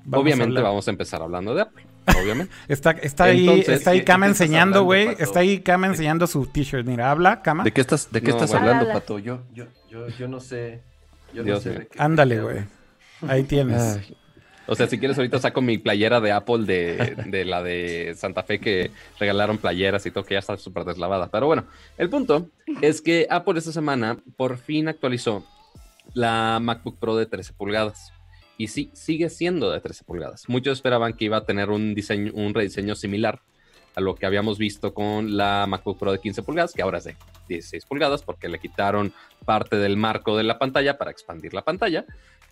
[0.03, 1.85] Vamos obviamente vamos a empezar hablando de Apple.
[2.19, 2.52] Obviamente.
[2.68, 5.10] Está, está ahí, Entonces, está ahí ¿qué- Kama enseñando, güey.
[5.19, 6.88] Está ahí Kama enseñando su t-shirt.
[6.88, 7.64] Mira, habla, Kama.
[7.64, 8.64] ¿De qué estás, de qué No, estás bueno.
[8.65, 8.93] hablando, Habla.
[9.02, 9.19] Pato?
[9.19, 10.81] Yo, yo, yo, yo no sé.
[11.31, 12.57] Yo Dios no sé Ándale, güey.
[13.27, 13.80] Ahí tienes.
[13.98, 14.18] Ay.
[14.72, 18.61] O sea, si quieres ahorita saco mi playera de Apple de, la de Santa Fe
[18.61, 18.89] que
[19.19, 21.27] regalaron playeras y todo, que ya está súper deslavada.
[21.30, 21.65] Pero bueno,
[21.98, 22.49] el punto
[22.81, 25.45] es que Apple esta semana por fin actualizó
[26.14, 28.14] la MacBook Pro de 13 pulgadas.
[28.57, 30.48] Y sí, sigue siendo de 13 pulgadas.
[30.48, 33.41] Muchos esperaban que iba a tener un diseño, un rediseño similar
[33.95, 37.03] a lo que habíamos visto con la MacBook Pro de 15 pulgadas, que ahora es
[37.03, 37.18] de
[37.49, 39.11] 16 pulgadas, porque le quitaron
[39.43, 42.06] parte del marco de la pantalla para expandir la pantalla.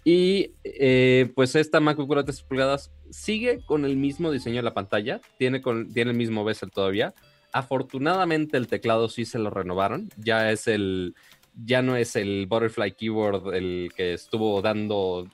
[0.03, 4.63] Y eh, pues esta MacBook Pro de 13 pulgadas sigue con el mismo diseño de
[4.63, 7.13] la pantalla, tiene, con, tiene el mismo bezel todavía.
[7.51, 11.15] Afortunadamente el teclado sí se lo renovaron, ya es el,
[11.65, 15.27] ya no es el Butterfly Keyboard el que estuvo dando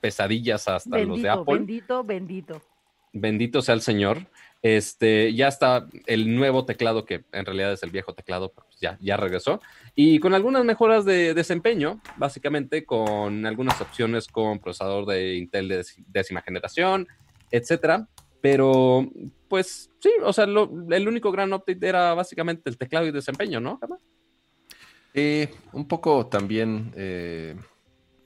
[0.00, 1.54] pesadillas hasta los de Apple.
[1.54, 2.62] Bendito, bendito.
[3.20, 4.26] Bendito sea el Señor.
[4.62, 8.80] Este, ya está el nuevo teclado, que en realidad es el viejo teclado, pero pues
[8.80, 9.60] ya, ya regresó.
[9.94, 15.84] Y con algunas mejoras de desempeño, básicamente con algunas opciones con procesador de Intel de
[16.08, 17.06] décima generación,
[17.50, 18.08] etcétera.
[18.40, 19.10] Pero,
[19.48, 23.78] pues sí, o sea, el único gran update era básicamente el teclado y desempeño, ¿no?
[25.72, 27.56] Un poco también, eh,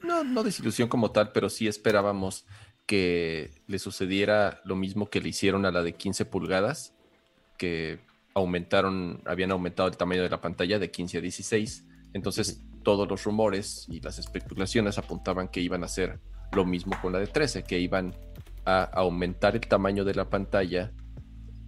[0.02, 2.46] no, no desilusión como tal, pero sí esperábamos
[2.90, 6.92] que le sucediera lo mismo que le hicieron a la de 15 pulgadas,
[7.56, 8.00] que
[8.34, 11.84] aumentaron, habían aumentado el tamaño de la pantalla de 15 a 16.
[12.14, 16.18] Entonces, todos los rumores y las especulaciones apuntaban que iban a hacer
[16.50, 18.12] lo mismo con la de 13, que iban
[18.64, 20.90] a aumentar el tamaño de la pantalla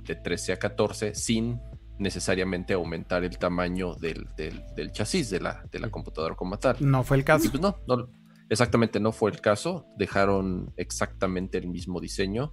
[0.05, 1.61] de 13 a 14 sin
[2.01, 4.27] necesariamente aumentar el tamaño del,
[4.91, 6.79] chasis de la, de la computadora como tal.
[6.81, 7.49] No fue el caso.
[7.49, 8.09] Pues no, no,
[8.53, 9.87] exactamente no fue el caso.
[9.97, 12.53] Dejaron exactamente el mismo diseño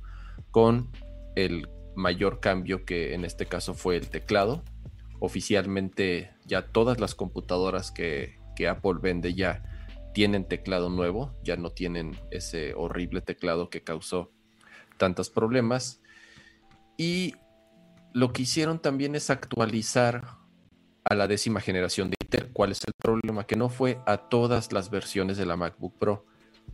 [0.50, 0.90] con
[1.36, 4.64] el mayor cambio que en este caso fue el teclado.
[5.20, 9.64] Oficialmente ya todas las computadoras que, que Apple vende ya
[10.14, 14.32] tienen teclado nuevo, ya no tienen ese horrible teclado que causó
[14.98, 16.02] tantos problemas.
[16.98, 17.36] Y
[18.14, 20.38] lo que hicieron también es actualizar
[21.04, 22.19] a la décima generación de
[22.53, 23.45] ¿Cuál es el problema?
[23.45, 26.26] Que no fue a todas las versiones de la MacBook Pro.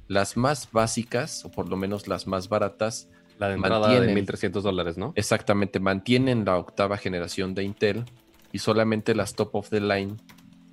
[0.07, 3.09] Las más básicas, o por lo menos las más baratas,
[3.39, 5.13] la de entrada de 1300 dólares, ¿no?
[5.15, 8.05] Exactamente, mantienen la octava generación de Intel
[8.51, 10.17] y solamente las top of the line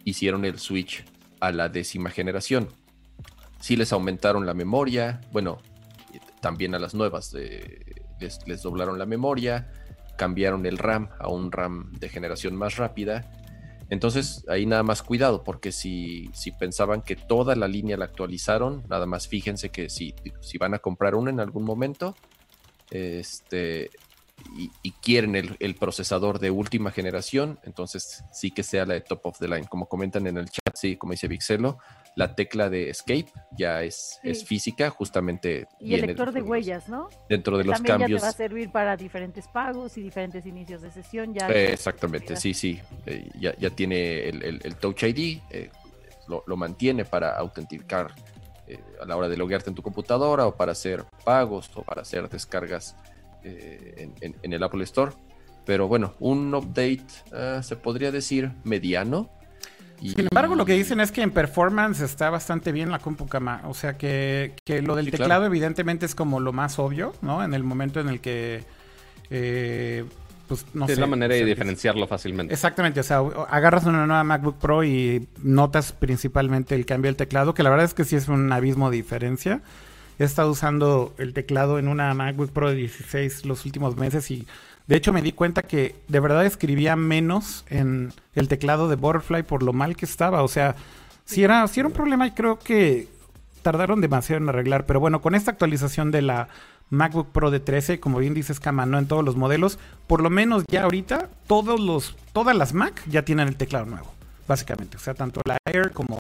[0.05, 1.05] hicieron el switch
[1.41, 2.69] a la décima generación.
[3.61, 5.59] Sí les aumentaron la memoria, bueno,
[6.41, 9.73] también a las nuevas eh, les, les doblaron la memoria,
[10.17, 13.31] cambiaron el RAM a un RAM de generación más rápida.
[13.93, 18.83] Entonces ahí nada más cuidado, porque si, si pensaban que toda la línea la actualizaron,
[18.89, 22.17] nada más fíjense que si, si van a comprar una en algún momento,
[22.91, 23.91] este,
[24.83, 29.39] y, quieren el, procesador de última generación, entonces sí que sea la de top of
[29.39, 29.67] the line.
[29.67, 31.79] Como comentan en el chat, sí, como dice Vixelo,
[32.15, 35.67] la tecla de escape ya es, es física, justamente.
[35.81, 37.09] Y el lector de huellas, ¿no?
[37.29, 38.11] Dentro de los cambios.
[38.11, 41.35] Ya te va a servir para diferentes pagos y diferentes inicios de sesión.
[41.35, 42.81] Ya eh, exactamente, sí, sí.
[43.07, 45.71] Eh, ya, ya, tiene el, Touch ID, eh,
[46.29, 48.15] lo, lo, mantiene para autenticar
[49.01, 52.29] a la hora de loguearte en tu computadora o para hacer pagos o para hacer
[52.29, 52.97] descargas
[53.45, 55.13] en, en, el Apple Store.
[55.65, 59.31] Pero bueno, un update ah, se podría decir mediano
[60.11, 63.63] sin embargo, lo que dicen es que en performance está bastante bien la compu cama.
[63.67, 67.45] O sea que, lo del teclado evidentemente es como lo más obvio, ¿no?
[67.45, 68.65] En el momento en el que...
[69.31, 70.05] Eh,
[70.49, 72.53] pues no es la manera de diferenciarlo fácilmente.
[72.53, 77.55] Exactamente, o sea, agarras una nueva MacBook Pro y notas principalmente el cambio del teclado,
[77.55, 79.63] que la verdad es que sí es un abismo de diferencia.
[80.19, 84.47] He estado usando el teclado en una MacBook Pro de 16 los últimos meses y
[84.87, 89.43] de hecho, me di cuenta que de verdad escribía menos en el teclado de Butterfly
[89.45, 90.43] por lo mal que estaba.
[90.43, 90.75] O sea,
[91.25, 93.09] si era, si era un problema y creo que
[93.63, 94.87] tardaron demasiado en arreglar.
[94.87, 96.49] Pero bueno, con esta actualización de la
[96.91, 100.31] MacBook Pro de 13, como bien dices, Cama, no en todos los modelos, por lo
[100.31, 104.13] menos ya ahorita todos los, todas las Mac ya tienen el teclado nuevo,
[104.49, 104.97] básicamente.
[104.97, 106.19] O sea, tanto la Air como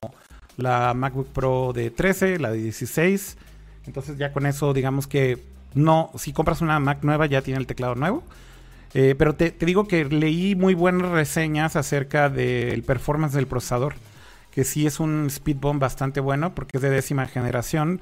[0.57, 3.37] la MacBook Pro de 13, la de 16.
[3.87, 5.39] Entonces ya con eso digamos que
[5.75, 8.23] no, si compras una Mac nueva ya tiene el teclado nuevo.
[8.95, 13.95] Eh, pero te, digo que leí muy buenas reseñas acerca del performance del procesador,
[14.51, 18.01] que sí es un speed bomb bastante bueno porque es de décima generación.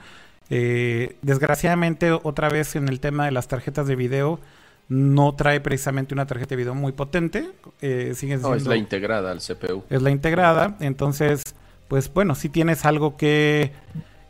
[0.51, 4.41] Eh, desgraciadamente, otra vez en el tema de las tarjetas de video,
[4.89, 7.49] no trae precisamente una tarjeta de video muy potente.
[7.81, 8.13] Eh,
[8.43, 9.85] no, es la integrada al CPU.
[9.89, 11.45] Es la integrada, entonces,
[11.87, 13.71] pues bueno, si tienes algo que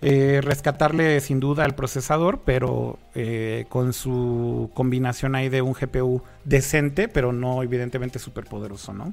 [0.02, 6.22] eh, rescatarle sin duda al procesador, pero eh, con su combinación ahí de un GPU
[6.44, 9.12] decente, pero no evidentemente súper poderoso, ¿no?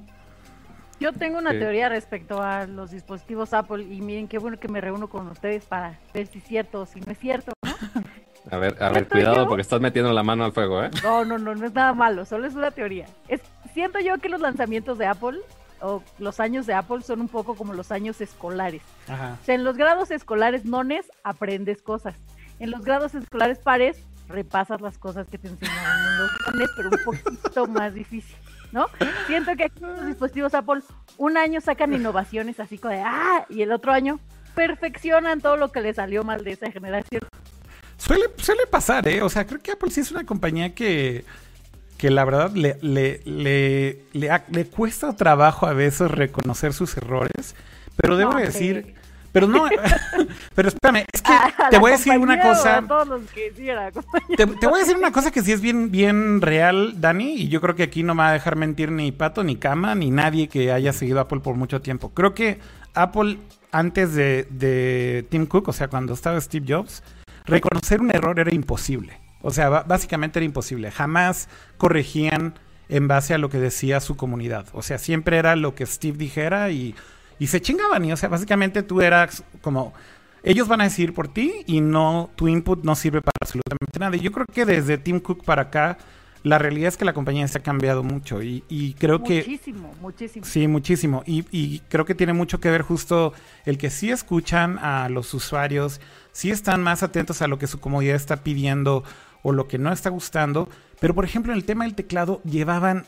[0.99, 4.81] Yo tengo una teoría respecto a los dispositivos Apple y miren qué bueno que me
[4.81, 7.71] reúno con ustedes para ver si es cierto o si no es cierto, ¿no?
[8.49, 10.89] A ver, a ver, cuidado porque estás metiendo la mano al fuego, ¿eh?
[11.03, 13.05] No, no, no, no es nada malo, solo es una teoría.
[13.27, 13.41] Es,
[13.73, 15.39] siento yo que los lanzamientos de Apple
[15.81, 18.81] o los años de Apple son un poco como los años escolares.
[19.05, 22.15] O sea, en los grados escolares nones aprendes cosas.
[22.59, 23.97] En los grados escolares pares
[24.27, 28.35] repasas las cosas que te enseñaron en los lunes, pero un poquito más difícil,
[28.71, 28.87] ¿no?
[29.25, 30.81] Siento que aquí los dispositivos Apple
[31.17, 34.19] un año sacan innovaciones así como de, ah, y el otro año
[34.55, 37.21] perfeccionan todo lo que le salió mal de esa generación.
[37.97, 39.21] Suele, suele pasar, ¿eh?
[39.21, 41.25] O sea, creo que Apple sí es una compañía que,
[41.97, 47.55] que la verdad le, le, le, le, cuesta trabajo a veces reconocer sus errores,
[47.95, 48.95] pero debo decir...
[49.33, 49.67] Pero no,
[50.55, 51.33] pero espérame, es que
[51.69, 52.81] te voy a decir una cosa.
[54.35, 57.47] te, te, voy a decir una cosa que sí es bien, bien real, Dani, y
[57.47, 60.09] yo creo que aquí no me va a dejar mentir ni Pato, ni Cama, ni
[60.09, 62.13] nadie que haya seguido Apple por mucho tiempo.
[62.15, 62.59] Creo que
[62.95, 63.37] Apple,
[63.71, 67.03] antes de, de Tim Cook, o sea, cuando estaba Steve Jobs,
[67.45, 69.26] reconocer un error era imposible.
[69.41, 70.91] O sea, básicamente era imposible.
[70.91, 72.55] Jamás corregían
[72.89, 74.65] en base a lo que decía su comunidad.
[74.73, 76.95] O sea, siempre era lo que Steve dijera y,
[77.39, 78.03] y se chingaban.
[78.05, 79.93] Y, o sea, básicamente tú eras como...
[80.43, 84.15] Ellos van a decir por ti y no tu input no sirve para absolutamente nada.
[84.15, 85.97] Y yo creo que desde Tim Cook para acá
[86.43, 89.37] la realidad es que la compañía se ha cambiado mucho y, creo que...
[89.37, 90.45] Muchísimo, muchísimo.
[90.45, 91.23] Sí, muchísimo.
[91.25, 93.33] Y, y, creo que tiene mucho que ver justo
[93.65, 95.99] el que sí escuchan a los usuarios,
[96.31, 99.03] sí están más atentos a lo que su comodidad está pidiendo
[99.43, 100.69] o lo que no está gustando.
[100.99, 103.05] Pero por ejemplo, en el tema del teclado llevaban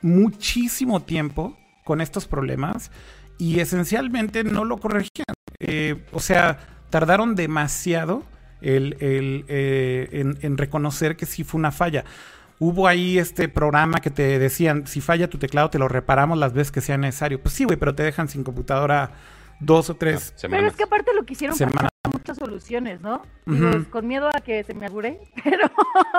[0.00, 2.90] muchísimo tiempo con estos problemas
[3.38, 5.34] y esencialmente no lo corregían.
[5.60, 6.58] Eh, o sea,
[6.90, 8.24] tardaron demasiado
[8.60, 12.04] el, eh, en, en reconocer que sí fue una falla
[12.62, 16.52] hubo ahí este programa que te decían, si falla tu teclado, te lo reparamos las
[16.52, 17.42] veces que sea necesario.
[17.42, 19.10] Pues sí, güey, pero te dejan sin computadora
[19.62, 20.60] dos o tres semanas.
[20.60, 23.22] Pero es que aparte lo quisieron para muchas soluciones, ¿no?
[23.90, 25.68] con miedo a que se me agure, pero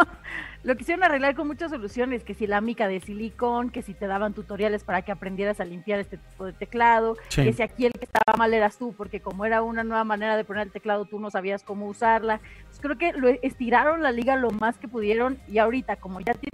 [0.64, 4.08] lo quisieron arreglar con muchas soluciones, que si la mica de silicón, que si te
[4.08, 7.94] daban tutoriales para que aprendieras a limpiar este tipo de teclado, que si aquí el
[7.94, 11.06] que estaba mal eras tú, porque como era una nueva manera de poner el teclado,
[11.06, 12.40] tú no sabías cómo usarla.
[12.68, 16.34] Pues creo que lo estiraron la liga lo más que pudieron y ahorita como ya
[16.34, 16.54] tiene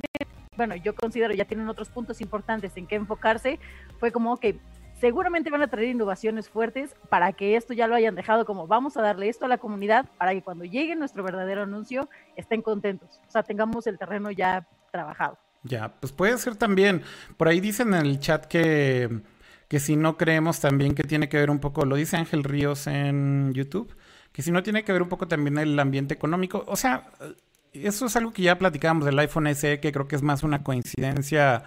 [0.57, 3.59] bueno, yo considero ya tienen otros puntos importantes en que enfocarse,
[3.97, 4.59] fue como que
[4.99, 8.97] seguramente van a traer innovaciones fuertes para que esto ya lo hayan dejado como vamos
[8.97, 13.19] a darle esto a la comunidad para que cuando llegue nuestro verdadero anuncio estén contentos,
[13.27, 15.37] o sea, tengamos el terreno ya trabajado.
[15.63, 17.03] Ya, pues puede ser también,
[17.37, 19.21] por ahí dicen en el chat que,
[19.67, 22.87] que si no creemos también que tiene que ver un poco, lo dice Ángel Ríos
[22.87, 23.93] en YouTube,
[24.31, 27.09] que si no tiene que ver un poco también el ambiente económico, o sea,
[27.73, 30.63] eso es algo que ya platicábamos del iPhone SE, que creo que es más una
[30.63, 31.63] coincidencia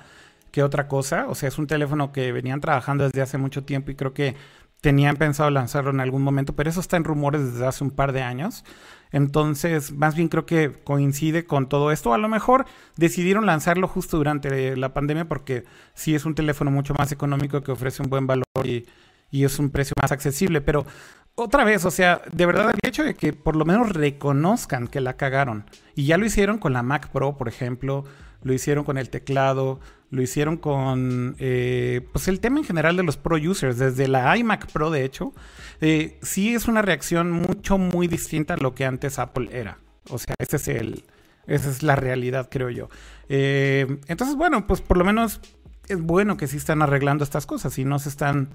[0.52, 1.26] que otra cosa.
[1.28, 4.36] O sea, es un teléfono que venían trabajando desde hace mucho tiempo y creo que
[4.80, 8.12] tenían pensado lanzarlo en algún momento, pero eso está en rumores desde hace un par
[8.12, 8.64] de años.
[9.12, 12.14] Entonces, más bien creo que coincide con todo esto.
[12.14, 12.66] A lo mejor
[12.96, 15.64] decidieron lanzarlo justo durante la pandemia porque
[15.94, 18.86] sí es un teléfono mucho más económico que ofrece un buen valor y,
[19.30, 20.62] y es un precio más accesible.
[20.62, 20.86] Pero
[21.34, 25.00] otra vez, o sea, de verdad el hecho de que por lo menos reconozcan que
[25.00, 25.66] la cagaron.
[25.94, 28.04] Y ya lo hicieron con la Mac Pro, por ejemplo,
[28.42, 29.78] lo hicieron con el teclado,
[30.12, 34.36] lo hicieron con eh, pues el tema en general de los pro users, desde la
[34.36, 35.32] iMac Pro de hecho,
[35.80, 39.78] eh, sí es una reacción mucho, muy distinta a lo que antes Apple era.
[40.10, 41.04] O sea, ese es el,
[41.46, 42.90] esa es la realidad, creo yo.
[43.30, 45.40] Eh, entonces, bueno, pues por lo menos
[45.88, 48.50] es bueno que sí están arreglando estas cosas y no se están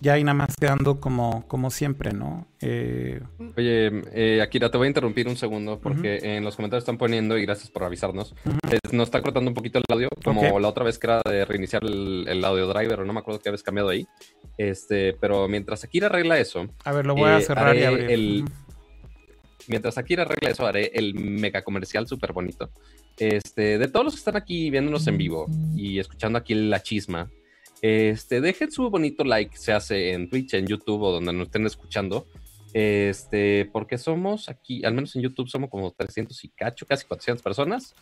[0.00, 2.46] ya ahí nada más quedando como, como siempre, ¿no?
[2.60, 3.20] Eh...
[3.56, 7.36] Oye, eh, Akira, te voy a interrumpir un segundo porque en los comentarios están poniendo,
[7.36, 8.34] y gracias por avisarnos,
[8.92, 11.84] nos está cortando un poquito el audio, como la otra vez que era de reiniciar
[11.84, 14.06] el, audio driver, o no me acuerdo qué habías cambiado ahí.
[14.56, 16.68] Este, pero mientras Akira arregla eso.
[16.84, 18.10] A ver, lo voy a cerrar y abrir.
[18.10, 18.44] El,
[19.68, 22.70] mientras Akira arregla eso, haré el mega comercial súper bonito.
[23.16, 25.46] Este, de todos los que están aquí viéndonos en vivo
[25.76, 27.30] y escuchando aquí la chisma,
[27.82, 31.66] este, dejen su bonito like, se hace en Twitch, en YouTube o donde nos estén
[31.66, 32.26] escuchando.
[32.72, 37.42] Este, porque somos aquí, al menos en YouTube somos como 300 y cacho, casi 400
[37.42, 37.94] personas.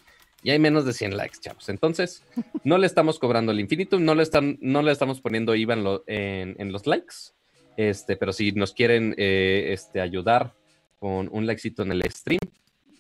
[0.42, 1.68] Y hay menos de 100 likes, chavos.
[1.68, 2.22] Entonces,
[2.64, 6.72] no le estamos cobrando el infinito, no le, están, no le estamos poniendo IVA en,
[6.72, 7.14] los likes.
[7.76, 10.54] Este, pero si nos quieren eh, este, ayudar
[11.00, 12.40] con un likecito en el stream,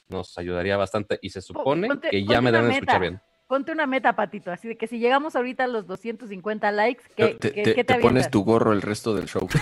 [0.08, 1.18] nos ayudaría bastante.
[1.22, 4.76] Y se supone que ya me deben escuchar bien ponte una meta, Patito, así de
[4.76, 8.72] que si llegamos ahorita a los 250 likes, ¿qué te, te, te, pones tu gorro
[8.72, 9.48] el resto del show.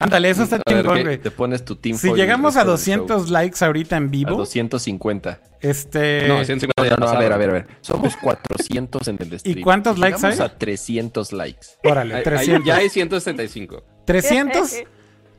[0.00, 1.18] Ándale, eso está chingón, güey.
[1.18, 4.34] Te pones tu team Si llegamos a 200 likes ahorita en vivo.
[4.34, 5.40] A 250.
[5.60, 6.28] Este.
[6.28, 7.66] No, 150 no, a ver, a ver, a ver.
[7.80, 9.58] Somos 400 en el stream.
[9.58, 10.38] ¿Y cuántos likes hay?
[10.38, 11.66] a 300 likes.
[11.82, 12.64] Órale, 300.
[12.64, 13.82] ya hay 175.
[14.06, 14.86] ¿300?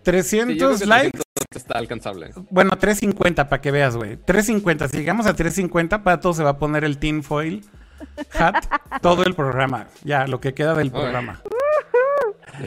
[0.04, 1.22] 300 likes.
[1.56, 2.30] Está alcanzable.
[2.52, 4.18] Bueno, 350 para que veas, güey.
[4.18, 4.88] 350.
[4.88, 7.66] Si llegamos a 350, Pato se va a poner el tin foil
[8.34, 8.66] hat
[9.02, 9.88] todo el programa.
[10.04, 11.42] Ya, lo que queda del programa.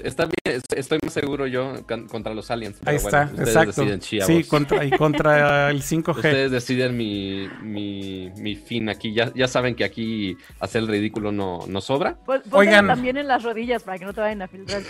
[0.05, 1.75] Está bien, estoy más seguro yo
[2.11, 2.79] contra los aliens.
[2.87, 3.85] Ahí está, exacto.
[4.01, 6.17] sí, contra, y contra el 5G.
[6.17, 9.13] Ustedes deciden mi, mi, mi, fin aquí.
[9.13, 12.17] Ya, ya saben que aquí hacer el ridículo no, no sobra.
[12.25, 12.87] Pues, Oigan.
[12.87, 14.83] también en las rodillas para que no te vayan a filtrar.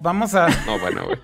[0.00, 0.48] Vamos a.
[0.66, 1.18] No, bueno, güey.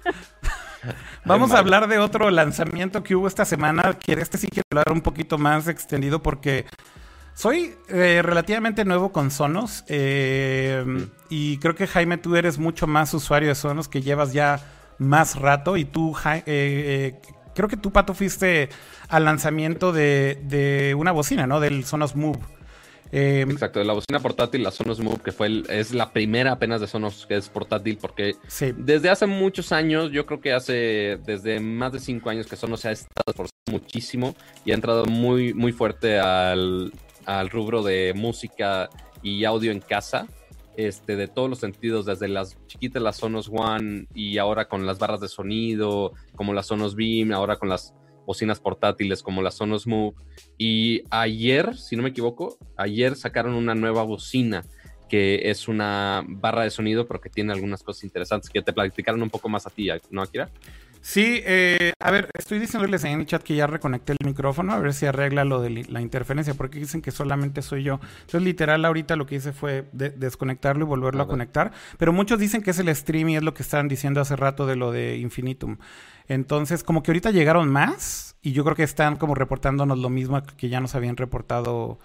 [1.24, 4.92] Vamos a hablar de otro lanzamiento que hubo esta semana, que este sí quiero hablar
[4.92, 6.66] un poquito más extendido porque
[7.34, 13.12] soy eh, relativamente nuevo con Sonos eh, y creo que Jaime tú eres mucho más
[13.12, 14.60] usuario de Sonos que llevas ya
[14.98, 17.20] más rato y tú, eh,
[17.54, 18.70] creo que tú Pato fuiste
[19.08, 21.60] al lanzamiento de, de una bocina, ¿no?
[21.60, 22.55] Del Sonos Move.
[23.12, 26.86] Eh, Exacto, la bocina portátil, la Sonos Move, que fue es la primera apenas de
[26.86, 28.34] Sonos que es portátil, porque
[28.76, 32.80] desde hace muchos años, yo creo que hace desde más de cinco años que Sonos
[32.80, 34.34] se ha estado esforzando muchísimo
[34.64, 36.92] y ha entrado muy, muy fuerte al,
[37.50, 38.88] rubro de música
[39.22, 40.26] y audio en casa.
[40.76, 44.98] Este, de todos los sentidos, desde las chiquitas, las Sonos One y ahora con las
[44.98, 47.94] barras de sonido, como las Sonos Beam, ahora con las
[48.26, 50.16] bocinas portátiles como la Sonos Move.
[50.58, 54.64] Y ayer, si no me equivoco, ayer sacaron una nueva bocina
[55.08, 59.22] que es una barra de sonido, pero que tiene algunas cosas interesantes que te platicaron
[59.22, 60.50] un poco más a ti, ¿no, Akira?
[61.08, 64.80] Sí, eh, a ver, estoy diciéndoles en el chat que ya reconecté el micrófono, a
[64.80, 68.00] ver si arregla lo de la interferencia, porque dicen que solamente soy yo.
[68.22, 72.60] Entonces, literal, ahorita lo que hice fue desconectarlo y volverlo a, conectar, pero muchos dicen
[72.60, 75.16] que es el stream y es lo que estaban diciendo hace rato de lo de
[75.18, 75.76] Infinitum.
[76.26, 80.42] Entonces, como que ahorita llegaron más y yo creo que están como reportándonos lo mismo
[80.56, 82.00] que ya nos habían reportado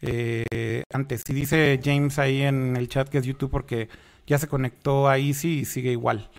[0.00, 1.22] eh, antes.
[1.28, 3.90] Y dice James ahí en el chat que es YouTube porque
[4.26, 6.30] ya se conectó a Easy y sigue igual.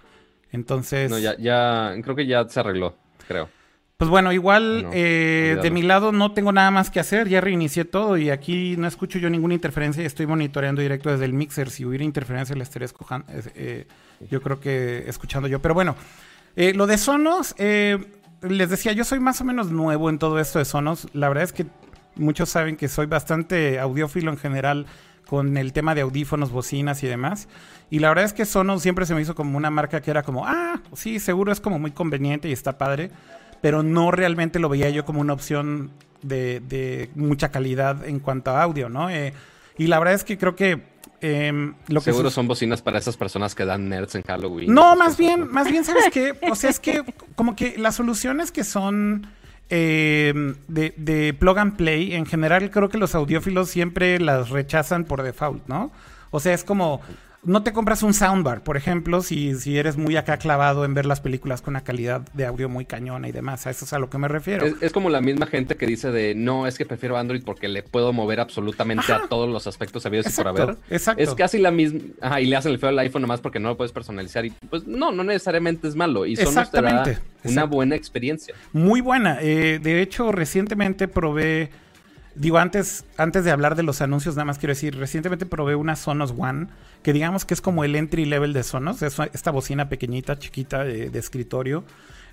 [0.51, 1.09] Entonces...
[1.09, 2.95] No, ya, ya, creo que ya se arregló,
[3.27, 3.49] creo.
[3.97, 7.83] Pues bueno, igual eh, de mi lado no tengo nada más que hacer, ya reinicié
[7.83, 11.69] todo y aquí no escucho yo ninguna interferencia y estoy monitoreando directo desde el mixer.
[11.69, 13.87] Si hubiera interferencia la estaría escojando, eh,
[14.29, 15.61] yo creo que escuchando yo.
[15.61, 15.97] Pero bueno,
[16.55, 17.97] eh, lo de Sonos, eh,
[18.41, 21.07] les decía, yo soy más o menos nuevo en todo esto de Sonos.
[21.13, 21.65] La verdad es que
[22.15, 24.85] muchos saben que soy bastante audiófilo en general
[25.25, 27.47] con el tema de audífonos, bocinas y demás.
[27.89, 30.23] Y la verdad es que Sonos siempre se me hizo como una marca que era
[30.23, 33.11] como, ah, sí, seguro es como muy conveniente y está padre,
[33.61, 35.91] pero no realmente lo veía yo como una opción
[36.21, 39.09] de, mucha calidad en cuanto a audio, ¿no?
[39.09, 39.33] Eh,
[39.77, 40.83] y la verdad es que creo que
[41.21, 44.73] Em, Seguro son bocinas para esas personas que dan nerds en Halloween.
[44.73, 46.33] No, más bien, más bien, ¿sabes qué?
[46.49, 47.03] O sea, es que
[47.35, 49.27] como que las soluciones que son
[49.69, 55.03] em, de, de, plug and play, en general creo que los audiófilos siempre las rechazan
[55.03, 55.91] por default, ¿no?
[56.31, 57.01] O sea, es como,
[57.43, 61.05] no te compras un soundbar, por ejemplo, si, si eres muy acá clavado en ver
[61.05, 63.65] las películas con una calidad de audio muy cañona y demás.
[63.65, 64.65] A eso es a lo que me refiero.
[64.81, 67.83] Es, como la misma gente que dice de no, es que prefiero Android porque le
[67.83, 70.77] puedo mover absolutamente a todos los aspectos habidos y por haber.
[70.89, 71.23] Exacto.
[71.23, 72.01] Es casi la misma.
[72.21, 74.45] Ajá, y le hacen el feo al iPhone nomás porque no lo puedes personalizar.
[74.45, 76.25] Y pues no, no necesariamente es malo.
[76.25, 76.55] Y son
[77.43, 78.53] una buena experiencia.
[78.73, 79.37] Muy buena.
[79.41, 81.69] Eh, de hecho, recientemente probé.
[82.39, 85.97] Digo, antes, antes de hablar de los anuncios, nada más quiero decir, recientemente probé una
[85.97, 86.67] Sonos One,
[87.03, 90.85] que digamos que es como el entry level de Sonos, es esta bocina pequeñita, chiquita
[90.85, 91.83] de, escritorio.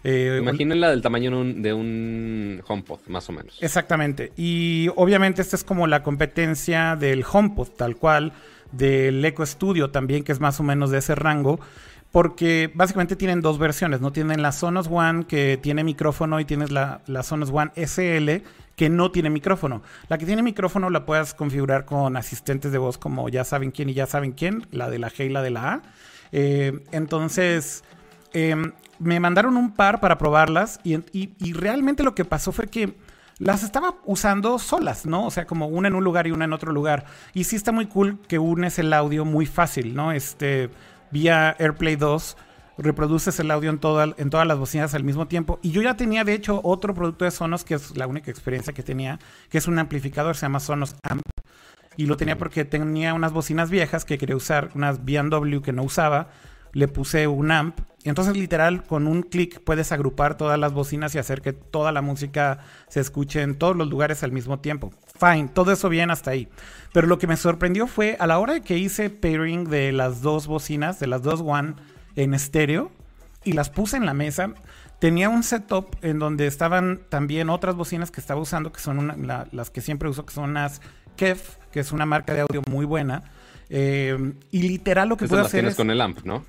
[0.05, 3.59] Eh, Imagínenla del tamaño de un, HomePod, más o menos.
[3.61, 4.31] Exactamente.
[4.37, 8.33] Y obviamente esta es como la competencia del HomePod, tal cual,
[8.71, 11.59] del Echo Studio también, que es más o menos de ese rango
[12.17, 14.11] porque básicamente tienen dos versiones, ¿no?
[14.11, 18.43] Tienen la Sonos One que tiene micrófono y tienes la, Sonos One SL
[18.75, 19.83] que no tiene micrófono.
[20.09, 23.91] La que tiene micrófono la puedes configurar con asistentes de voz como ya saben quién
[23.91, 25.83] y ya saben quién, la de la G y la de la A.
[26.33, 27.85] Eh, entonces,
[28.33, 32.95] em, me mandaron un par para probarlas y, y, realmente lo que pasó fue que
[33.39, 35.27] las estaba usando solas, ¿no?
[35.27, 37.05] O sea, como una en un lugar y una en otro lugar.
[37.35, 40.13] Y sí está muy cool que unes el audio muy fácil, ¿no?
[40.13, 40.71] Este,
[41.11, 42.37] vía AirPlay 2
[42.79, 43.81] reproduces el audio en,
[44.19, 45.59] en todas las bocinas al mismo tiempo.
[45.63, 48.73] Y yo ya tenía, de hecho, otro producto de Sonos, que es la única experiencia
[48.73, 49.19] que tenía,
[49.49, 51.23] que es un amplificador, se llama Sonos Amp.
[51.97, 55.83] Y lo tenía porque tenía unas bocinas viejas que quería usar, unas B&W que no
[55.83, 56.29] usaba.
[56.77, 57.81] Le puse un amp.
[58.05, 61.91] Y entonces, literal, con un clic puedes agrupar todas las bocinas y hacer que toda
[61.91, 62.59] la música
[62.89, 64.93] se escuche en todos los lugares al mismo tiempo.
[65.19, 66.49] Fine, todo eso bien hasta ahí.
[66.93, 70.21] Pero lo que me sorprendió fue a la hora de que hice pairing de las
[70.21, 71.77] dos bocinas, de las dos One
[72.15, 72.93] en estéreo
[73.43, 74.53] y las puse en la mesa.
[75.01, 79.71] Tenía un setup en donde estaban también otras bocinas que estaba usando, que son las
[79.71, 80.83] que siempre uso, que son unas
[81.17, 83.23] Kef, que es una marca de audio muy buena.
[83.69, 85.75] Eh, y literal lo que puedo hacer es...
[85.75, 86.45] con el amp, ¿no?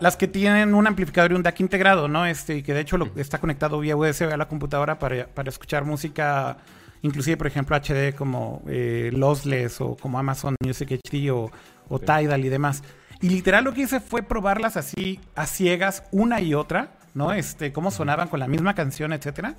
[0.00, 2.26] Las que tienen un amplificador y un DAC integrado, ¿no?
[2.26, 5.84] Este, y que de hecho lo, está conectado vía USB a la computadora para, escuchar
[5.84, 6.58] música,
[7.02, 11.50] inclusive, por ejemplo, HD como eh, Lossless o como Amazon Music HD o,
[11.88, 12.82] o Tidal y demás.
[13.20, 17.32] Y literal lo que hice fue probarlas así a ciegas una y otra, ¿no?
[17.32, 19.56] Este, cómo sonaban con la misma canción, etcétera.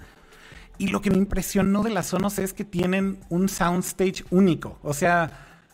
[0.77, 4.77] Y lo que me impresionó de las Sonos es que tienen un soundstage único.
[4.84, 5.32] O sea,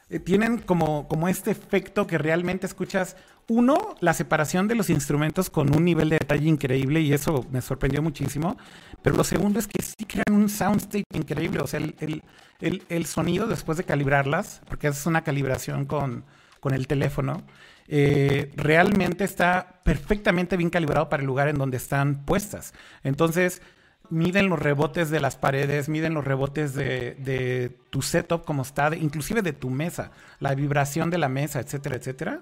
[0.09, 3.15] eh, tienen como, como este efecto que realmente escuchas.
[3.53, 7.59] Uno, la separación de los instrumentos con un nivel de detalle increíble y eso me
[7.59, 8.55] sorprendió muchísimo.
[9.01, 11.59] Pero lo segundo es que sí crean un soundstage increíble.
[11.59, 12.23] O sea, el,
[12.61, 16.23] el, el, sonido después de calibrarlas, porque es una calibración con,
[16.61, 17.43] con el teléfono,
[17.89, 22.73] eh, realmente está perfectamente bien calibrado para el lugar en donde están puestas.
[23.03, 23.61] Entonces,
[24.09, 29.41] miden los rebotes de las paredes, miden los rebotes de, tu setup como está, inclusive
[29.41, 32.41] de tu mesa, la vibración de la mesa, etcétera, etcétera.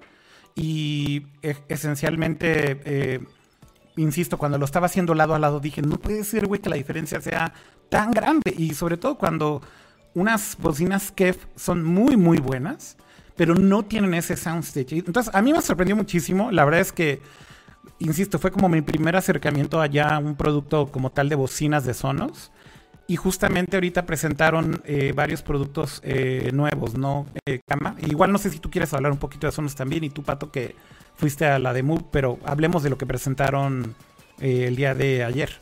[0.55, 3.19] Y e, esencialmente, eh,
[3.95, 6.75] insisto, cuando lo estaba haciendo lado a lado, dije, no puede ser, güey, que la
[6.75, 7.53] diferencia sea
[7.89, 8.53] tan grande.
[8.57, 9.61] Y sobre todo cuando
[10.13, 12.97] unas bocinas Kef son muy, muy buenas
[13.39, 14.97] pero no tienen ese soundstage.
[14.97, 16.51] Entonces, a mí me sorprendió muchísimo.
[16.51, 17.21] La verdad es que,
[17.97, 21.93] insisto, fue como mi primer acercamiento allá a un producto como tal de bocinas de
[21.93, 22.51] Sonos.
[23.09, 27.25] Y justamente ahorita presentaron eh, varios productos eh, nuevos, ¿no?
[27.47, 27.59] Eh,
[28.05, 30.51] Igual no sé si tú quieres hablar un poquito de Sonos también y tú, Pato,
[30.51, 30.75] que
[31.15, 33.95] fuiste a la de pero hablemos de lo que presentaron
[34.39, 35.59] el día de ayer.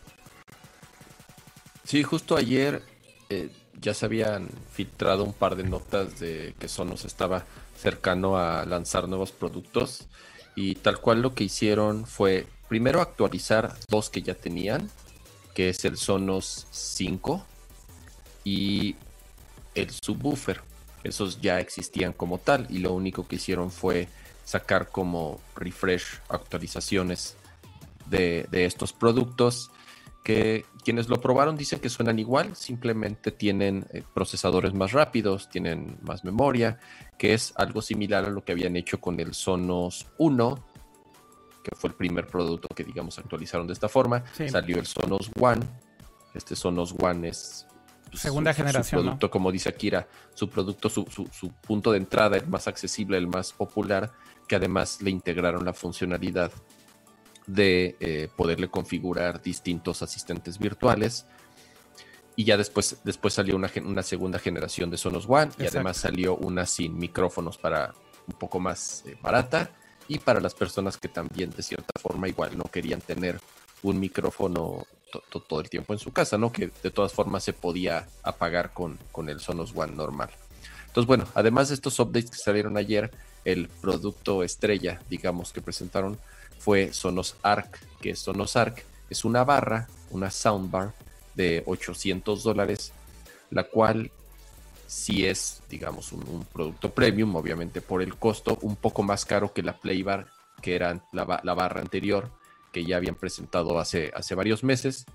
[1.85, 2.83] Sí, justo ayer
[3.79, 7.45] ya se habían filtrado un par de notas de que Sonos estaba
[7.77, 10.09] cercano a lanzar nuevos productos
[10.53, 14.89] y tal cual lo que hicieron fue primero actualizar dos que ya tenían,
[15.57, 17.43] que es el Sonos 5
[18.43, 18.95] y
[19.73, 20.61] el subwoofer.
[21.03, 24.07] Esos ya existían como tal y lo único que hicieron fue
[24.45, 27.38] sacar como refresh actualizaciones
[28.05, 29.71] de, estos productos
[30.23, 35.97] que quienes lo probaron dicen que suenan igual, simplemente tienen eh, procesadores más rápidos, tienen
[36.03, 36.77] más memoria,
[37.17, 40.66] que es algo similar a lo que habían hecho con el Sonos 1,
[41.68, 44.23] que fue el primer producto que digamos actualizaron de esta forma.
[44.49, 45.65] Salió el Sonos One,
[46.34, 47.68] este Sonos One es
[48.10, 49.02] pues, segunda generación.
[49.02, 53.18] Su producto, como dice Akira, su producto, su, su, punto de entrada, el más accesible,
[53.18, 54.11] el más popular,
[54.48, 56.52] que además le integraron la funcionalidad
[57.48, 61.26] de eh, poderle configurar distintos asistentes virtuales.
[62.38, 66.35] Y ya después, después salió una, una segunda generación de Sonos One y además salió
[66.38, 67.94] una sin micrófonos para
[68.27, 69.72] un poco más eh, barata
[70.07, 73.39] y para las personas que también de cierta forma igual no querían tener
[73.84, 74.85] un micrófono
[75.29, 76.51] todo el tiempo en su casa, ¿no?
[76.51, 80.29] Que de todas formas se podía apagar con, con el Sonos One normal.
[80.88, 83.11] Entonces, bueno, además de estos updates que salieron ayer,
[83.45, 86.17] el producto estrella, digamos, que presentaron
[86.59, 90.93] fue Sonos Arc, que Sonos Arc es una barra, una soundbar
[91.35, 92.91] de 800 dólares,
[93.51, 94.11] la cual
[94.88, 99.61] sí es, digamos, un, producto premium, obviamente por el costo, un poco más caro que
[99.61, 100.27] la Playbar,
[100.61, 102.31] que era la, barra anterior,
[102.72, 105.05] que ya habían presentado hace, hace varios meses,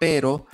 [0.00, 0.46] pero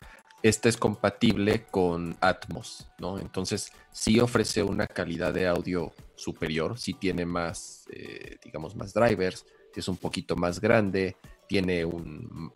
[0.42, 3.18] esta es compatible con Atmos, ¿no?
[3.18, 9.46] Entonces sí ofrece una calidad de audio superior, sí tiene más, eh, digamos, más drivers,
[9.80, 11.16] es un poquito más grande,
[11.48, 12.52] tiene un,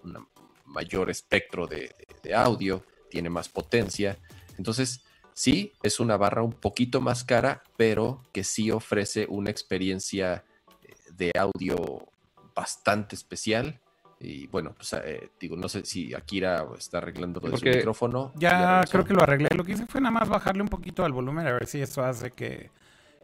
[0.66, 1.94] mayor espectro de,
[2.34, 4.18] audio, tiene más potencia.
[4.58, 5.02] Entonces,
[5.34, 10.44] sí, es una barra un poquito más cara, pero que sí ofrece una experiencia
[10.82, 12.08] eh, de audio
[12.54, 13.78] bastante especial.
[14.20, 18.32] Y bueno, pues eh, digo, no sé si Akira está arreglando lo de su micrófono.
[18.36, 19.48] Ya, creo que lo arreglé.
[19.54, 22.02] Lo que hice fue nada más bajarle un poquito al volumen a ver si eso
[22.02, 22.70] hace que,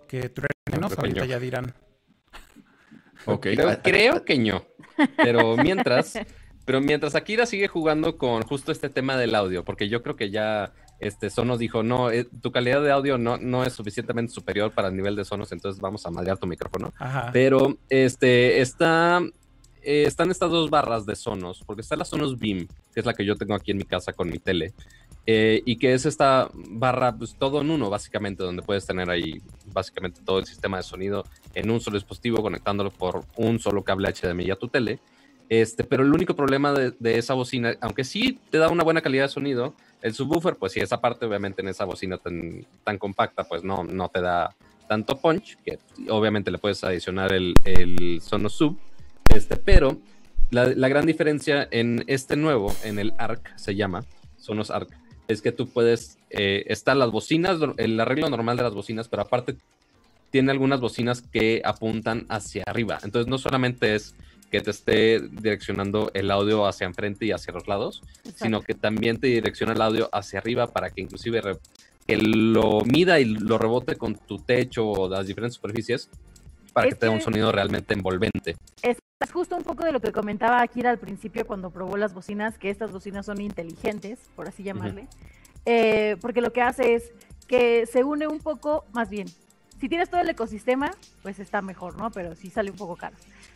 [0.07, 0.51] que truene.
[0.97, 1.75] Ahorita ya dirán.
[3.83, 4.65] Creo, que no.
[5.17, 6.19] Pero mientras,
[6.65, 10.31] pero mientras Akira sigue jugando con justo este tema del audio, porque yo creo que
[10.31, 14.71] ya este Sonos dijo, no, eh, tu calidad de audio no, no es suficientemente superior
[14.71, 16.93] para el nivel de Sonos, entonces vamos a madrear tu micrófono.
[17.33, 19.23] Pero este está
[19.83, 23.15] eh, están estas dos barras de Sonos, porque está la Sonos Beam, que es la
[23.15, 24.75] que yo tengo aquí en mi casa con mi tele,
[25.27, 29.41] eh, y que es esta barra, pues todo en uno, básicamente, donde puedes tener ahí
[29.73, 31.25] básicamente todo el sistema de sonido
[31.55, 34.99] en un solo dispositivo, conectándolo por un solo cable HDMI a tu tele.
[35.51, 39.25] Este, pero el único problema de, esa bocina, aunque sí te da una buena calidad
[39.25, 43.65] de sonido, el subwoofer, pues sí, esa parte obviamente en esa bocina tan, compacta, pues
[43.65, 44.55] no, no te da
[44.89, 48.79] tanto punch, que obviamente le puedes adicionar el, el Sonos Sub,
[49.35, 49.99] este, pero
[50.51, 54.05] la, la, gran diferencia en este nuevo, en el ARC se llama,
[54.37, 54.89] Sonos ARC,
[55.27, 59.23] es que tú puedes, eh, están las bocinas, el arreglo normal de las bocinas, pero
[59.23, 59.57] aparte
[60.31, 63.01] tiene algunas bocinas que apuntan hacia arriba.
[63.03, 64.15] Entonces no solamente es
[64.51, 68.03] que te esté direccionando el audio hacia enfrente y hacia los lados,
[68.35, 71.41] sino que también te direcciona el audio hacia arriba para que inclusive
[72.07, 76.09] que lo mida y lo rebote con tu techo o las diferentes superficies
[76.73, 78.57] para Es que tenga un que- sonido realmente envolvente.
[78.83, 82.13] Es, es justo un poco de lo que comentaba Akira al principio cuando probó las
[82.13, 85.07] bocinas, que estas bocinas son inteligentes, por así llamarle,
[85.67, 87.13] Eh, porque lo que hace es
[87.47, 89.27] que se une un poco, más bien,
[89.79, 90.91] si tienes todo el ecosistema,
[91.23, 92.11] pues está mejor, ¿no?
[92.11, 93.15] Pero sí sale un poco caro.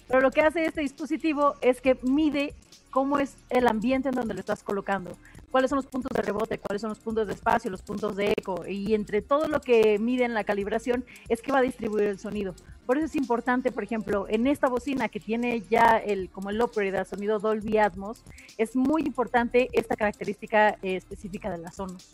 [0.08, 2.54] Pero lo que hace este dispositivo es que mide
[2.90, 5.16] cómo es el ambiente en donde lo estás colocando,
[5.50, 8.32] cuáles son los puntos de rebote, cuáles son los puntos de espacio, los puntos de
[8.36, 12.04] eco, y entre todo lo que mide en la calibración es que va a distribuir
[12.04, 12.54] el sonido.
[12.86, 16.60] Por eso es importante, por ejemplo, en esta bocina que tiene ya el como el
[16.60, 18.22] upgrade sonido Dolby Atmos,
[18.58, 22.06] es muy importante esta característica eh, específica de la Sonos.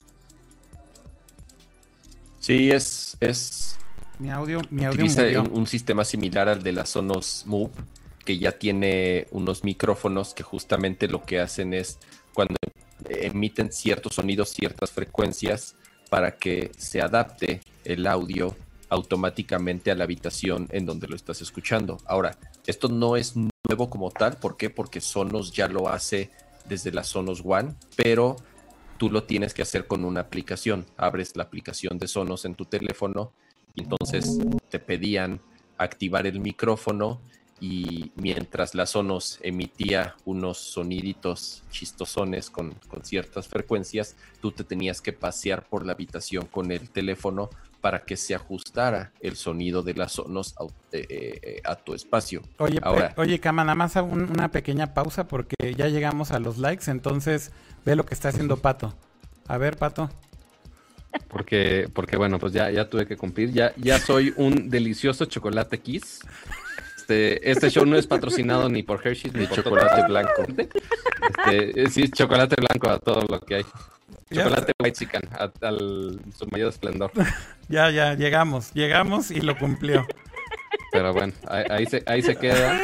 [2.39, 3.77] Sí, es, es
[4.20, 5.42] Mi audio, mi audio utiliza murió.
[5.44, 7.70] un, un sistema similar al de la Sonos Move,
[8.22, 11.98] que ya tiene unos micrófonos que justamente lo que hacen es
[12.34, 12.56] cuando
[13.09, 15.74] emiten ciertos sonidos, ciertas frecuencias,
[16.10, 18.55] para que se adapte el audio
[18.90, 21.97] automáticamente a la habitación en donde lo estás escuchando.
[22.05, 22.36] Ahora,
[22.66, 24.68] esto no es nuevo como tal, ¿por qué?
[24.68, 26.30] Porque Sonos ya lo hace
[26.68, 28.36] desde la Sonos One, pero
[28.98, 30.84] tú lo tienes que hacer con una aplicación.
[30.98, 33.32] Abres la aplicación de Sonos en tu teléfono
[33.76, 34.38] entonces
[34.68, 35.40] te pedían
[35.78, 37.20] activar el micrófono
[37.62, 45.01] y mientras la Sonos emitía unos soniditos chistosones con, con ciertas frecuencias, tú te tenías
[45.02, 47.51] que pasear por la habitación con el teléfono
[47.82, 51.06] para que se ajustara el sonido de las Sonos a, eh,
[51.42, 52.42] eh, a tu espacio.
[52.59, 56.59] Oye, Ahora- oye, Cama, nada más un- una pequeña pausa porque ya llegamos a los
[56.59, 57.52] likes, entonces
[57.84, 58.94] ve lo que está haciendo Pato.
[59.48, 60.10] A ver, Pato.
[61.28, 63.53] Porque, porque bueno, pues ya, ya tuve que cumplir.
[63.53, 66.20] Ya, ya soy un delicioso chocolate Kiss.
[66.97, 70.45] Este, este show no es patrocinado ni por Hershey's ni por chocolate blanco.
[70.47, 73.65] Este, eh, sí, es chocolate blanco a todo lo que hay.
[74.31, 75.23] Ya Chocolate white chican
[75.61, 77.11] al su mayor esplendor.
[77.69, 80.07] Ya, ya, llegamos, llegamos y lo cumplió.
[80.93, 82.81] Pero bueno, ahí, ahí se, ahí se queda.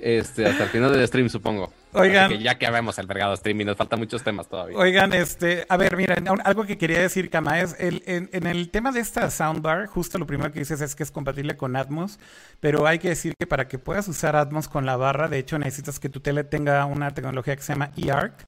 [0.00, 1.72] Este, hasta el final del stream, supongo.
[1.92, 2.28] Oigan.
[2.28, 4.76] Que ya que habemos albergado stream y nos faltan muchos temas todavía.
[4.76, 8.46] Oigan, este, a ver, mira, un- algo que quería decir, Cama, es el, en, en
[8.46, 11.76] el tema de esta soundbar, justo lo primero que dices es que es compatible con
[11.76, 12.18] Atmos,
[12.60, 15.58] pero hay que decir que para que puedas usar Atmos con la barra, de hecho
[15.58, 18.44] necesitas que tu tele tenga una tecnología que se llama eARC,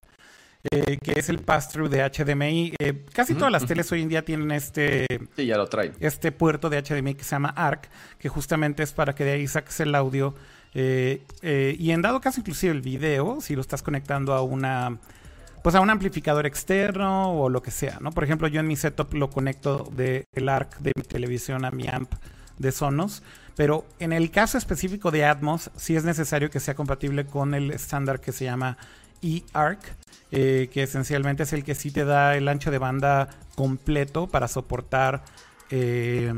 [0.73, 2.75] eh, que es el pass-through de HDMI.
[2.81, 5.07] Eh, casi todas las teles hoy en día tienen este,
[5.37, 5.93] Sí, ya lo traen.
[6.01, 7.89] este puerto de HDMI que se llama ARC,
[8.19, 10.35] que justamente es para que de ahí saques el audio.
[10.79, 14.99] Eh, eh, y en dado caso, inclusive el video, si lo estás conectando a una
[15.63, 18.13] pues a un amplificador externo o lo que sea, ¿no?
[18.13, 21.89] Por ejemplo, yo en mi setup lo conecto del ARC de mi televisión a mi
[21.89, 22.13] amp
[22.59, 23.23] de Sonos,
[23.57, 27.71] pero en el caso específico de Atmos, sí es necesario que sea compatible con el
[27.71, 28.77] estándar que se llama
[29.23, 29.81] eARC,
[30.31, 34.47] eh, que esencialmente es el que sí te da el ancho de banda completo para
[34.47, 35.25] soportar
[35.71, 36.33] eh,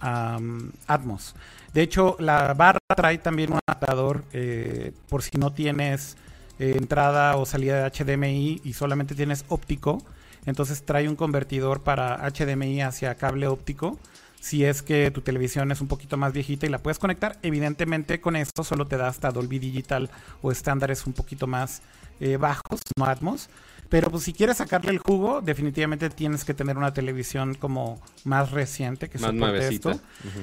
[0.00, 1.36] Atmos.
[1.78, 6.16] De hecho, la barra trae también un adaptador eh, por si no tienes
[6.58, 10.02] eh, entrada o salida de HDMI y solamente tienes óptico.
[10.44, 13.96] Entonces trae un convertidor para HDMI hacia cable óptico.
[14.40, 18.20] Si es que tu televisión es un poquito más viejita y la puedes conectar, evidentemente
[18.20, 20.10] con esto solo te da hasta Dolby Digital
[20.42, 21.82] o estándares un poquito más
[22.18, 23.50] eh, bajos, no Atmos.
[23.88, 28.50] Pero pues si quieres sacarle el jugo, definitivamente tienes que tener una televisión como más
[28.50, 29.90] reciente que Más soporte esto.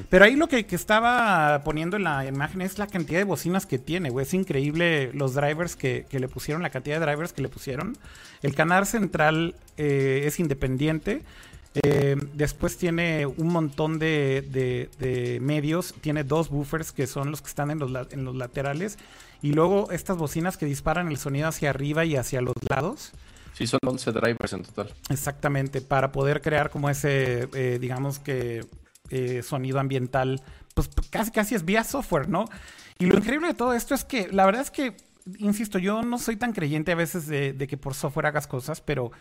[0.10, 3.68] Pero ahí lo que, que estaba poniendo en la imagen es la cantidad de bocinas
[3.68, 4.26] que tiene, güey.
[4.26, 7.96] Es increíble los drivers que, que le pusieron, la cantidad de drivers que le pusieron.
[8.42, 11.22] El canal central eh, es independiente.
[11.84, 15.94] Eh, después tiene un montón de, de- de medios.
[16.02, 18.98] Tiene dos buffers que son los que están en los, la- en los laterales.
[19.42, 23.12] Y luego estas bocinas que disparan el sonido hacia arriba y hacia los lados.
[23.56, 24.94] Sí, son 11 drivers en total.
[25.10, 28.66] Exactamente, para poder crear como ese, eh, digamos que,
[29.10, 30.42] eh, sonido ambiental,
[30.74, 32.46] pues p- casi, casi es vía software, ¿no?
[33.00, 34.98] Y lo increíble de todo esto es que, la verdad es que,
[35.38, 38.82] insisto, yo no soy tan creyente a veces de, de que por software hagas cosas,
[38.82, 39.12] pero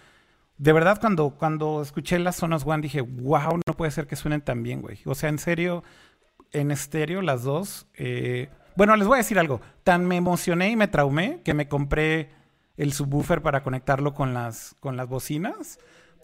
[0.58, 4.40] de verdad cuando, cuando escuché las Sonos One dije, wow, no puede ser que suenen
[4.40, 4.98] tan bien, güey.
[5.04, 5.82] O sea, en serio,
[6.52, 7.86] en estéreo las dos.
[7.94, 9.60] eh, Bueno, les voy a decir algo.
[9.84, 12.30] Tan me emocioné y me traumé que me compré
[12.76, 15.78] el subwoofer para conectarlo con las, con las bocinas.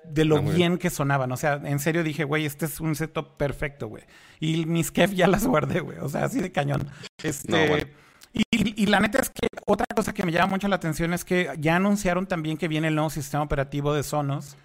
[0.05, 1.31] De lo Ah, bien que sonaban.
[1.31, 4.03] O sea, en serio dije, güey, este es un setup perfecto, güey.
[4.41, 5.99] Y mis Kef ya las guardé, güey.
[5.99, 6.89] O sea, así de cañón.
[7.23, 7.87] Este, No, bueno.
[8.33, 11.13] y, y- y la neta es que otra cosa que me llama mucho la atención
[11.13, 14.57] es que ya anunciaron también que viene el nuevo sistema operativo de Sonos,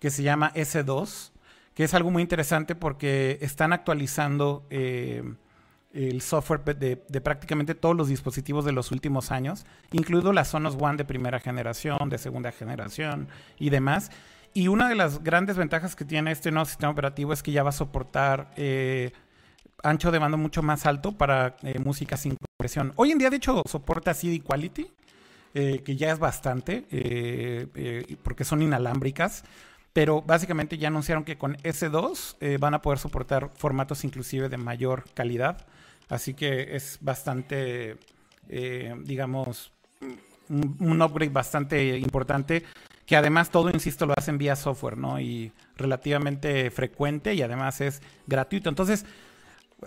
[0.00, 1.32] que se llama S2,
[1.74, 5.22] que es algo muy interesante porque están actualizando eh,
[5.94, 10.96] el software de, prácticamente todos los dispositivos de los últimos años, incluido las Sonos One
[10.96, 14.10] de primera generación, de segunda generación y demás.
[14.52, 17.62] Y una de las grandes ventajas que tiene este nuevo sistema operativo es que ya
[17.62, 19.12] va a soportar eh,
[19.82, 22.92] ancho de banda mucho más alto para eh, música sin compresión.
[22.96, 24.86] Hoy en día, de hecho, soporta CD Quality,
[25.54, 26.86] eh, que ya es bastante,
[28.22, 29.44] porque son inalámbricas.
[29.94, 34.56] Pero básicamente ya anunciaron que con S2 eh, van a poder soportar formatos inclusive de
[34.56, 35.64] mayor calidad.
[36.08, 37.96] Así que es bastante,
[38.48, 39.72] eh, digamos,
[40.48, 42.62] un, un upgrade bastante importante.
[43.06, 45.20] Que además todo, insisto, lo hacen vía software, ¿no?
[45.20, 48.70] Y relativamente frecuente y además es gratuito.
[48.70, 49.04] Entonces,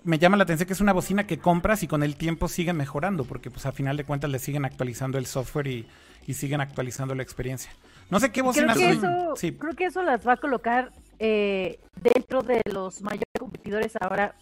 [0.04, 2.74] me llama la atención que es una bocina que compras y con el tiempo sigue
[2.74, 5.88] mejorando, porque pues a final de cuentas le siguen actualizando el software y,
[6.28, 7.72] y siguen actualizando la experiencia.
[8.12, 9.06] No sé qué Creo bocinas que, son.
[9.06, 9.52] eso, Sí.
[9.54, 14.36] creo que eso las va a colocar eh, dentro de los mayores competidores ahora,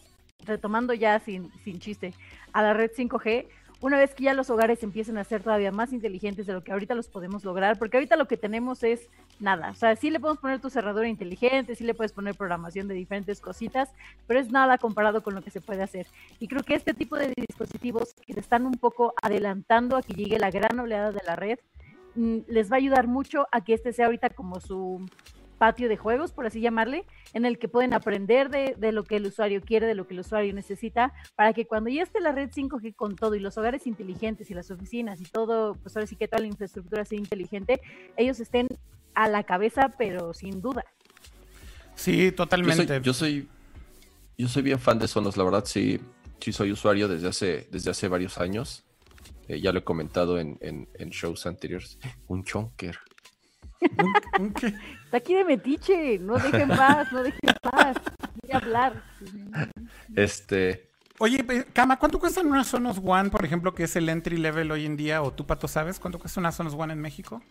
[0.46, 2.14] retomando ya sin, sin chiste,
[2.52, 3.46] a la red 5G,
[3.80, 6.72] una vez que ya los hogares empiecen a ser todavía más inteligentes de lo que
[6.72, 10.18] ahorita los podemos lograr, porque ahorita lo que tenemos es nada, o sea, sí le
[10.18, 13.92] podemos poner tu cerradura inteligente, sí le puedes poner programación de diferentes cositas,
[14.26, 16.06] pero es nada comparado con lo que se puede hacer.
[16.40, 20.14] Y creo que este tipo de dispositivos que se están un poco adelantando a que
[20.14, 21.58] llegue la gran oleada de la red,
[22.14, 25.06] mm, les va a ayudar mucho a que este sea ahorita como su
[25.58, 29.16] patio de juegos, por así llamarle, en el que pueden aprender de, de lo que
[29.16, 32.32] el usuario quiere, de lo que el usuario necesita, para que cuando ya esté la
[32.32, 36.06] red 5G con todo y los hogares inteligentes y las oficinas y todo, pues ahora
[36.06, 37.80] sí que toda la infraestructura sea inteligente,
[38.16, 38.68] ellos estén
[39.14, 40.84] a la cabeza, pero sin duda.
[41.94, 42.86] Sí, Yo totalmente.
[42.86, 43.48] soy, yo soy,
[44.36, 45.98] yo soy bien fan de Sonos, la verdad sí,
[46.40, 48.84] sí soy usuario desde hace, desde hace varios años.
[49.48, 51.98] Eh, ya lo he comentado en, en- en shows anteriores.
[52.28, 52.98] Un chonker.
[53.98, 54.66] Un- un qué?
[55.04, 57.96] Está aquí de metiche, no dejen paz, no dejen paz,
[58.42, 59.02] voy a hablar.
[60.14, 60.88] Este,
[61.18, 64.84] Oye, Kama, ¿cuánto cuestan unas Sonos One, por ejemplo, que es el entry level hoy
[64.86, 65.22] en día?
[65.22, 67.42] O tú, Pato, ¿sabes cuánto cuesta una Sonos One en México?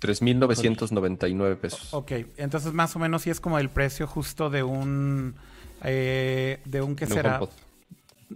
[0.00, 1.92] 3.999 pesos.
[1.94, 5.34] Ok, entonces más o menos sí es como el precio justo de un...
[5.84, 7.36] eh, de un, ¿qué De un será?
[7.38, 7.50] HomePod.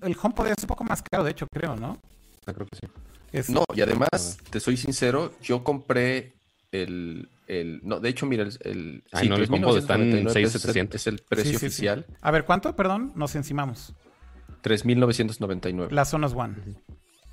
[0.02, 1.98] El HomePod es un poco más caro, de hecho, creo, ¿no?
[2.46, 2.86] Ah, creo que sí.
[3.32, 6.35] Es- No, y además, te soy sincero, yo compré
[6.82, 10.32] el, el no, de hecho, mira, el, el Ay, no, el HomePod está en 3.999
[10.34, 10.94] pesos es el- 6,700.
[11.00, 11.66] Es el precio Sí, sí, sí.
[11.66, 12.74] oficial, A ver, ¿cuánto?
[12.76, 13.94] Perdón, nos encimamos.
[14.62, 15.90] 3.999.
[15.90, 16.54] La Sonos One.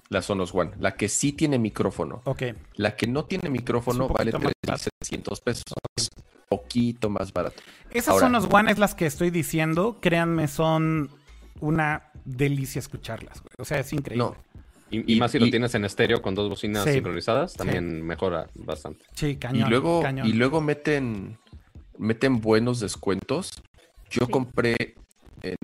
[0.10, 2.22] La Sonos One, la que sí tiene micrófono.
[2.26, 2.44] Ok.
[2.76, 5.64] La que no tiene micrófono vale poquito más 3.700 pesos.
[5.96, 6.10] Es
[6.48, 7.56] poquito más barato.
[7.90, 9.98] Esas Ahora- Sonos One es las que estoy diciendo.
[10.02, 11.10] Créanme, son
[11.60, 13.40] una delicia escucharlas.
[13.42, 13.50] güey.
[13.58, 14.24] O sea, es increíble.
[14.24, 14.36] No,
[14.94, 16.94] Y, y Y- más si lo y- tienes en estéreo con dos bocinas Sí.
[16.94, 19.04] sincronizadas, también mejora bastante.
[19.16, 19.70] Sí, y cañón.
[19.70, 20.28] luego, cañón.
[20.28, 21.38] y luego meten,
[21.98, 23.52] meten buenos descuentos.
[24.10, 24.32] Yo Sí.
[24.32, 24.76] compré,
[25.42, 25.56] en-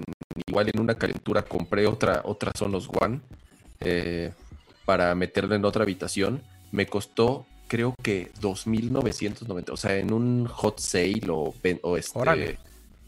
[0.47, 3.21] igual en una calentura, compré otra, otra Sonos One
[3.81, 4.31] eh,
[4.85, 6.41] para meterla en otra habitación.
[6.71, 9.71] Me costó, creo que 2.990.
[9.71, 11.53] O sea, en un hot sale o,
[11.83, 12.57] o este, Órale.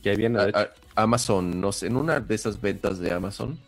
[0.04, 3.60] Y ahí viene, a- a- Amazon, no sé, en una de esas ventas de Amazon,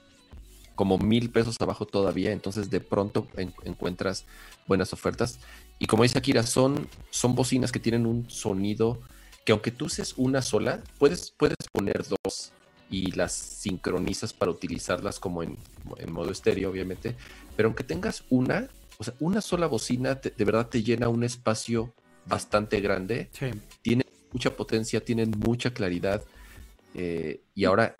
[0.76, 4.26] como mil pesos abajo todavía, entonces de pronto en- encuentras
[4.68, 5.40] buenas ofertas.
[5.80, 9.00] Y como dice Akira, son, son bocinas que tienen un sonido
[9.46, 12.52] que aunque tú uses una sola, puedes, puedes poner dos
[12.90, 15.58] y las sincronizas para utilizarlas como en,
[15.98, 17.16] en modo estéreo, obviamente.
[17.56, 21.24] Pero aunque tengas una, o sea, una sola bocina te- de verdad te llena un
[21.24, 21.94] espacio
[22.26, 23.48] bastante grande Sí.
[23.82, 26.24] tienen mucha potencia, tienen mucha claridad.
[26.96, 27.98] eh, y ahora,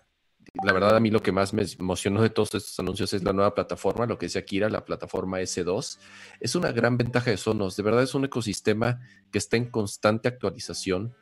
[0.62, 3.32] la verdad, a mí lo que más me emocionó de todos estos anuncios es la
[3.32, 5.98] nueva plataforma, lo que decía Kira, la plataforma S2.
[6.38, 7.76] Es una gran ventaja de Sonos.
[7.76, 9.00] De verdad, es un ecosistema
[9.32, 11.14] que está en constante actualización,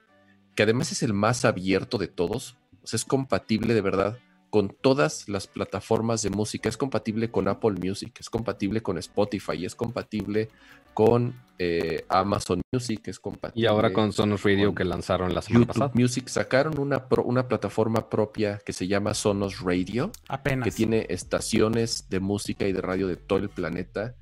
[0.54, 2.58] que además es el más abierto de todos.
[2.82, 4.18] O sea, es compatible de verdad
[4.50, 6.68] con todas las plataformas de música.
[6.68, 10.50] Es compatible con Apple Music, es compatible con Spotify, es compatible
[10.94, 13.62] con eh, Amazon Music, es compatible.
[13.62, 15.92] Y ahora con Sonos Radio con que lanzaron la semana YouTube pasada.
[15.94, 20.64] Music sacaron una, pro- una plataforma propia que se llama Sonos Radio, Apenas.
[20.64, 24.14] que tiene estaciones de música y de radio de todo el planeta.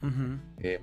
[0.58, 0.80] Eh,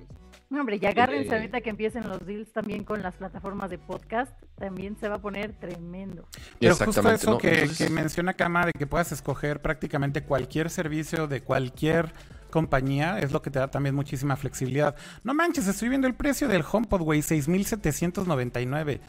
[0.50, 3.78] No, hombre, y agárrense Eh, ahorita que empiecen los deals también con las plataformas de
[3.78, 6.26] podcast, también se va a poner tremendo.
[6.58, 7.38] Pero justo exactamente, eso ¿no?
[7.38, 12.12] que, Entonces, que menciona Kama de que puedas escoger prácticamente cualquier servicio de cualquier
[12.50, 14.96] compañía es lo que te da también muchísima flexibilidad.
[15.24, 19.00] No manches, estoy viendo el precio del HomePod, güey, 6.799.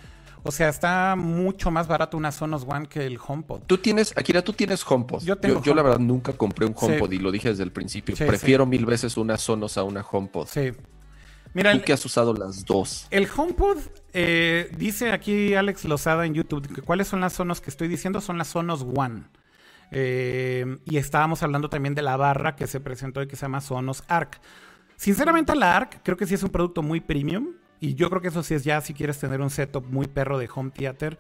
[0.44, 3.64] O sea, está mucho más barato una Sonos One que el HomePod.
[3.68, 5.22] Tú tienes, Akira, tú tienes HomePod.
[5.24, 6.86] Yo tengo yo, la verdad nunca compré un Sí.
[6.86, 8.16] HomePod y lo dije desde el principio.
[8.16, 10.48] Sí, Prefiero mil veces una Sonos a una HomePod.
[10.48, 10.72] Sí.
[11.54, 13.08] Mira, Tú que has usado las dos.
[13.10, 13.80] el HomePod,
[14.14, 18.22] eh, dice aquí Alex Lozada en YouTube, que cuáles son las Sonos que estoy diciendo,
[18.22, 19.24] son las Sonos One.
[19.92, 23.62] Eh, y estábamos hablando también de la barra que se presentó y que se llama
[23.62, 24.40] Sonos Arc.
[24.96, 28.28] Sinceramente la Arc creo que sí es un producto muy premium y yo creo que
[28.28, 31.18] eso sí es ya si quieres tener un setup muy perro de home theater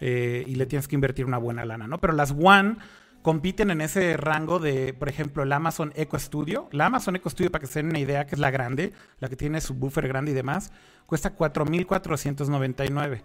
[0.00, 1.98] eh, y le tienes que invertir una buena lana, ¿no?
[1.98, 2.76] Pero las One
[3.22, 6.68] compiten en ese rango de, por ejemplo, el Amazon Echo Studio.
[6.72, 9.28] La Amazon Echo Studio, para que se den una idea, que es la grande, la
[9.28, 10.72] que tiene su buffer grande y demás,
[11.06, 13.22] cuesta 4.499.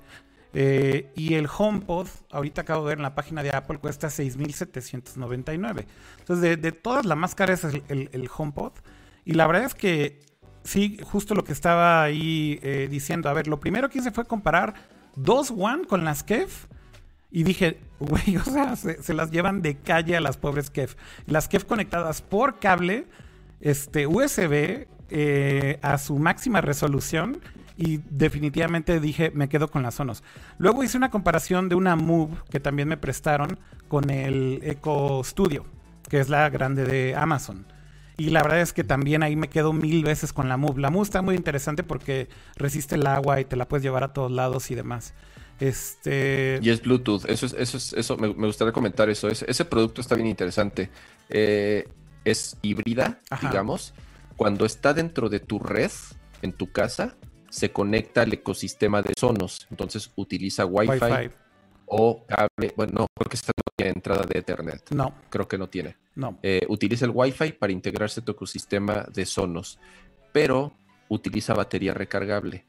[0.53, 5.85] Eh, y el HomePod, ahorita acabo de ver en la página de Apple, cuesta 6.799.
[6.19, 8.73] Entonces, de, todas, la más cara es el, HomePod.
[9.25, 10.21] Y la verdad es que,
[10.63, 13.29] sí, justo lo que estaba ahí eh, diciendo.
[13.29, 14.73] A ver, lo primero que hice fue comparar
[15.15, 16.65] dos One con las Kef.
[17.29, 20.95] Y dije, güey, o sea, se, las llevan de calle a las pobres Kef.
[21.25, 23.05] Las Kef conectadas por cable,
[23.59, 27.39] este, USB, eh, a su máxima resolución
[27.77, 30.23] y definitivamente dije, me quedo con las Sonos.
[30.57, 35.65] Luego hice una comparación de una Move que también me prestaron con el Echo Studio,
[36.09, 37.67] que es la grande de Amazon.
[38.17, 40.81] Y la verdad es que también ahí me quedo mil veces con la Move.
[40.81, 44.11] La Move está muy interesante porque resiste el agua y te la puedes llevar a
[44.11, 45.13] todos lados y demás.
[45.59, 46.59] Este...
[46.61, 49.27] Y es Bluetooth, eso es, eso es, eso me, gustaría comentar eso.
[49.27, 50.89] ese producto está bien interesante.
[51.29, 51.87] Eh,
[52.25, 53.93] es híbrida, digamos.
[54.35, 55.91] Cuando está dentro de tu red,
[56.41, 57.15] en tu casa,
[57.49, 59.67] se conecta al ecosistema de Sonos.
[59.69, 61.31] Entonces utiliza Wi-Fi,
[61.85, 62.73] o cable.
[62.75, 64.91] Bueno, no, porque esta no tiene entrada de Ethernet.
[64.91, 65.13] No.
[65.29, 65.97] Creo que no tiene.
[66.15, 66.37] No.
[66.43, 69.79] Eh, utiliza el Wi-Fi para integrarse a tu ecosistema de Sonos,
[70.31, 70.73] pero
[71.09, 72.65] utiliza batería recargable.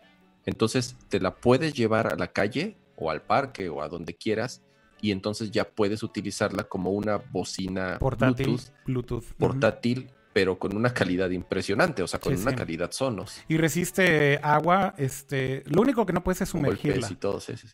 [0.47, 4.63] Entonces te la puedes llevar a la calle o al parque o a donde quieras
[5.01, 11.31] y entonces ya puedes utilizarla como una bocina portátil, Bluetooth, portátil pero con una calidad
[11.31, 13.43] impresionante, o sea, con una calidad Sonos.
[13.49, 17.09] Y resiste agua, este, lo único que no puedes es sumergirla.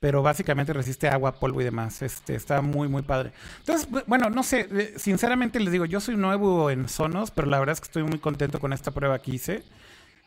[0.00, 2.00] pero básicamente resiste agua, polvo y demás.
[2.00, 3.32] Este, está muy, muy padre.
[3.58, 7.58] Entonces, bueno, no sé, eh, sinceramente les digo, yo soy nuevo en Sonos, pero la
[7.58, 9.62] verdad es que estoy muy contento con esta prueba que hice.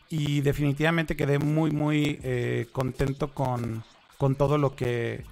[0.07, 3.83] Y definitivamente quedé muy, muy eh, contento con,
[4.19, 5.25] con todo lo que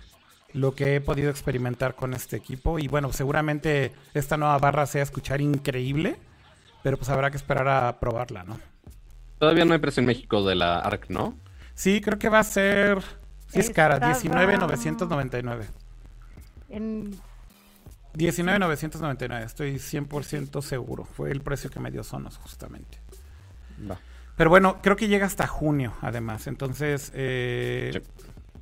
[0.53, 2.80] lo que he podido experimentar con este equipo.
[2.80, 6.18] Y bueno, seguramente esta nueva barra sea escuchar increíble.
[6.86, 8.60] Pero pues habrá que esperar a probarla, ¿no?
[9.40, 11.36] Todavía no hay precio en México de la ARC, ¿no?
[11.74, 13.02] Sí, creo que va a ser.
[13.48, 15.66] Sí, es cara, 19,999.
[16.70, 17.20] En
[18.14, 21.06] 19,999, estoy 100% seguro.
[21.06, 22.99] Fue el precio que me dio Sonos, justamente.
[23.90, 23.98] Va.
[24.38, 26.45] Pero bueno, creo que llega hasta junio, además.
[26.45, 27.99] Entonces, eh,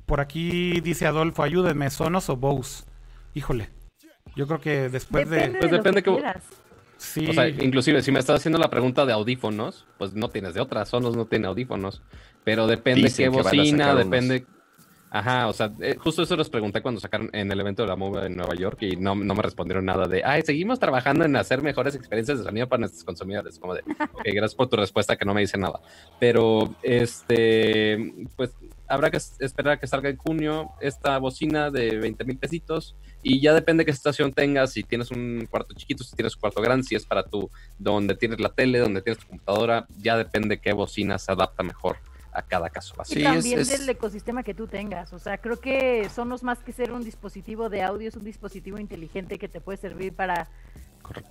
[0.06, 2.84] por aquí dice Adolfo, ayúdenme, Sonos o Bose.
[3.34, 3.68] Híjole,
[4.34, 5.58] yo creo que después de...
[5.60, 6.10] Pues depende que,
[7.28, 10.60] o sea, inclusive si me estás haciendo la pregunta de audífonos, pues no tienes de
[10.60, 10.84] otra.
[10.84, 12.02] Sonos no tiene audífonos.
[12.44, 14.46] Pero depende qué bocina, depende.
[15.14, 17.94] Ajá, o sea, eh, justo eso les pregunté cuando sacaron en el evento de la
[17.94, 21.62] MOVE en Nueva York y no, me respondieron nada de, ay, seguimos trabajando en hacer
[21.62, 23.60] mejores experiencias de sonido para nuestros consumidores.
[23.60, 23.82] Como de,
[24.12, 25.80] ok, gracias por tu respuesta que no me dice nada.
[26.18, 28.56] Pero, este, pues
[28.88, 33.40] habrá que esperar a que salga en junio esta bocina de 20 mil pesitos y
[33.40, 36.84] ya depende qué estación tengas, si tienes un cuarto chiquito, si tienes un cuarto grande,
[36.84, 40.74] si es para tu, donde tienes la tele, donde tienes tu computadora, ya depende qué
[40.74, 41.96] bocina se adapta mejor
[42.34, 42.94] a cada caso.
[43.08, 45.12] Y también del ecosistema que tú tengas.
[45.12, 48.78] O sea, creo que Sonos más que ser un dispositivo de audio, es un dispositivo
[48.78, 50.48] inteligente que te puede servir para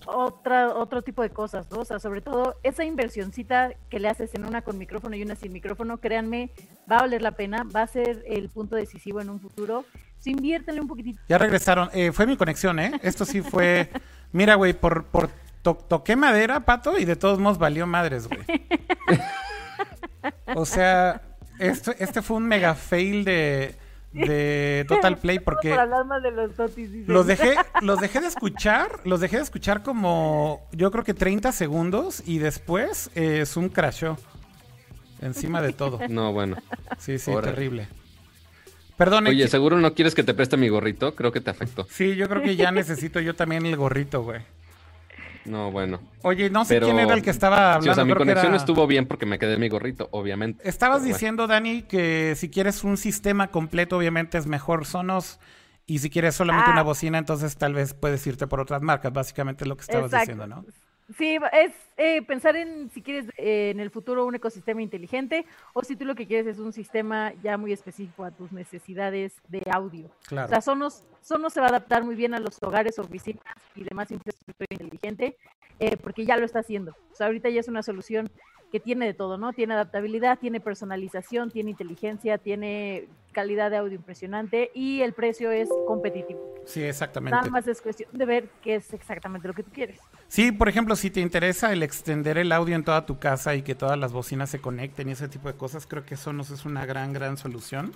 [0.06, 1.80] otra, otro tipo de cosas, ¿no?
[1.80, 5.36] O sea, sobre todo esa inversioncita que le haces en una con micrófono y una
[5.36, 6.52] sin micrófono, créanme,
[6.90, 9.86] va a valer la pena, va a ser el punto decisivo en un futuro.
[10.24, 11.22] Si inviértele un poquitito.
[11.28, 11.90] Ya regresaron.
[11.94, 12.98] Eh, fue mi conexión, ¿eh?
[13.04, 13.90] Esto sí fue.
[14.32, 15.30] Mira, güey, por, por
[15.62, 18.42] toqué madera, pato, y de todos modos valió madres, güey.
[20.56, 21.22] o sea,
[21.60, 23.76] esto, este fue un mega fail de
[24.14, 25.76] de Total Play porque
[27.08, 31.52] los, dejé los dejé de escuchar los dejé de escuchar como yo creo que 30
[31.52, 34.18] segundos y después eh, Zoom crashó
[35.20, 36.58] encima de todo no bueno
[37.00, 37.88] sí sí terrible
[38.98, 42.16] perdón oye seguro no quieres que te preste mi gorrito creo que te afectó sí
[42.16, 44.42] yo creo que ya necesito yo también el gorrito güey
[45.46, 46.00] no, bueno.
[46.22, 47.92] Oye, no sé quién era el que estaba hablando.
[47.92, 50.68] o sea, mi conexión estuvo bien porque me quedé mi gorrito, obviamente.
[50.68, 55.40] Estabas diciendo, Dani, que si quieres un sistema completo, obviamente es mejor Sonos.
[55.86, 56.84] Y si quieres solamente una ah.
[56.84, 59.12] bocina, entonces tal vez puedes irte por otras marcas.
[59.12, 60.66] Básicamente es lo que estabas diciendo, ¿no?
[61.18, 65.84] Sí, es eh, pensar en si quieres eh, en el futuro un ecosistema inteligente o
[65.84, 69.62] si tú lo que quieres es un sistema ya muy específico a tus necesidades de
[69.70, 70.10] audio.
[70.28, 70.48] Claro.
[70.48, 73.44] O sea, Sonos, Sonos se va a adaptar muy bien a los hogares, oficinas
[73.76, 75.38] y demás infraestructura inteligente
[75.80, 76.96] eh, porque ya lo está haciendo.
[77.12, 78.32] O sea, ahorita ya es una solución
[78.74, 79.54] que tiene de todo, ¿no?
[79.54, 85.70] Tiene adaptabilidad, tiene personalización, tiene inteligencia, tiene calidad de audio impresionante y el precio es
[85.86, 86.56] competitivo.
[86.66, 87.36] Sí, exactamente.
[87.36, 90.00] Nada más es cuestión de ver qué es exactamente lo que tú quieres.
[90.28, 93.62] Sí, por ejemplo, si te interesa el extender el audio en toda tu casa y
[93.62, 96.50] que todas las bocinas se conecten y ese tipo de cosas, creo que eso nos
[96.50, 97.92] es una gran, gran solución.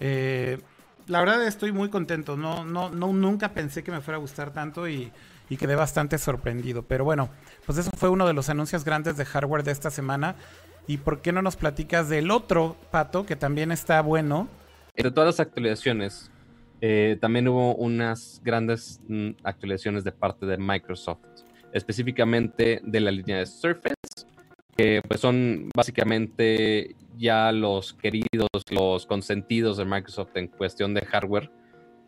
[0.00, 0.58] Eh,
[1.06, 2.34] la verdad estoy muy contento.
[2.38, 5.12] No, no, no, nunca pensé que me fuera a gustar tanto y,
[5.48, 6.82] y quedé bastante sorprendido.
[6.82, 7.30] Pero bueno,
[7.66, 10.36] pues eso fue uno de los anuncios grandes de hardware de esta semana.
[10.86, 14.48] ¿Y por qué no nos platicas del otro, Pato, que también está bueno?
[14.96, 16.30] De todas las actualizaciones,
[16.80, 21.20] eh, también hubo unas grandes mm, actualizaciones de parte de Microsoft,
[21.72, 23.94] específicamente de la línea de Surface,
[24.76, 31.50] que pues son básicamente ya los queridos, los consentidos de Microsoft en cuestión de hardware,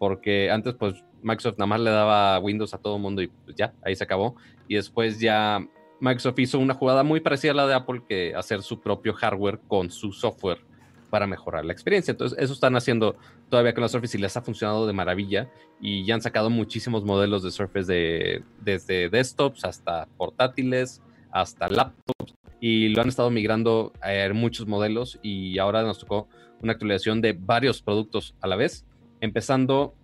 [0.00, 3.54] porque antes pues Microsoft nada más le daba Windows a todo el mundo y pues
[3.54, 4.34] ya, ahí se acabó.
[4.66, 5.60] Y después ya
[6.00, 9.60] Microsoft hizo una jugada muy parecida a la de Apple, que hacer su propio hardware
[9.68, 10.64] con su software
[11.10, 12.12] para mejorar la experiencia.
[12.12, 13.14] Entonces, eso están haciendo
[13.50, 15.50] todavía con la Surface y les ha funcionado de maravilla.
[15.82, 22.34] Y ya han sacado muchísimos modelos de Surface de, desde desktops hasta portátiles, hasta laptops.
[22.58, 25.18] Y lo han estado migrando a muchos modelos.
[25.22, 26.26] Y ahora nos tocó
[26.62, 28.86] una actualización de varios productos a la vez.
[29.20, 29.94] Empezando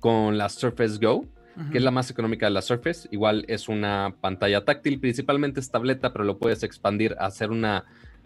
[0.00, 1.26] con la Surface Go,
[1.70, 3.08] que es la más económica de la Surface.
[3.10, 7.84] Igual es una pantalla táctil, principalmente es tableta, pero lo puedes expandir a hacer una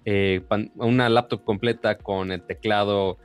[0.08, 0.40] eh,
[0.76, 3.18] una laptop completa con el teclado,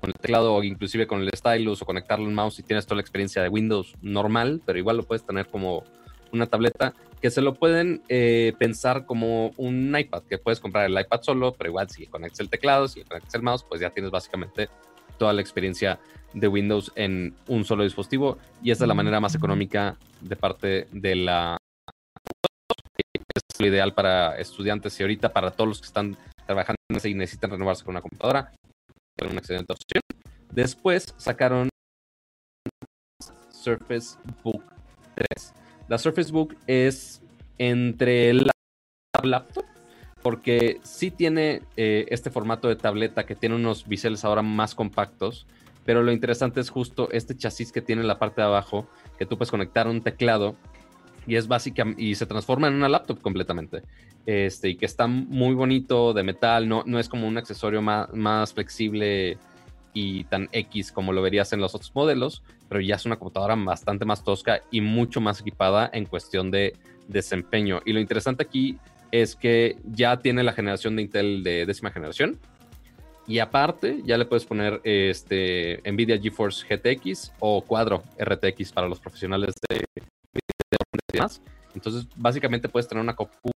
[0.00, 2.96] con el teclado o inclusive con el stylus o conectarlo al mouse y tienes toda
[2.96, 5.84] la experiencia de Windows normal, pero igual lo puedes tener como
[6.32, 6.92] una tableta
[7.22, 11.54] que se lo pueden eh, pensar como un iPad, que puedes comprar el iPad solo,
[11.56, 14.68] pero igual si conectas el teclado, si conectas el mouse, pues ya tienes básicamente
[15.18, 16.00] toda la experiencia
[16.34, 20.88] de Windows en un solo dispositivo y esta es la manera más económica de parte
[20.92, 21.56] de la
[23.14, 27.50] es lo ideal para estudiantes y ahorita para todos los que están trabajando y necesitan
[27.50, 28.52] renovarse con una computadora.
[29.16, 30.02] Es una excelente opción.
[30.52, 31.68] Después sacaron
[33.50, 34.62] Surface Book
[35.14, 35.52] 3.
[35.88, 37.20] La Surface Book es
[37.58, 38.52] entre la
[39.22, 39.64] laptop,
[40.22, 45.46] porque sí tiene eh, este formato de tableta que tiene unos biseles ahora más compactos,
[45.88, 48.86] pero lo interesante es justo este chasis que tiene en la parte de abajo,
[49.18, 50.54] que tú puedes conectar un teclado
[51.26, 53.80] y es básica y se transforma en una laptop completamente.
[54.26, 58.12] Este, y que está muy bonito de metal, no, no es como un accesorio más,
[58.12, 59.38] más flexible
[59.94, 63.54] y tan X como lo verías en los otros modelos, pero ya es una computadora
[63.54, 67.80] bastante más tosca y mucho más equipada en cuestión de desempeño.
[67.86, 68.76] Y lo interesante aquí
[69.10, 72.38] es que ya tiene la generación de Intel de décima generación.
[73.28, 78.98] Y aparte, ya le puedes poner este Nvidia GeForce GTX o Cuadro RTX para los
[78.98, 79.84] profesionales de
[81.74, 83.50] entonces, básicamente puedes tener una compu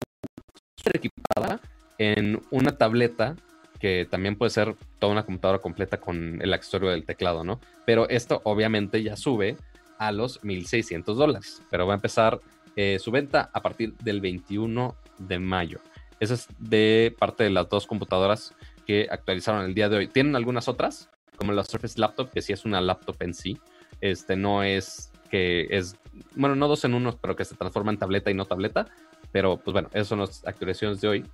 [0.94, 1.60] equipada
[1.98, 3.36] en una tableta
[3.80, 7.60] que también puede ser toda una computadora completa con el accesorio del teclado, ¿no?
[7.86, 9.58] Pero esto obviamente ya sube
[9.98, 12.40] a los 1.600 dólares, pero va a empezar
[12.76, 15.80] eh, su venta a partir del 21 de mayo.
[16.20, 18.54] Esa es de parte de las dos computadoras
[18.92, 20.08] que actualizaron el día de hoy.
[20.08, 23.58] Tienen algunas otras, como la Surface Laptop, que sí es una laptop en sí.
[24.02, 25.96] Este no es que es,
[26.36, 28.88] bueno, no dos en uno, pero que se transforma en tableta y no tableta.
[29.32, 31.26] Pero pues bueno, esas son las actualizaciones de hoy.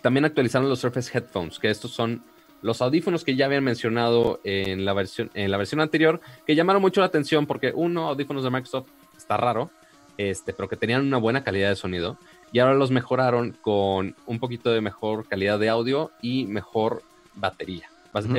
[0.00, 2.22] También actualizaron los Surface Headphones, que estos son
[2.62, 6.80] los audífonos que ya habían mencionado en la versión, en la versión anterior, que llamaron
[6.80, 9.72] mucho la atención porque uno, audífonos de Microsoft, está raro,
[10.18, 12.16] este, pero que tenían una buena calidad de sonido.
[12.56, 17.02] Y ahora los mejoraron con un poquito de mejor calidad de audio y mejor
[17.34, 17.90] batería.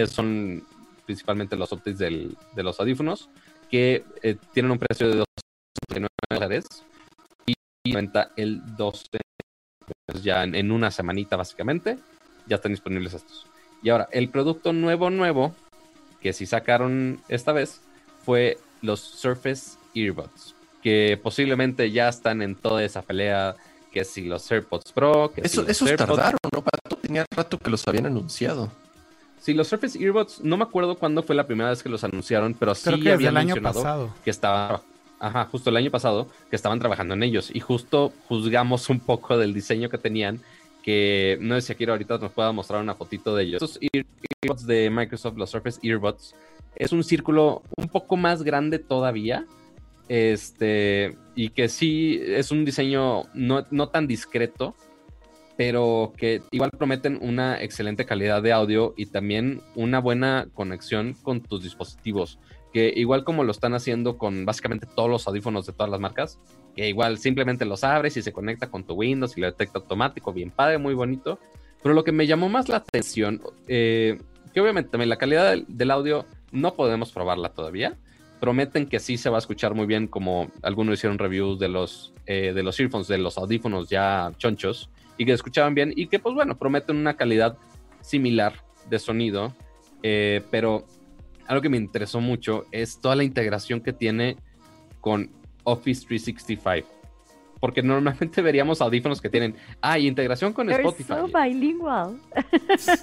[0.07, 0.63] Son
[1.05, 3.29] principalmente los updates de los audífonos
[3.69, 6.65] que eh, tienen un precio de 209 dólares
[7.45, 9.19] y venta el 12
[9.85, 11.99] pues ya en, una semanita básicamente.
[12.47, 13.45] Ya están disponibles estos.
[13.83, 15.53] Y ahora el producto nuevo nuevo
[16.21, 17.81] que sí sacaron esta vez
[18.25, 23.55] fue los Surface Earbuds que posiblemente ya están en toda esa pelea
[23.91, 27.87] que si los AirPods Pro que eso, si esos tardaron no tenía rato que los
[27.87, 28.71] habían anunciado
[29.47, 32.53] Sí, los Surface Earbuds, no me acuerdo cuándo fue la primera vez que los anunciaron,
[32.53, 34.13] pero sí que había el año pasado.
[34.23, 34.81] que estaba,
[35.21, 37.49] ajá, justo el año pasado, que estaban trabajando en ellos.
[37.53, 40.41] Y justo juzgamos un poco del diseño que tenían,
[40.83, 43.61] que no sé si aquí ahorita nos pueda mostrar una fotito de ellos.
[43.61, 46.35] Estos Earbuds de Microsoft, los Surface Earbuds,
[46.75, 49.45] es un círculo un poco más grande todavía.
[50.09, 54.75] Este, y que sí es un diseño no, no tan discreto,
[55.57, 61.41] pero que igual prometen una excelente calidad de audio y también una buena conexión con
[61.41, 62.39] tus dispositivos.
[62.71, 66.39] Que igual como lo están haciendo con básicamente todos los audífonos de todas las marcas,
[66.75, 70.31] que igual simplemente los abres y se conecta con tu Windows y lo detecta automático,
[70.31, 71.39] bien padre, muy bonito.
[71.81, 74.19] Pero lo que me llamó más la atención, eh,
[74.53, 77.97] que obviamente también la calidad del, audio no podemos probarla todavía.
[78.39, 82.13] Prometen que sí se va a escuchar muy bien, como algunos hicieron reviews de los,
[82.25, 86.19] eh, de los earphones, de los audífonos ya chonchos y que escuchaban bien y que
[86.19, 87.57] pues bueno, prometen una calidad
[88.01, 88.53] similar
[88.89, 89.53] de sonido,
[90.03, 90.85] eh, pero
[91.47, 94.37] algo que me interesó mucho es toda la integración que tiene
[95.01, 95.31] con
[95.63, 96.96] Office 365.
[97.59, 101.07] Porque normalmente veríamos audífonos que tienen, ah, integración con Spotify.
[101.07, 102.19] so bilingual.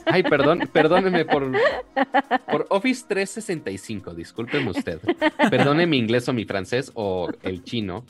[0.07, 1.51] Ay, perdón, perdóneme por,
[2.51, 5.01] por Office 365, discúlpeme usted.
[5.51, 8.05] Perdone mi inglés o mi francés o el chino,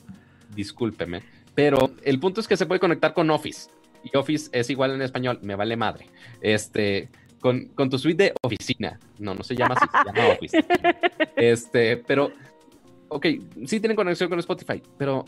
[0.55, 1.21] discúlpeme.
[1.53, 3.69] Pero el punto es que se puede conectar con Office.
[4.03, 6.07] Y Office es igual en español, me vale madre.
[6.41, 7.09] Este,
[7.39, 8.99] con, con tu suite de oficina.
[9.19, 10.65] No, no se llama así, se llama Office.
[11.35, 12.31] Este, pero,
[13.09, 13.25] ok,
[13.65, 15.25] sí tienen conexión con Spotify, pero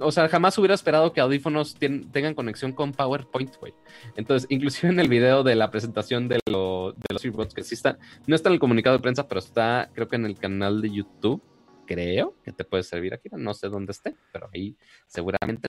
[0.00, 3.74] o sea, jamás hubiera esperado que audífonos tengan conexión con PowerPoint, güey.
[4.16, 7.74] Entonces, inclusive en el video de la presentación de, lo- de los earbuds, que sí
[7.74, 10.82] está, no está en el comunicado de prensa, pero está, creo que en el canal
[10.82, 11.42] de YouTube,
[11.86, 15.68] creo que te puede servir aquí, no sé dónde esté, pero ahí seguramente.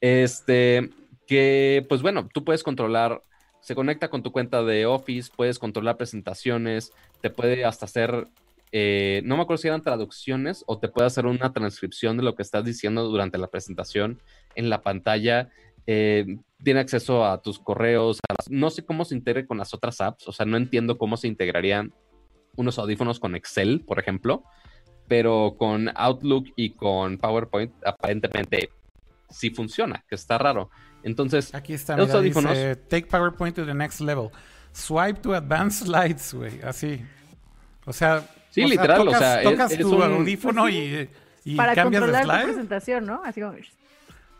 [0.00, 0.90] Este,
[1.26, 3.22] que, pues bueno, tú puedes controlar,
[3.60, 8.26] se conecta con tu cuenta de Office, puedes controlar presentaciones, te puede hasta hacer
[8.78, 12.34] eh, no me acuerdo si eran traducciones o te puede hacer una transcripción de lo
[12.34, 14.20] que estás diciendo durante la presentación
[14.54, 15.48] en la pantalla.
[15.88, 16.26] eh,
[16.64, 20.00] tiene acceso a tus correos, a las- no sé cómo se integre con las otras
[20.00, 21.94] apps, o sea, no entiendo cómo se integrarían
[22.56, 24.42] unos audífonos con Excel, por ejemplo,
[25.06, 28.70] pero con Outlook y con PowerPoint aparentemente
[29.30, 30.70] sí funciona, que está raro.
[31.04, 32.50] Entonces, Aquí está, Los audífonos.
[32.52, 34.30] dice, take PowerPoint to the next level.
[34.72, 37.00] Swipe to advanced slides, güey, así.
[37.84, 41.08] O sea, Sí, o sea, literal, o sea, tocas es tu un- audífono Pues y,
[41.44, 42.44] y para cambias de controlar tu slide.
[42.54, 43.20] presentación, ¿no?
[43.24, 43.54] Así como.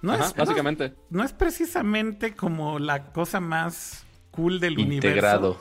[0.02, 0.92] No ajá, es, básicamente.
[1.10, 5.08] no es precisamente como la cosa más cool del universo.
[5.08, 5.60] Integrado.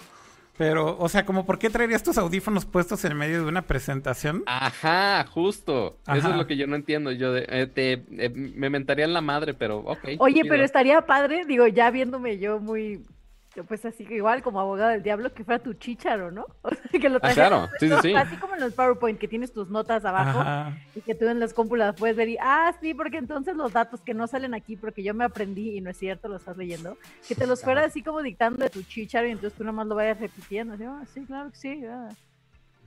[0.57, 4.43] Pero, o sea, como por qué traerías tus audífonos puestos en medio de una presentación?
[4.45, 5.97] Ajá, justo.
[6.07, 7.11] Eso es lo que yo no entiendo.
[7.11, 10.11] Yo de- eh, te, eh, me mentaría en la madre, pero ok.
[10.19, 13.03] Oye, pero estaría padre, digo, ya viéndome yo muy.
[13.63, 16.45] Pues así que igual como abogada del diablo, que fuera tu chícharo, ¿no?
[16.63, 18.15] O sea, que lo Ah, claro, sí, sí, sí.
[18.15, 20.77] Así como en los PowerPoint, que tienes tus notas abajo Ajá.
[20.95, 24.01] y que tú en las cómpulas puedes ver y, ah, sí, porque entonces los datos
[24.01, 26.97] que no salen aquí porque yo me aprendí y no es cierto, lo estás leyendo,
[27.27, 29.95] que te los fuera así como dictando de tu chícharo y entonces tú nomás lo
[29.95, 30.73] vayas repitiendo.
[30.73, 31.85] Así, ah, sí, claro que sí.
[31.85, 32.09] ah".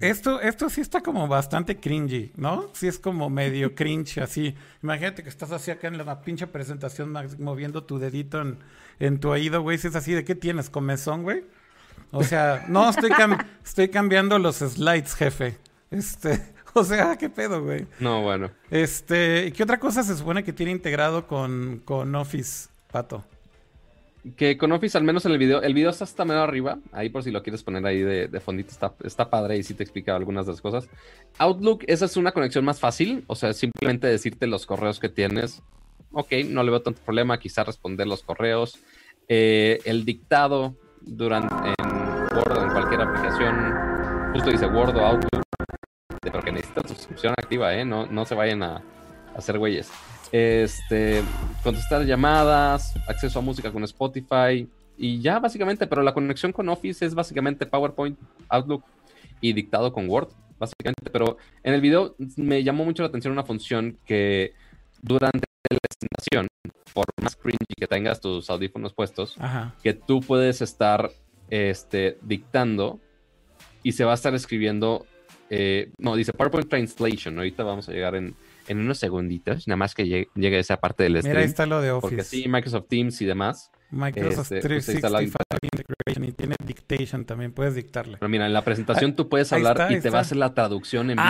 [0.01, 2.71] Esto, esto sí está como bastante cringy, ¿no?
[2.73, 4.55] Sí es como medio cringe así.
[4.81, 8.59] Imagínate que estás así acá en la pinche presentación moviendo tu dedito en,
[9.01, 9.79] en tu oído, güey.
[9.79, 10.71] Si es así, ¿de qué tienes?
[10.71, 11.45] ¿Comezón, güey?
[12.11, 15.57] O sea, no, estoy, cam- estoy cambiando los slides, jefe.
[15.91, 16.43] Este,
[16.75, 17.87] o sea, ¿qué pedo, güey?
[18.01, 18.51] No, bueno.
[18.71, 23.25] Este, ¿y qué otra cosa se supone que tiene integrado con, con Office, Pato?
[24.37, 26.79] Que con Office, al menos en el video, el video está hasta medio arriba.
[26.93, 29.75] Ahí por si lo quieres poner ahí de, de fondito, está, está padre y sí
[29.75, 30.89] te explica algunas de las cosas.
[31.39, 33.25] Outlook, esa es una conexión más fácil.
[33.27, 35.63] O sea, simplemente decirte los correos que tienes.
[36.13, 38.79] Ok, no le veo tanto problema, quizá responder los correos.
[39.29, 41.87] Eh, el dictado durante en
[42.35, 43.75] Word o en cualquier aplicación,
[44.33, 45.43] justo dice Word o Outlook,
[46.21, 47.85] pero que necesita suscripción activa, ¿eh?
[47.85, 48.83] No, no se vayan a, a
[49.37, 49.91] hacer güeyes.
[50.33, 51.23] Este,
[51.63, 57.05] contestar llamadas, acceso a música con Spotify y ya básicamente, pero la conexión con Office
[57.05, 58.19] es básicamente PowerPoint,
[58.49, 58.85] Outlook
[59.41, 60.29] y dictado con Word,
[60.59, 61.11] básicamente.
[61.11, 64.55] Pero en el video me llamó mucho la atención una función que
[65.01, 66.49] durante la presentación,
[66.93, 69.75] por más cringy que tengas tus audífonos puestos, Ajá.
[69.83, 71.11] que tú puedes estar
[71.51, 73.01] este, dictando
[73.83, 75.07] y se va a estar escribiendo.
[75.51, 77.39] eh, no, dice PowerPoint Translation.
[77.39, 78.35] Ahorita vamos a llegar en,
[78.67, 81.49] en unos segunditos, nada más que llegue, llegue esa parte del Mira, ahí stream.
[81.49, 82.09] está lo de Office.
[82.09, 83.71] Porque sí, Microsoft Teams y demás.
[83.91, 88.19] Microsoft este, pues ahí está la 365 Integration y tiene dictation también, puedes dictarle.
[88.19, 90.21] Pero mira, en la presentación tú puedes ahí hablar está, y ahí te va a
[90.21, 91.27] hacer la traducción en vivo.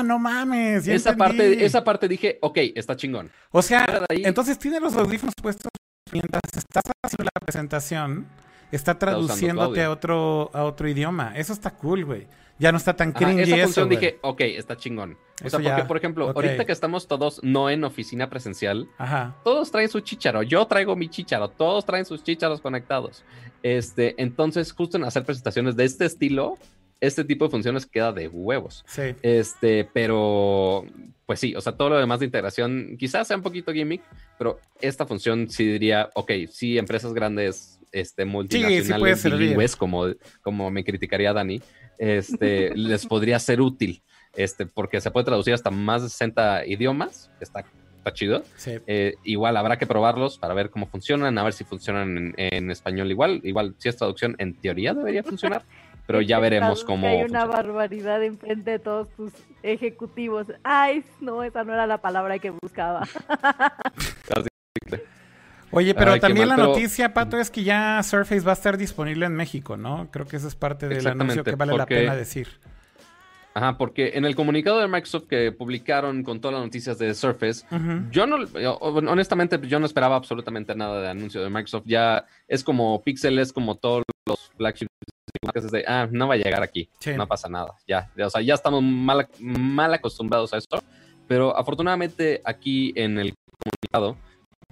[0.00, 0.88] Ah, no mames.
[0.88, 1.18] esa, entendí.
[1.18, 3.30] parte, esa parte dije, ok, está chingón.
[3.50, 5.70] O sea, entonces tiene los audífonos puestos
[6.12, 8.26] mientras estás haciendo la presentación,
[8.72, 11.32] está traduciéndote a otro, a otro idioma.
[11.36, 12.26] Eso está cool, güey.
[12.58, 15.12] Ya no está tan Ajá, cringy esa función dije, ok, está chingón.
[15.42, 18.86] O Eso sea, porque, ya, por ejemplo, ahorita que estamos todos no en oficina presencial,
[18.98, 19.34] Ajá.
[19.44, 20.42] todos traen su chicharo.
[20.42, 21.48] Yo traigo mi chicharo.
[21.48, 23.24] Todos traen sus chicharos conectados.
[23.62, 26.58] Este, entonces, justo en hacer presentaciones de este estilo,
[27.00, 28.84] este tipo de funciones queda de huevos.
[28.86, 29.14] Sí.
[29.22, 30.84] Este, pero
[31.30, 34.02] pues sí, o sea, todo lo demás de integración quizás sea un poquito gimmick,
[34.36, 40.06] pero esta función sí diría, ok, sí, empresas grandes, este, multinacionales, bilingües, como,
[40.42, 41.62] como me criticaría Dani,
[41.98, 44.02] este, les podría ser útil,
[44.34, 47.64] este, porque se puede traducir hasta más de 60 idiomas, está,
[47.96, 48.42] está chido.
[48.56, 48.72] Sí.
[48.88, 52.70] Eh, igual habrá que probarlos para ver cómo funcionan, a ver si funcionan en, en
[52.72, 53.40] español igual.
[53.44, 55.62] Igual, si es traducción, en teoría debería funcionar,
[56.10, 57.06] pero ya veremos cómo.
[57.06, 57.46] Hay una funciona.
[57.46, 59.32] barbaridad enfrente de todos tus
[59.62, 60.48] ejecutivos.
[60.64, 63.06] Ay, no, esa no era la palabra que buscaba.
[65.72, 68.54] Oye, pero Ay, también mal, la pero- noticia, Pato, es que ya Surface va a
[68.54, 70.08] estar disponible en México, ¿no?
[70.10, 72.48] Creo que eso es parte del anuncio que vale la pena decir.
[73.54, 77.64] Ajá, porque en el comunicado de Microsoft que publicaron con todas las noticias de Surface,
[78.10, 81.84] yo no, yo- honestamente, yo no esperaba absolutamente nada de anuncio de Microsoft.
[81.86, 84.90] Ya es como Pixel, es como todos los flagships
[85.44, 87.12] marcas, es de, ah, no va a llegar aquí, Sí.
[87.14, 87.74] no pasa nada.
[87.86, 90.82] Ya, ya, o sea, ya estamos mal, mal acostumbrados a esto.
[91.28, 94.16] Pero afortunadamente aquí en el comunicado,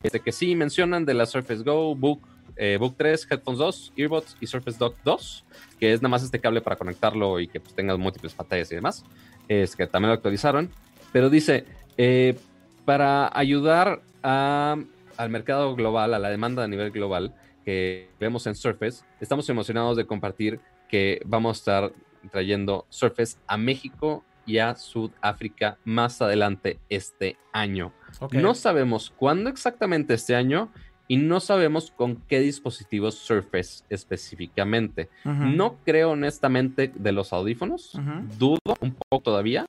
[0.03, 2.21] este, que sí mencionan de la Surface Go, Book,
[2.57, 5.45] eh, Book 3, Headphones 2, Earbuds y Surface Dock 2,
[5.79, 8.75] que es nada más este cable para conectarlo y que pues, tengas múltiples pantallas y
[8.75, 9.05] demás,
[9.47, 10.71] es que también lo actualizaron,
[11.13, 11.65] pero dice,
[11.97, 12.37] eh,
[12.85, 14.77] para ayudar a-
[15.17, 17.35] al mercado global, a la demanda a nivel global
[17.69, 20.59] que vemos en Surface, estamos emocionados de compartir
[20.89, 21.93] que vamos a estar
[22.31, 27.93] trayendo Surface a México y a Sudáfrica más adelante este año.
[28.33, 30.71] No sabemos cuándo exactamente este año
[31.09, 35.11] y no sabemos con qué dispositivos Surface específicamente.
[35.27, 37.93] No creo honestamente de los audífonos.
[38.39, 39.67] Dudo un poco todavía.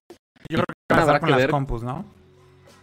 [0.50, 2.06] Yo creo que van a habrá con que las ver- compus, ¿no?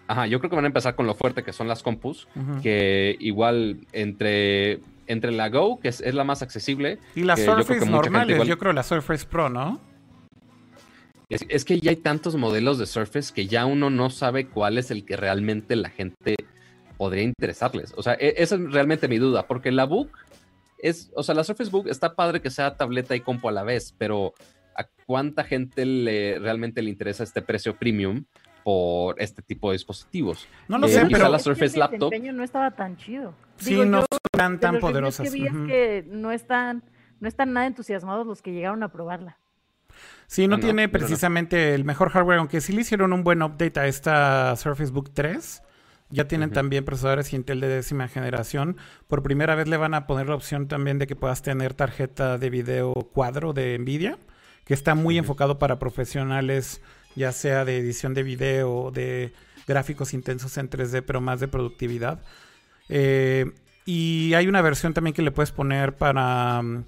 [0.08, 2.28] Ajá, yo creo que van a empezar con lo fuerte que son las compus,
[2.62, 7.54] que igual entre, entre la Go, que es, es la más accesible, Y las yo
[7.56, 9.80] Surface normales, igual- yo creo la Surface Pro, ¿no?
[11.28, 14.78] es, es que ya hay tantos modelos de Surface que ya uno no sabe cuál
[14.78, 16.36] es el que realmente la gente
[16.96, 17.92] podría interesarles.
[17.96, 20.10] O sea, e- esa es realmente mi duda, porque la Book
[20.78, 23.64] es, o sea, la Surface Book está padre que sea tableta y compu a la
[23.64, 24.34] vez, pero
[24.76, 28.24] ¿a cuánta gente le realmente le interesa este precio premium
[28.70, 30.48] por este tipo de dispositivos?
[30.66, 32.72] No lo Eh, sé, quizá pero la Es que el Surface Laptop- desempeño no estaba
[32.72, 33.32] tan chido.
[33.58, 34.06] sí, Digo, no yo,
[34.36, 35.30] son tan poderosas.
[35.30, 35.58] que vi Ujú.
[35.62, 36.82] es que no están,
[37.20, 39.38] no están nada entusiasmados los que llegaron a probarla.
[40.26, 40.92] Sí, no No, tiene no.
[40.92, 45.10] precisamente el mejor hardware, aunque sí le hicieron un buen update a esta Surface Book
[45.14, 45.62] 3.
[46.10, 48.76] Ya tienen también procesadores Intel de décima generación.
[49.06, 52.36] Por primera vez le van a poner la opción también de que puedas tener tarjeta
[52.36, 54.18] de video cuadro de Nvidia,
[54.64, 56.80] que está muy enfocado para profesionales,
[57.16, 59.32] ya sea de edición de video, de
[59.66, 62.20] gráficos intensos en 3D, pero más de productividad.
[62.88, 63.50] Eh,
[63.84, 66.62] y hay una versión también que le puedes poner para...
[66.62, 66.84] mm,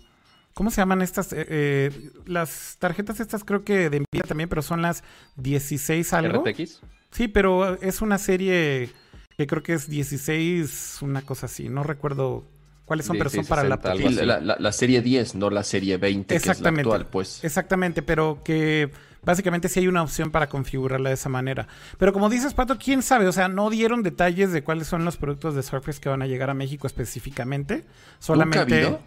[0.55, 1.33] ¿Cómo se llaman estas?
[1.33, 5.05] Eh, eh, las tarjetas estas creo que de Nvidia también, pero son las
[5.37, 6.43] 16 algo.
[6.45, 6.81] RTX.
[7.13, 8.91] Sí, pero es una serie
[9.37, 11.69] que creo que es 16, una cosa así.
[11.69, 12.45] No recuerdo
[12.87, 13.93] cuáles son, pero son para 1660, laptops.
[13.93, 14.27] algo Sí, así.
[14.27, 16.81] la, la- la serie 10, no la serie 20, que es la Exactamente.
[16.91, 17.45] actual, pues.
[17.45, 18.91] Exactamente, pero que
[19.25, 21.67] básicamente sí hay una opción para configurarla de esa manera.
[21.99, 25.17] Pero como dices, Pato, quién sabe, o sea, no dieron detalles de cuáles son los
[25.17, 27.85] productos de Surface que van a llegar a México específicamente.
[28.19, 28.59] Solamente.
[28.59, 29.01] ¿Nunca ha habido?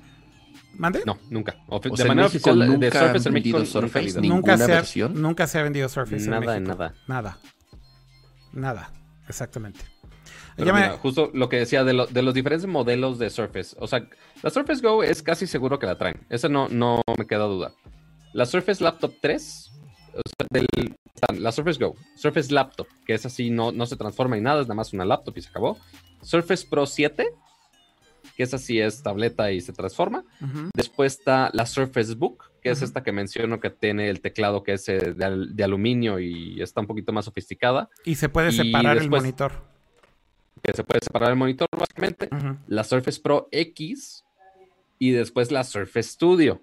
[0.75, 1.01] ¿Mande?
[1.05, 1.55] No, nunca.
[1.67, 4.21] Ofi- O de sea, manera oficial de nunca Surface han en México nunca Surface, nunca,
[4.21, 5.21] ¿Ninguna se ha, versión?
[5.21, 6.77] nunca se ha vendido Surface Nada de en México.
[6.77, 6.93] nada.
[7.07, 7.37] Nada.
[8.53, 8.91] Nada.
[9.27, 9.79] Exactamente.
[10.57, 13.75] Pero mira, justo lo que decía de, lo- de los diferentes modelos de Surface.
[13.79, 14.07] O sea,
[14.43, 16.25] la Surface Go es casi seguro que la traen.
[16.29, 17.71] Eso no, no me queda duda.
[18.33, 19.70] La Surface Laptop 3,
[20.15, 20.95] o sea, del-
[21.39, 24.67] la Surface Go, Surface Laptop, que es así, no, no se transforma en nada, es
[24.67, 25.77] nada más una laptop y se acabó.
[26.21, 27.27] Surface Pro 7,
[28.35, 30.23] que es así, es tableta y se transforma.
[30.75, 34.73] Después está la Surface Book, que es esta que menciono que tiene el teclado que
[34.73, 38.53] es eh, de, de aluminio y está un poquito más sofisticada, Y se puede Y
[38.57, 39.51] separar después- el monitor.
[40.63, 42.29] que se puede separar el monitor básicamente.
[42.67, 44.23] La Surface Pro X
[44.99, 46.61] y después la Surface Studio.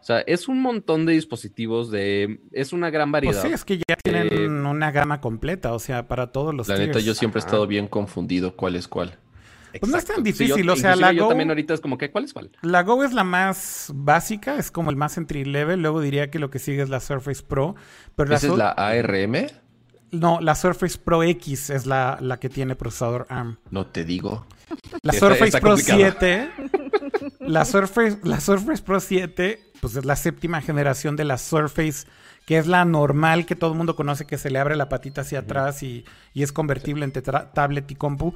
[0.00, 2.40] O sea, es un montón de dispositivos de...
[2.52, 3.42] Es una gran Pues variedad.
[3.42, 6.78] sí, es que ya tienen Eh, una gama completa, o sea, para todos los La
[6.78, 9.18] neta, yo siempre he estado bien confundido cuál es cuál.
[9.78, 10.38] Pues no es tan Exacto.
[10.38, 12.32] Sí, yo- difícil, o sea, la yo Go- también ahorita es como que, ¿cuál es
[12.32, 12.50] cuál?
[12.62, 15.82] La Go es la más básica, es como el más entry level.
[15.82, 17.74] Luego diría que lo que sigue es la Surface Pro.
[18.16, 19.46] Pero la ¿Esa es la ARM?
[20.10, 23.58] No, la Surface Pro X es la, la que tiene procesador ARM.
[23.70, 24.46] No te digo.
[25.02, 26.00] La Está- Surface está Pro complicado.
[26.18, 26.50] 7.
[27.48, 32.06] La Surface, la Surface Pro 7, pues es la séptima generación de la Surface,
[32.46, 35.22] que es la normal que todo el mundo conoce, que se le abre la patita
[35.22, 36.04] hacia atrás y,
[36.34, 38.34] y es convertible entre tablet y compu.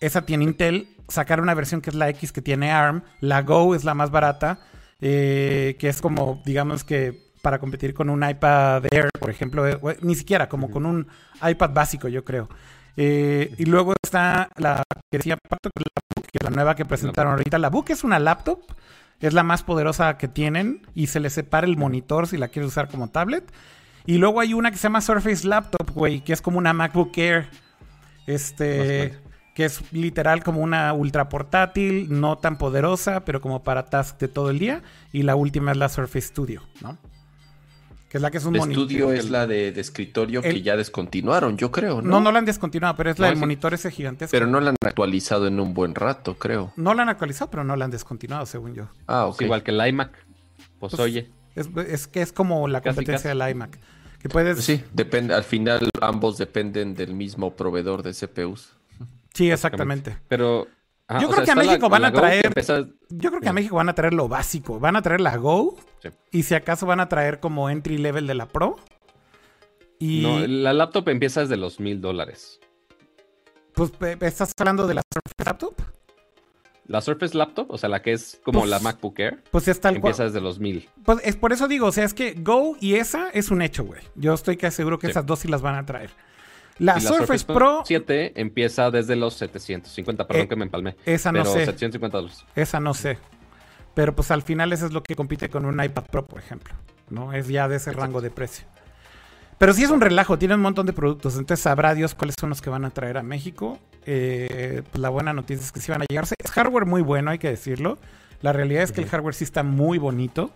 [0.00, 0.88] Esa tiene Intel.
[1.08, 3.02] Sacaron una versión que es la X que tiene ARM.
[3.20, 4.60] La Go es la más barata,
[5.00, 9.76] eh, que es como, digamos que para competir con un iPad Air, por ejemplo, eh,
[9.82, 11.08] o- ni siquiera, como con un
[11.42, 12.48] iPad básico, yo creo.
[12.96, 16.74] Eh, y luego está la que decía Pato, que la Book, que es la nueva
[16.74, 17.58] que presentaron ahorita.
[17.58, 18.60] La Book es una laptop,
[19.20, 22.70] es la más poderosa que tienen y se le separa el monitor si la quieres
[22.70, 23.50] usar como tablet.
[24.04, 27.16] Y luego hay una que se llama Surface Laptop, güey, que es como una MacBook
[27.16, 27.48] Air.
[28.26, 29.18] Este,
[29.54, 34.28] que es literal como una ultra portátil, no tan poderosa, pero como para task de
[34.28, 34.82] todo el día.
[35.12, 36.98] Y la última es la Surface Studio, ¿no?
[38.12, 38.82] Que es la que es un monitor.
[38.82, 42.10] estudio es la de, de escritorio El- que ya descontinuaron, yo creo, ¿no?
[42.10, 44.30] No, no la han descontinuado, pero es la No, del monitor ese gigantesco.
[44.32, 46.74] Pero no la han actualizado en un buen rato, creo.
[46.76, 48.88] No la han actualizado, pero no la han descontinuado, según yo.
[49.06, 49.40] Ah, ok.
[49.40, 50.10] igual que el iMac.
[50.78, 53.38] Pues, Pues, oye, Es, es que es como la Casi, competencia casi.
[53.38, 53.78] del iMac.
[54.20, 54.56] Que puedes.
[54.56, 58.74] Pues sí, depende, al final ambos dependen del mismo proveedor de CPUs.
[59.32, 60.18] Sí, exactamente.
[60.28, 60.68] pero...
[61.08, 63.48] ajá, Yo creo sea, que a la- México van la a traer- Yo creo que
[63.48, 63.52] a.
[63.54, 64.78] México van a traer lo básico.
[64.78, 65.76] Van a traer la Go.
[66.02, 66.08] Sí.
[66.32, 68.76] Y si acaso van a traer como entry level de la Pro.
[69.98, 72.58] Y No, la laptop empieza desde los mil dólares.
[73.74, 75.74] pues estás hablando de la Surface Laptop.
[76.88, 79.80] La Surface Laptop, o sea, la que es como Pues, la MacBook Air, Pues es
[79.80, 80.88] tal empieza desde los mil.
[81.04, 83.84] Pues es por eso digo, o sea, es que Go y esa es un hecho,
[83.84, 84.00] güey.
[84.16, 85.12] Yo estoy casi seguro que Sí.
[85.12, 86.10] esas dos sí las van a traer.
[86.78, 90.96] La, Y Surface, Pro, 7 empieza desde los 750, perdón Eh, que me empalmé.
[91.06, 91.60] esa no pero sé.
[91.66, 92.44] 750 dólares.
[92.56, 93.18] esa no sé.
[93.94, 96.74] Pero pues al final eso es lo que compite con un iPad Pro, por ejemplo.
[97.10, 97.32] ¿No?
[97.32, 98.66] Es ya de ese rango de precio.
[99.58, 101.36] Pero sí es un relajo, tiene un montón de productos.
[101.36, 103.78] Entonces sabrá Dios cuáles son los que van a traer a México.
[104.06, 106.24] Eh, pues la buena noticia es que sí van a llegar.
[106.24, 107.98] Es hardware muy bueno, hay que decirlo.
[108.40, 110.50] La realidad es que el hardware sí está muy bonito.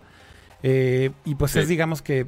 [0.63, 1.59] Eh, y pues Sí.
[1.59, 2.27] es, digamos que.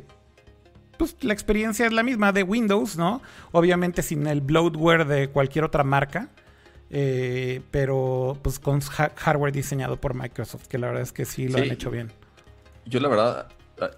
[0.97, 3.21] Pues la experiencia es la misma de Windows, ¿no?
[3.51, 6.29] Obviamente sin el bloatware de cualquier otra marca.
[6.89, 11.47] Eh, pero pues con ha- hardware diseñado por Microsoft, que la verdad es que sí
[11.47, 11.63] lo Sí.
[11.65, 12.11] han hecho bien.
[12.85, 13.47] Yo la verdad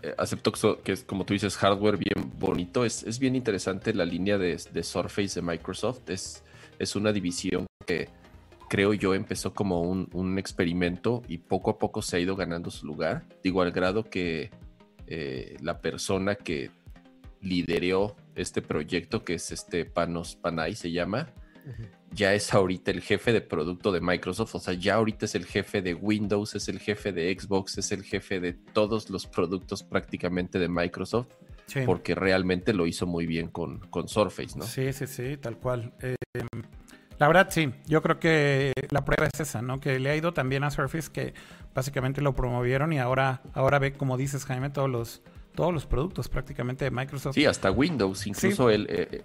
[0.04, 0.52] eh, acepto
[0.84, 2.86] que, es, como tú dices, hardware bien bonito.
[2.86, 6.10] Es, es bien interesante la línea de, de Surface de Microsoft.
[6.10, 6.44] Es,
[6.80, 8.10] es una división que
[8.70, 12.70] creo yo empezó como un, un experimento y poco a poco se ha ido ganando
[12.70, 13.24] su lugar.
[13.44, 14.52] Digo, al grado que
[15.08, 16.70] eh, la persona que
[17.42, 21.30] lideró este proyecto, que es este Panos Panay, se llama,
[22.14, 25.46] ya es ahorita el jefe de producto de Microsoft, o sea, ya ahorita es el
[25.46, 29.84] jefe de Windows, es el jefe de Xbox, es el jefe de todos los productos
[29.84, 31.28] prácticamente de Microsoft,
[31.68, 31.82] Sí.
[31.86, 34.66] porque realmente lo hizo muy bien con, con Surface, ¿no?
[34.66, 35.94] Sí, sí, sí, tal cual.
[36.02, 36.16] Eh,
[37.18, 37.72] la verdad, sí.
[37.88, 39.80] Yo creo que la prueba es esa, ¿no?
[39.80, 41.34] Que le ha ido también a Surface, que
[41.74, 45.22] básicamente lo promovieron y ahora, ahora ve, como dices, Jaime, todos los,
[45.56, 47.36] todos los productos prácticamente de Microsoft.
[47.36, 49.24] Sí, hasta Windows, incluso el, eh,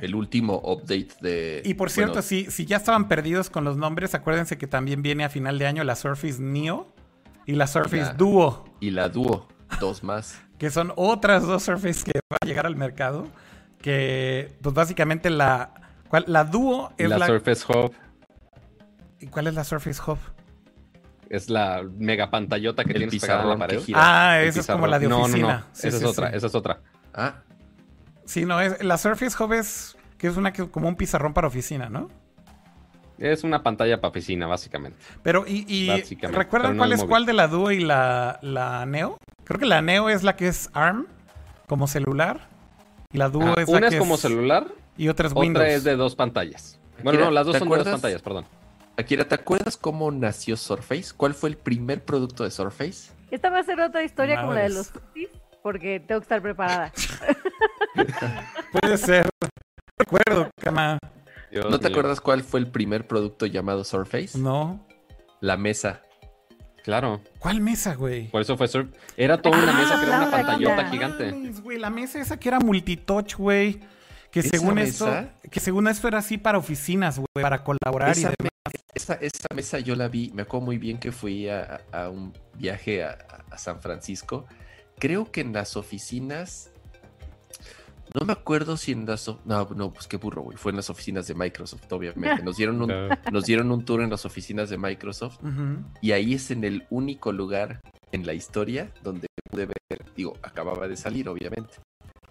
[0.00, 1.62] el último update de...
[1.64, 5.02] Y por cierto, bueno, si, si ya estaban perdidos con los nombres, acuérdense que también
[5.02, 6.92] viene a final de año la Surface Neo
[7.46, 8.14] y la Surface.
[8.16, 9.48] Duo, Y la Duo,
[9.80, 10.40] dos más.
[10.58, 13.26] que son otras dos Surface que van a llegar al mercado.
[13.80, 15.72] Que, pues básicamente la,
[16.08, 16.24] ¿cuál?
[16.26, 17.26] la Duo es la, la...
[17.26, 17.92] Surface Hub
[19.20, 20.18] ¿y ¿Cuál es la Surface Hub?
[21.30, 23.80] es la mega pantallota que El tienes pegada la pizarrón pared.
[23.84, 23.98] gira.
[24.32, 25.24] Ah, esa es como la de No, no, no.
[25.26, 25.66] oficina.
[25.72, 26.80] Sí, esa sí, es otra, esa es otra.
[27.14, 27.42] Ah,
[28.30, 31.48] Sí, no, es, la Surface Hub es que es una que como un pizarrón para
[31.48, 32.08] oficina, ¿no?
[33.18, 34.96] Es una pantalla para oficina, básicamente.
[35.24, 37.10] Pero, ¿y, y Básicamente, recuerdan no cuál es es móvil.
[37.10, 39.18] cuál de la Duo y la, la Neo?
[39.42, 41.08] Creo que la Neo es la que es ARM,
[41.66, 42.48] como celular.
[43.12, 45.64] Y la Duo Ajá, es la una que es como celular, Y otra es Windows.
[45.64, 46.78] otra es de dos pantallas.
[47.02, 48.44] Bueno, Akira, no, las dos ¿te son de dos pantallas, perdón.
[48.96, 51.12] Akira, ¿te acuerdas cómo nació Surface?
[51.16, 53.10] ¿Cuál fue el primer producto de Surface?
[53.32, 54.92] Esta va a ser otra historia como la de los
[55.62, 56.92] porque tengo que estar preparada.
[58.80, 59.28] Puede ser.
[59.98, 60.98] recuerdo, cama.
[61.50, 64.38] Dios ¿No te acuerdas cuál fue el primer producto llamado Surface?
[64.38, 64.86] No.
[65.40, 66.02] La mesa.
[66.84, 68.28] Claro, ¿Cuál mesa, güey?
[68.30, 71.30] por eso fue Sur- Era toda una Ah, mesa que era una pantallota gigante.
[71.60, 73.80] Güey, la mesa esa que era multitouch, güey.
[74.30, 75.20] Que ¿Esa según mesa?
[75.20, 78.34] esto, que según esto era así para oficinas, güey, para colaborar y demás.
[78.42, 78.48] me-
[78.94, 82.32] esa- esa mesa yo la vi, me acuerdo muy bien que fui a, a un
[82.54, 83.18] viaje a,
[83.50, 84.46] a San Francisco.
[85.00, 86.70] Creo que en las oficinas,
[88.14, 89.26] no me acuerdo si en las...
[89.44, 90.56] No, no, pues qué burro, güey.
[90.56, 92.42] Fue en las oficinas de Microsoft, obviamente.
[92.44, 92.92] Nos dieron un,
[93.32, 95.38] nos dieron un tour en las oficinas de Microsoft
[96.00, 97.80] y ahí es en el único lugar
[98.12, 101.74] en la historia donde pude ver, digo, acababa de salir, obviamente,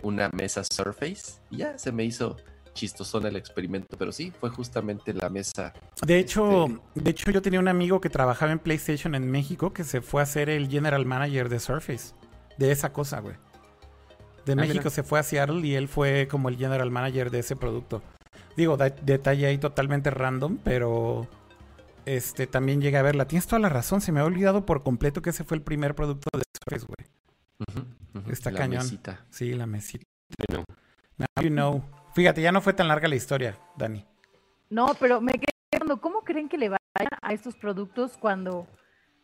[0.01, 2.37] una mesa Surface y ya se me hizo
[2.73, 5.73] chistosón el experimento, pero sí, fue justamente la mesa
[6.05, 9.73] De hecho, Este- de hecho, yo tenía un amigo que trabajaba en PlayStation en México
[9.73, 12.13] que se fue a ser el general manager de Surface.
[12.59, 13.35] De esa cosa, güey.
[14.45, 14.89] De Ah, México mira.
[14.89, 18.01] se fue a Seattle y él fue como el general manager de ese producto.
[18.57, 21.27] Digo, da- detalle ahí totalmente random, pero
[22.05, 23.27] este también llegué a verla.
[23.27, 25.95] Tienes toda la razón, se me ha olvidado por completo que ese fue el primer
[25.95, 27.09] producto de Surface, güey.
[27.69, 28.83] Ujú, ujú, Está la cañón.
[28.83, 29.25] mesita.
[29.29, 30.03] Sí, la mesita.
[30.51, 30.63] No.
[31.17, 31.83] Now you know.
[32.15, 34.05] Fíjate, ya no fue tan larga la historia, Dani.
[34.69, 36.79] No, pero me quedé preguntando, ¿cómo creen que le vaya
[37.21, 38.67] a estos productos cuando,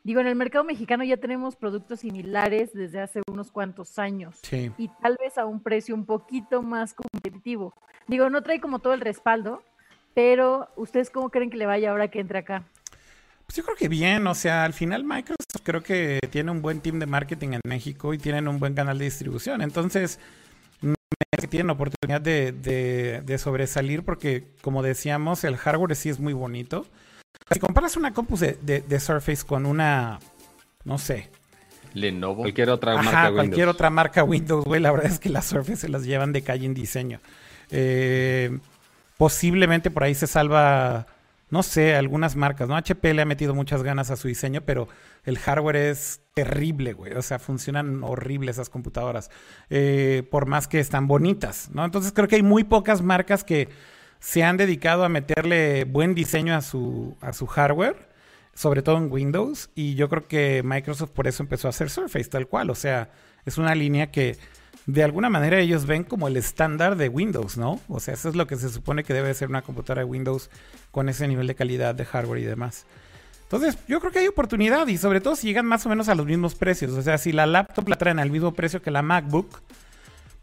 [0.05, 4.71] digo, en el mercado mexicano ya tenemos productos similares desde hace unos cuantos años Sí.
[4.77, 7.73] y tal vez a un precio un poquito más competitivo?
[8.07, 9.61] Digo, no trae como todo el respaldo,
[10.13, 12.63] pero ¿ustedes cómo creen que le vaya ahora que entre acá?
[13.45, 16.79] Pues yo creo que bien, o sea, al final Microsoft creo que tiene un buen
[16.81, 19.61] team de marketing en México y tienen un buen canal de distribución.
[19.61, 20.19] Entonces,
[20.81, 20.95] me
[21.29, 26.19] parece que tienen oportunidad de, de- de sobresalir porque, como decíamos, el hardware sí es
[26.19, 26.85] muy bonito.
[27.51, 30.19] Si comparas una compu de, de- de Surface con una,
[30.83, 31.29] no sé,
[31.93, 32.41] Lenovo.
[32.41, 33.35] Cualquier otra Ajá, marca Windows.
[33.35, 36.41] cualquier otra marca Windows, güey, la verdad es que las Surface se las llevan de
[36.41, 37.21] calle en diseño.
[37.71, 38.57] Eh,
[39.17, 41.07] posiblemente por ahí se salva,
[41.49, 42.75] no sé, algunas marcas, ¿no?
[42.75, 44.89] HP le ha metido muchas ganas a su diseño, pero
[45.23, 47.13] el hardware es terrible, güey.
[47.13, 49.29] O sea, funcionan horrible esas computadoras,
[49.69, 51.85] eh, por más que están bonitas, ¿no?
[51.85, 53.69] Entonces creo que hay muy pocas marcas que
[54.25, 58.09] se han dedicado a meterle buen diseño a su, a su hardware
[58.55, 62.29] sobre todo en Windows, y yo creo que Microsoft por eso empezó a hacer Surface
[62.29, 63.09] tal cual, o sea,
[63.45, 64.37] es una línea que
[64.87, 67.81] de alguna manera ellos ven como el estándar de Windows, ¿no?
[67.89, 70.49] O sea, eso es lo que se supone que debe ser una computadora de Windows
[70.91, 72.85] con ese nivel de calidad de hardware y demás.
[73.43, 76.15] Entonces, yo creo que hay oportunidad y sobre todo si llegan más o menos a
[76.15, 79.01] los mismos precios, o sea, si la laptop la traen al mismo precio que la
[79.01, 79.61] MacBook,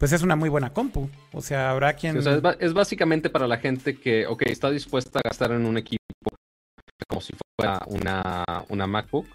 [0.03, 1.09] pues es una muy buena compu.
[1.31, 2.15] O sea, habrá quien...
[2.15, 5.53] Sí, o sea, es, es básicamente para la gente que, ok, está dispuesta a gastar
[5.53, 6.03] en un equipo
[7.07, 9.27] como si fuera una, una MacBook,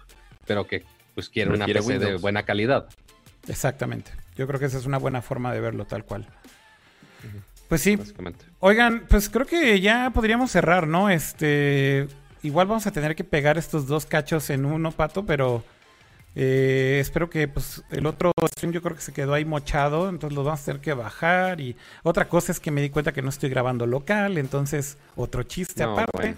[0.45, 0.85] pero que
[1.15, 2.87] pues quiere Pero una quiere PC de buena calidad.
[3.47, 4.11] Exactamente.
[4.35, 6.27] Yo creo que esa es una buena forma de verlo tal cual.
[7.67, 8.45] Pues sí, Básicamente.
[8.59, 11.09] Oigan, pues creo que ya podríamos cerrar, ¿no?
[11.09, 12.07] Este,
[12.43, 15.63] igual vamos a tener que pegar estos dos cachos en uno, pato, pero
[16.35, 20.35] eh, espero que pues el otro stream yo creo que se quedó ahí mochado, entonces
[20.35, 23.21] lo vamos a tener que bajar y otra cosa es que me di cuenta que
[23.21, 26.11] no estoy grabando local, entonces otro chiste No, aparte.
[26.13, 26.37] bueno.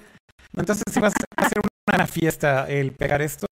[0.57, 1.11] Entonces si va a
[1.49, 1.61] ser
[1.93, 3.47] una fiesta el pegar esto.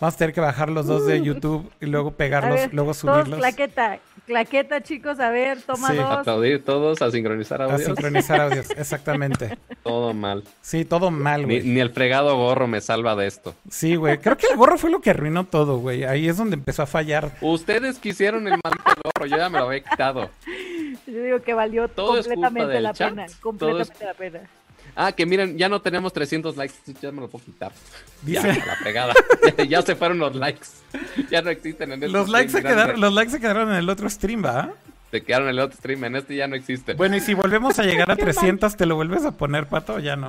[0.00, 2.96] Vamos a tener que bajar los dos de YouTube y luego pegarlos, ver, luego todos
[2.98, 3.38] subirlos.
[3.38, 3.98] claqueta,
[4.30, 5.96] claqueta, chicos, a ver, toma Sí.
[5.96, 6.06] dos.
[6.18, 7.82] Aplaudir todos, a sincronizar A audios.
[7.82, 9.58] sincronizar audios, exactamente.
[9.82, 10.44] Todo mal.
[10.62, 11.68] Sí, todo mal, Ni, güey.
[11.68, 13.54] ni el fregado gorro me salva de esto.
[13.68, 14.18] Sí, güey.
[14.18, 16.04] Creo que el gorro fue lo que arruinó todo, güey.
[16.04, 17.32] Ahí es donde empezó a fallar.
[17.40, 20.30] Ustedes quisieron el maldito gorro, yo ya me lo había quitado.
[21.06, 23.26] Yo digo que valió Todo es culpa completamente del la chat, pena.
[23.26, 24.40] todo es- Completamente la pena.
[24.96, 27.72] Ah, que miren, ya no tenemos 300 likes, ya me lo puedo quitar.
[28.24, 29.14] Ya, Dice, a la pegada.
[29.58, 30.66] Ya, ya se fueron los likes.
[31.30, 33.76] Ya no existen en este los likes, se stream, quedaron, los likes se quedaron en
[33.76, 34.72] el otro stream, ¿va?
[35.10, 36.96] Se quedaron en el otro stream, en este ya no existen.
[36.96, 39.94] Bueno, y si volvemos a llegar a 300, ¿te lo vuelves a poner, pato?
[39.94, 40.28] o Ya no.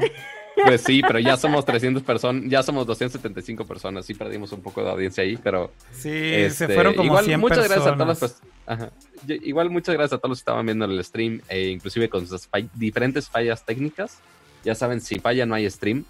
[0.65, 4.83] Pues sí, pero ya somos 300 personas, ya somos 275 personas, sí perdimos un poco
[4.83, 7.83] de audiencia ahí, pero Sí, este, se fueron como igual 100 muchas personas.
[7.85, 8.91] gracias a todas las Ajá.
[9.25, 12.27] Yo- igual muchas gracias a todos los que estaban viendo el stream, e inclusive con
[12.27, 14.17] sus fall- diferentes fallas técnicas.
[14.63, 16.05] Ya saben, si falla no hay stream,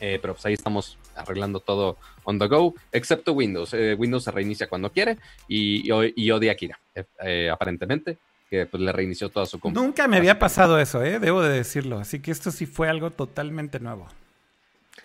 [0.00, 3.72] eh, pero pues ahí estamos arreglando todo on the go, excepto Windows.
[3.74, 8.18] Eh, Windows se reinicia cuando quiere y, y, y odia a Kira, eh, eh, aparentemente,
[8.48, 9.80] que pues le reinició toda su compu.
[9.80, 11.00] Nunca me había pasado eso.
[11.00, 11.98] Debo de decirlo.
[11.98, 14.06] Así que esto sí fue algo totalmente nuevo.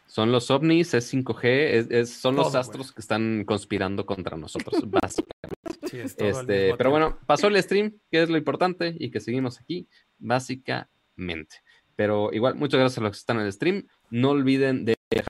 [0.06, 4.76] Son los ovnis, es 5G, es, es- son los astros que están conspirando contra nosotros,
[4.90, 5.90] básicamente.
[5.90, 6.90] Sí, es Este, pero tiempo.
[6.92, 9.88] bueno, pasó el stream, que es lo importante, y que seguimos aquí,
[10.20, 11.63] básicamente.
[11.96, 13.88] Pero igual, muchas gracias a los que están en el stream.
[14.10, 15.28] No olviden de dejar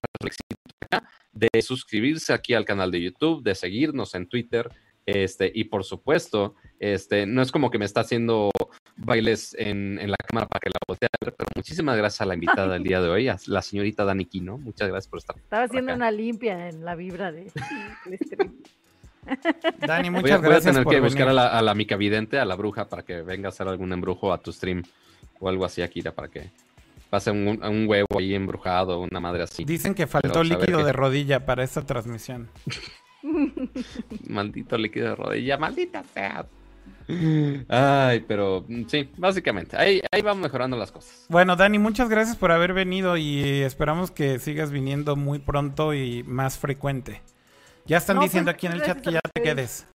[0.82, 4.70] acá, de suscribirse aquí al canal de YouTube, de seguirnos en Twitter.
[5.06, 8.50] Este, y por supuesto, este, no es como que me está haciendo
[8.96, 12.26] bailes en, en la cámara para que la voltee a ver, pero muchísimas gracias a
[12.26, 14.58] la invitada del día de hoy, a la señorita Dani Quino.
[14.58, 15.36] Muchas gracias por estar.
[15.36, 15.98] Estaba por haciendo acá.
[15.98, 17.52] una limpia en la vibra de
[18.06, 18.56] del stream.
[19.80, 21.76] Dani, Voy a, muchas voy a gracias tener por que buscar a la, a la
[21.76, 24.84] mica vidente, a la bruja, para que venga a hacer algún embrujo a tu stream
[25.40, 26.50] o algo así, Akira, para que
[27.10, 29.66] pase un, un huevo ahí embrujado, una madre así.
[29.66, 32.50] Dicen que faltó ver líquido de rodilla para esta transmisión.
[34.28, 36.46] Maldito líquido de rodilla, maldita sea.
[37.68, 41.26] Ay, pero mm, sí, básicamente, ahí, ahí van mejorando las cosas.
[41.30, 46.24] Bueno, Dani, muchas gracias por haber venido y esperamos que sigas viniendo muy pronto y
[46.24, 47.22] más frecuente.
[47.86, 49.88] Ya están No, diciendo pues, aquí en el chat que ya te quedes.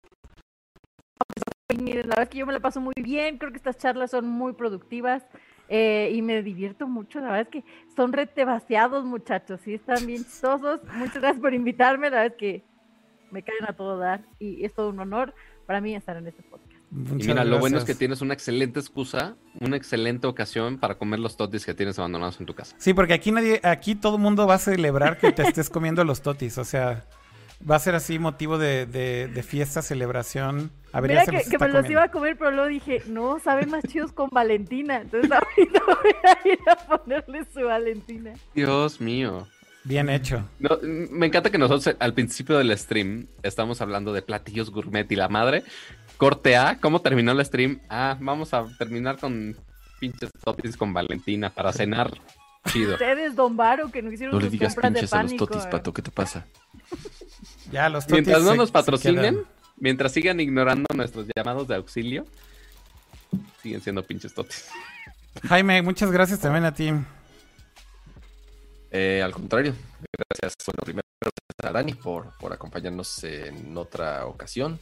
[1.70, 3.78] Y miren, la verdad es que yo me la paso muy bien, creo que estas
[3.78, 5.26] charlas son muy productivas
[5.68, 7.64] eh, y me divierto mucho, la verdad es que
[7.94, 12.64] son retebaseados muchachos, sí, están bien chistosos, muchas gracias por invitarme, la verdad es que
[13.32, 15.36] me caen a todo dar y es todo un honor
[15.66, 16.72] para mí estar en este podcast.
[16.90, 20.98] Muchas y mira, lo bueno es que tienes una excelente excusa, una excelente ocasión para
[20.98, 22.78] comer los totis que tienes abandonados en tu casa.
[22.80, 26.06] Sí, porque aquí nadie, aquí todo el mundo va a celebrar que te estés comiendo
[26.06, 27.04] los totis, o sea,
[27.70, 30.72] va a ser así motivo de, de- de fiesta, celebración.
[30.94, 33.02] A ver, ya Mira se que, que me los iba a comer, pero luego dije,
[33.08, 38.34] no, saben más chidos con Valentina, entonces ahorita voy a ir a ponerle su Valentina.
[38.56, 39.48] Dios mío.
[39.84, 40.44] Bien hecho.
[40.60, 45.16] No, me encanta que nosotros al principio del stream estamos hablando de platillos gourmet y
[45.16, 45.64] la madre.
[46.18, 47.80] Corte A, ¿cómo terminó el stream?
[47.90, 49.56] Ah, vamos a terminar con
[50.00, 52.12] pinches totis con Valentina para cenar.
[52.66, 52.94] Chido.
[52.94, 55.36] Ustedes, Don Varo, que no hicieron No le sus digas compras de pinches a los
[55.38, 56.46] totis, pato, ¿qué te pasa?
[57.72, 59.44] Ya, los Mientras no nos patrocinen,
[59.78, 62.26] mientras sigan ignorando nuestros llamados de auxilio,
[63.62, 64.70] siguen siendo pinches totis.
[65.44, 66.92] Jaime, muchas gracias también a ti.
[68.92, 69.74] Eh, al contrario,
[70.18, 71.04] gracias, bueno, primero
[71.64, 74.80] a Dani por, por acompañarnos en otra ocasión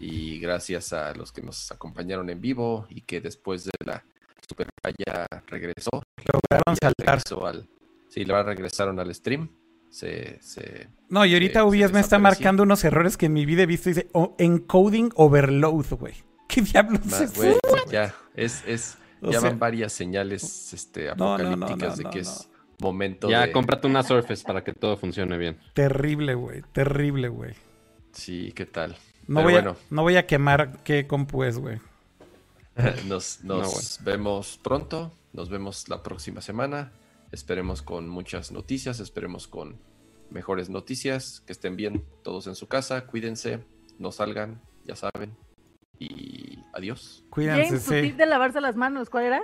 [0.00, 4.04] y gracias a los que nos acompañaron en vivo y que después de la
[4.48, 6.02] super falla regresó.
[6.32, 7.18] Lograron saltar.
[7.18, 7.68] regresó al,
[8.08, 9.48] sí, regresaron al stream.
[9.96, 13.46] Se, se, No, y ahorita se UBS me está marcando unos errores que en mi
[13.46, 13.88] vida he visto.
[13.88, 16.12] Dice o- encoding overload, güey.
[16.48, 17.58] ¿Qué diablos es eso?
[17.90, 21.96] ya, es, es, O ya sea- van varias señales este, No, no, no, apocalípticas no,
[21.96, 22.30] de que no.
[22.30, 22.48] es
[22.78, 23.52] momento Ya, de...
[23.52, 25.56] cómprate una Surface para que todo funcione bien.
[25.72, 26.60] Terrible, güey.
[26.72, 27.54] Terrible, güey.
[28.12, 28.96] Sí, ¿qué tal?
[29.26, 29.70] No, Pero voy bueno.
[29.70, 31.78] a, no voy a quemar qué compu es, güey.
[33.08, 33.88] Nos, No, nos bueno.
[34.18, 36.92] vemos pronto, nos vemos la próxima semana.
[37.36, 39.78] Esperemos con muchas noticias, esperemos con
[40.30, 41.42] mejores noticias.
[41.46, 43.62] Que estén bien todos en su casa, cuídense,
[43.98, 45.36] no salgan, ya saben.
[45.98, 47.26] Y adiós.
[47.28, 48.00] Cuídense, James, tu sí.
[48.00, 49.42] tip de lavarse las manos, ¿cuál era?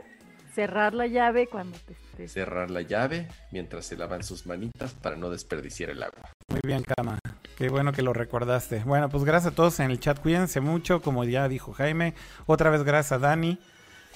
[0.55, 2.33] Cerrar la llave cuando te estés.
[2.33, 6.31] Cerrar la llave mientras se lavan sus manitas para no desperdiciar el agua.
[6.49, 7.19] Muy bien, Cama.
[7.59, 8.85] Qué bueno que lo recordaste.
[8.87, 10.19] Bueno, pues gracias a todos en el chat.
[10.19, 12.15] Cuídense mucho, como ya dijo Jaime.
[12.47, 13.59] Otra vez gracias a Dani,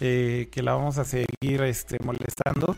[0.00, 2.74] eh, que la vamos a seguir este, molestando.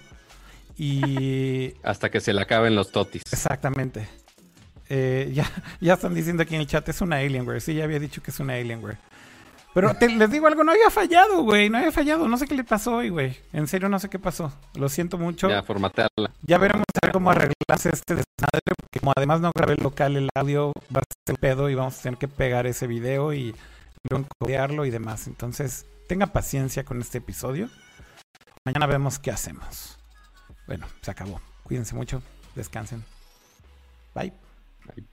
[0.79, 3.23] Y Hasta que se le acaben los totis.
[3.31, 4.09] exactamente.
[4.89, 5.45] Eh, ya,
[5.81, 7.61] ya están diciendo aquí en el chat, es una Alienware.
[7.61, 8.97] Sí, ya había dicho que es una Alienware.
[9.75, 11.69] Pero te- les digo algo, no había fallado, güey.
[11.69, 12.27] No había fallado.
[12.27, 13.37] No sé qué le pasó hoy, güey.
[13.53, 14.53] En serio, no sé qué pasó.
[14.75, 15.49] Lo siento mucho.
[15.49, 16.31] Ya, formatearla.
[16.43, 20.31] Ya veremos a ver cómo arreglarse este desmadre, porque como además no grabé local el
[20.35, 23.55] audio, va a ser un pedo y vamos a tener que pegar ese video y
[24.09, 25.27] luego encodearlo y demás.
[25.27, 27.69] Entonces, tenga paciencia con este episodio.
[28.65, 29.98] Mañana vemos qué hacemos.
[30.69, 31.41] Bueno, se acabó.
[31.65, 32.23] Cuídense mucho,
[32.55, 33.03] descansen.
[34.15, 34.35] Bye.
[34.95, 35.07] Ahí.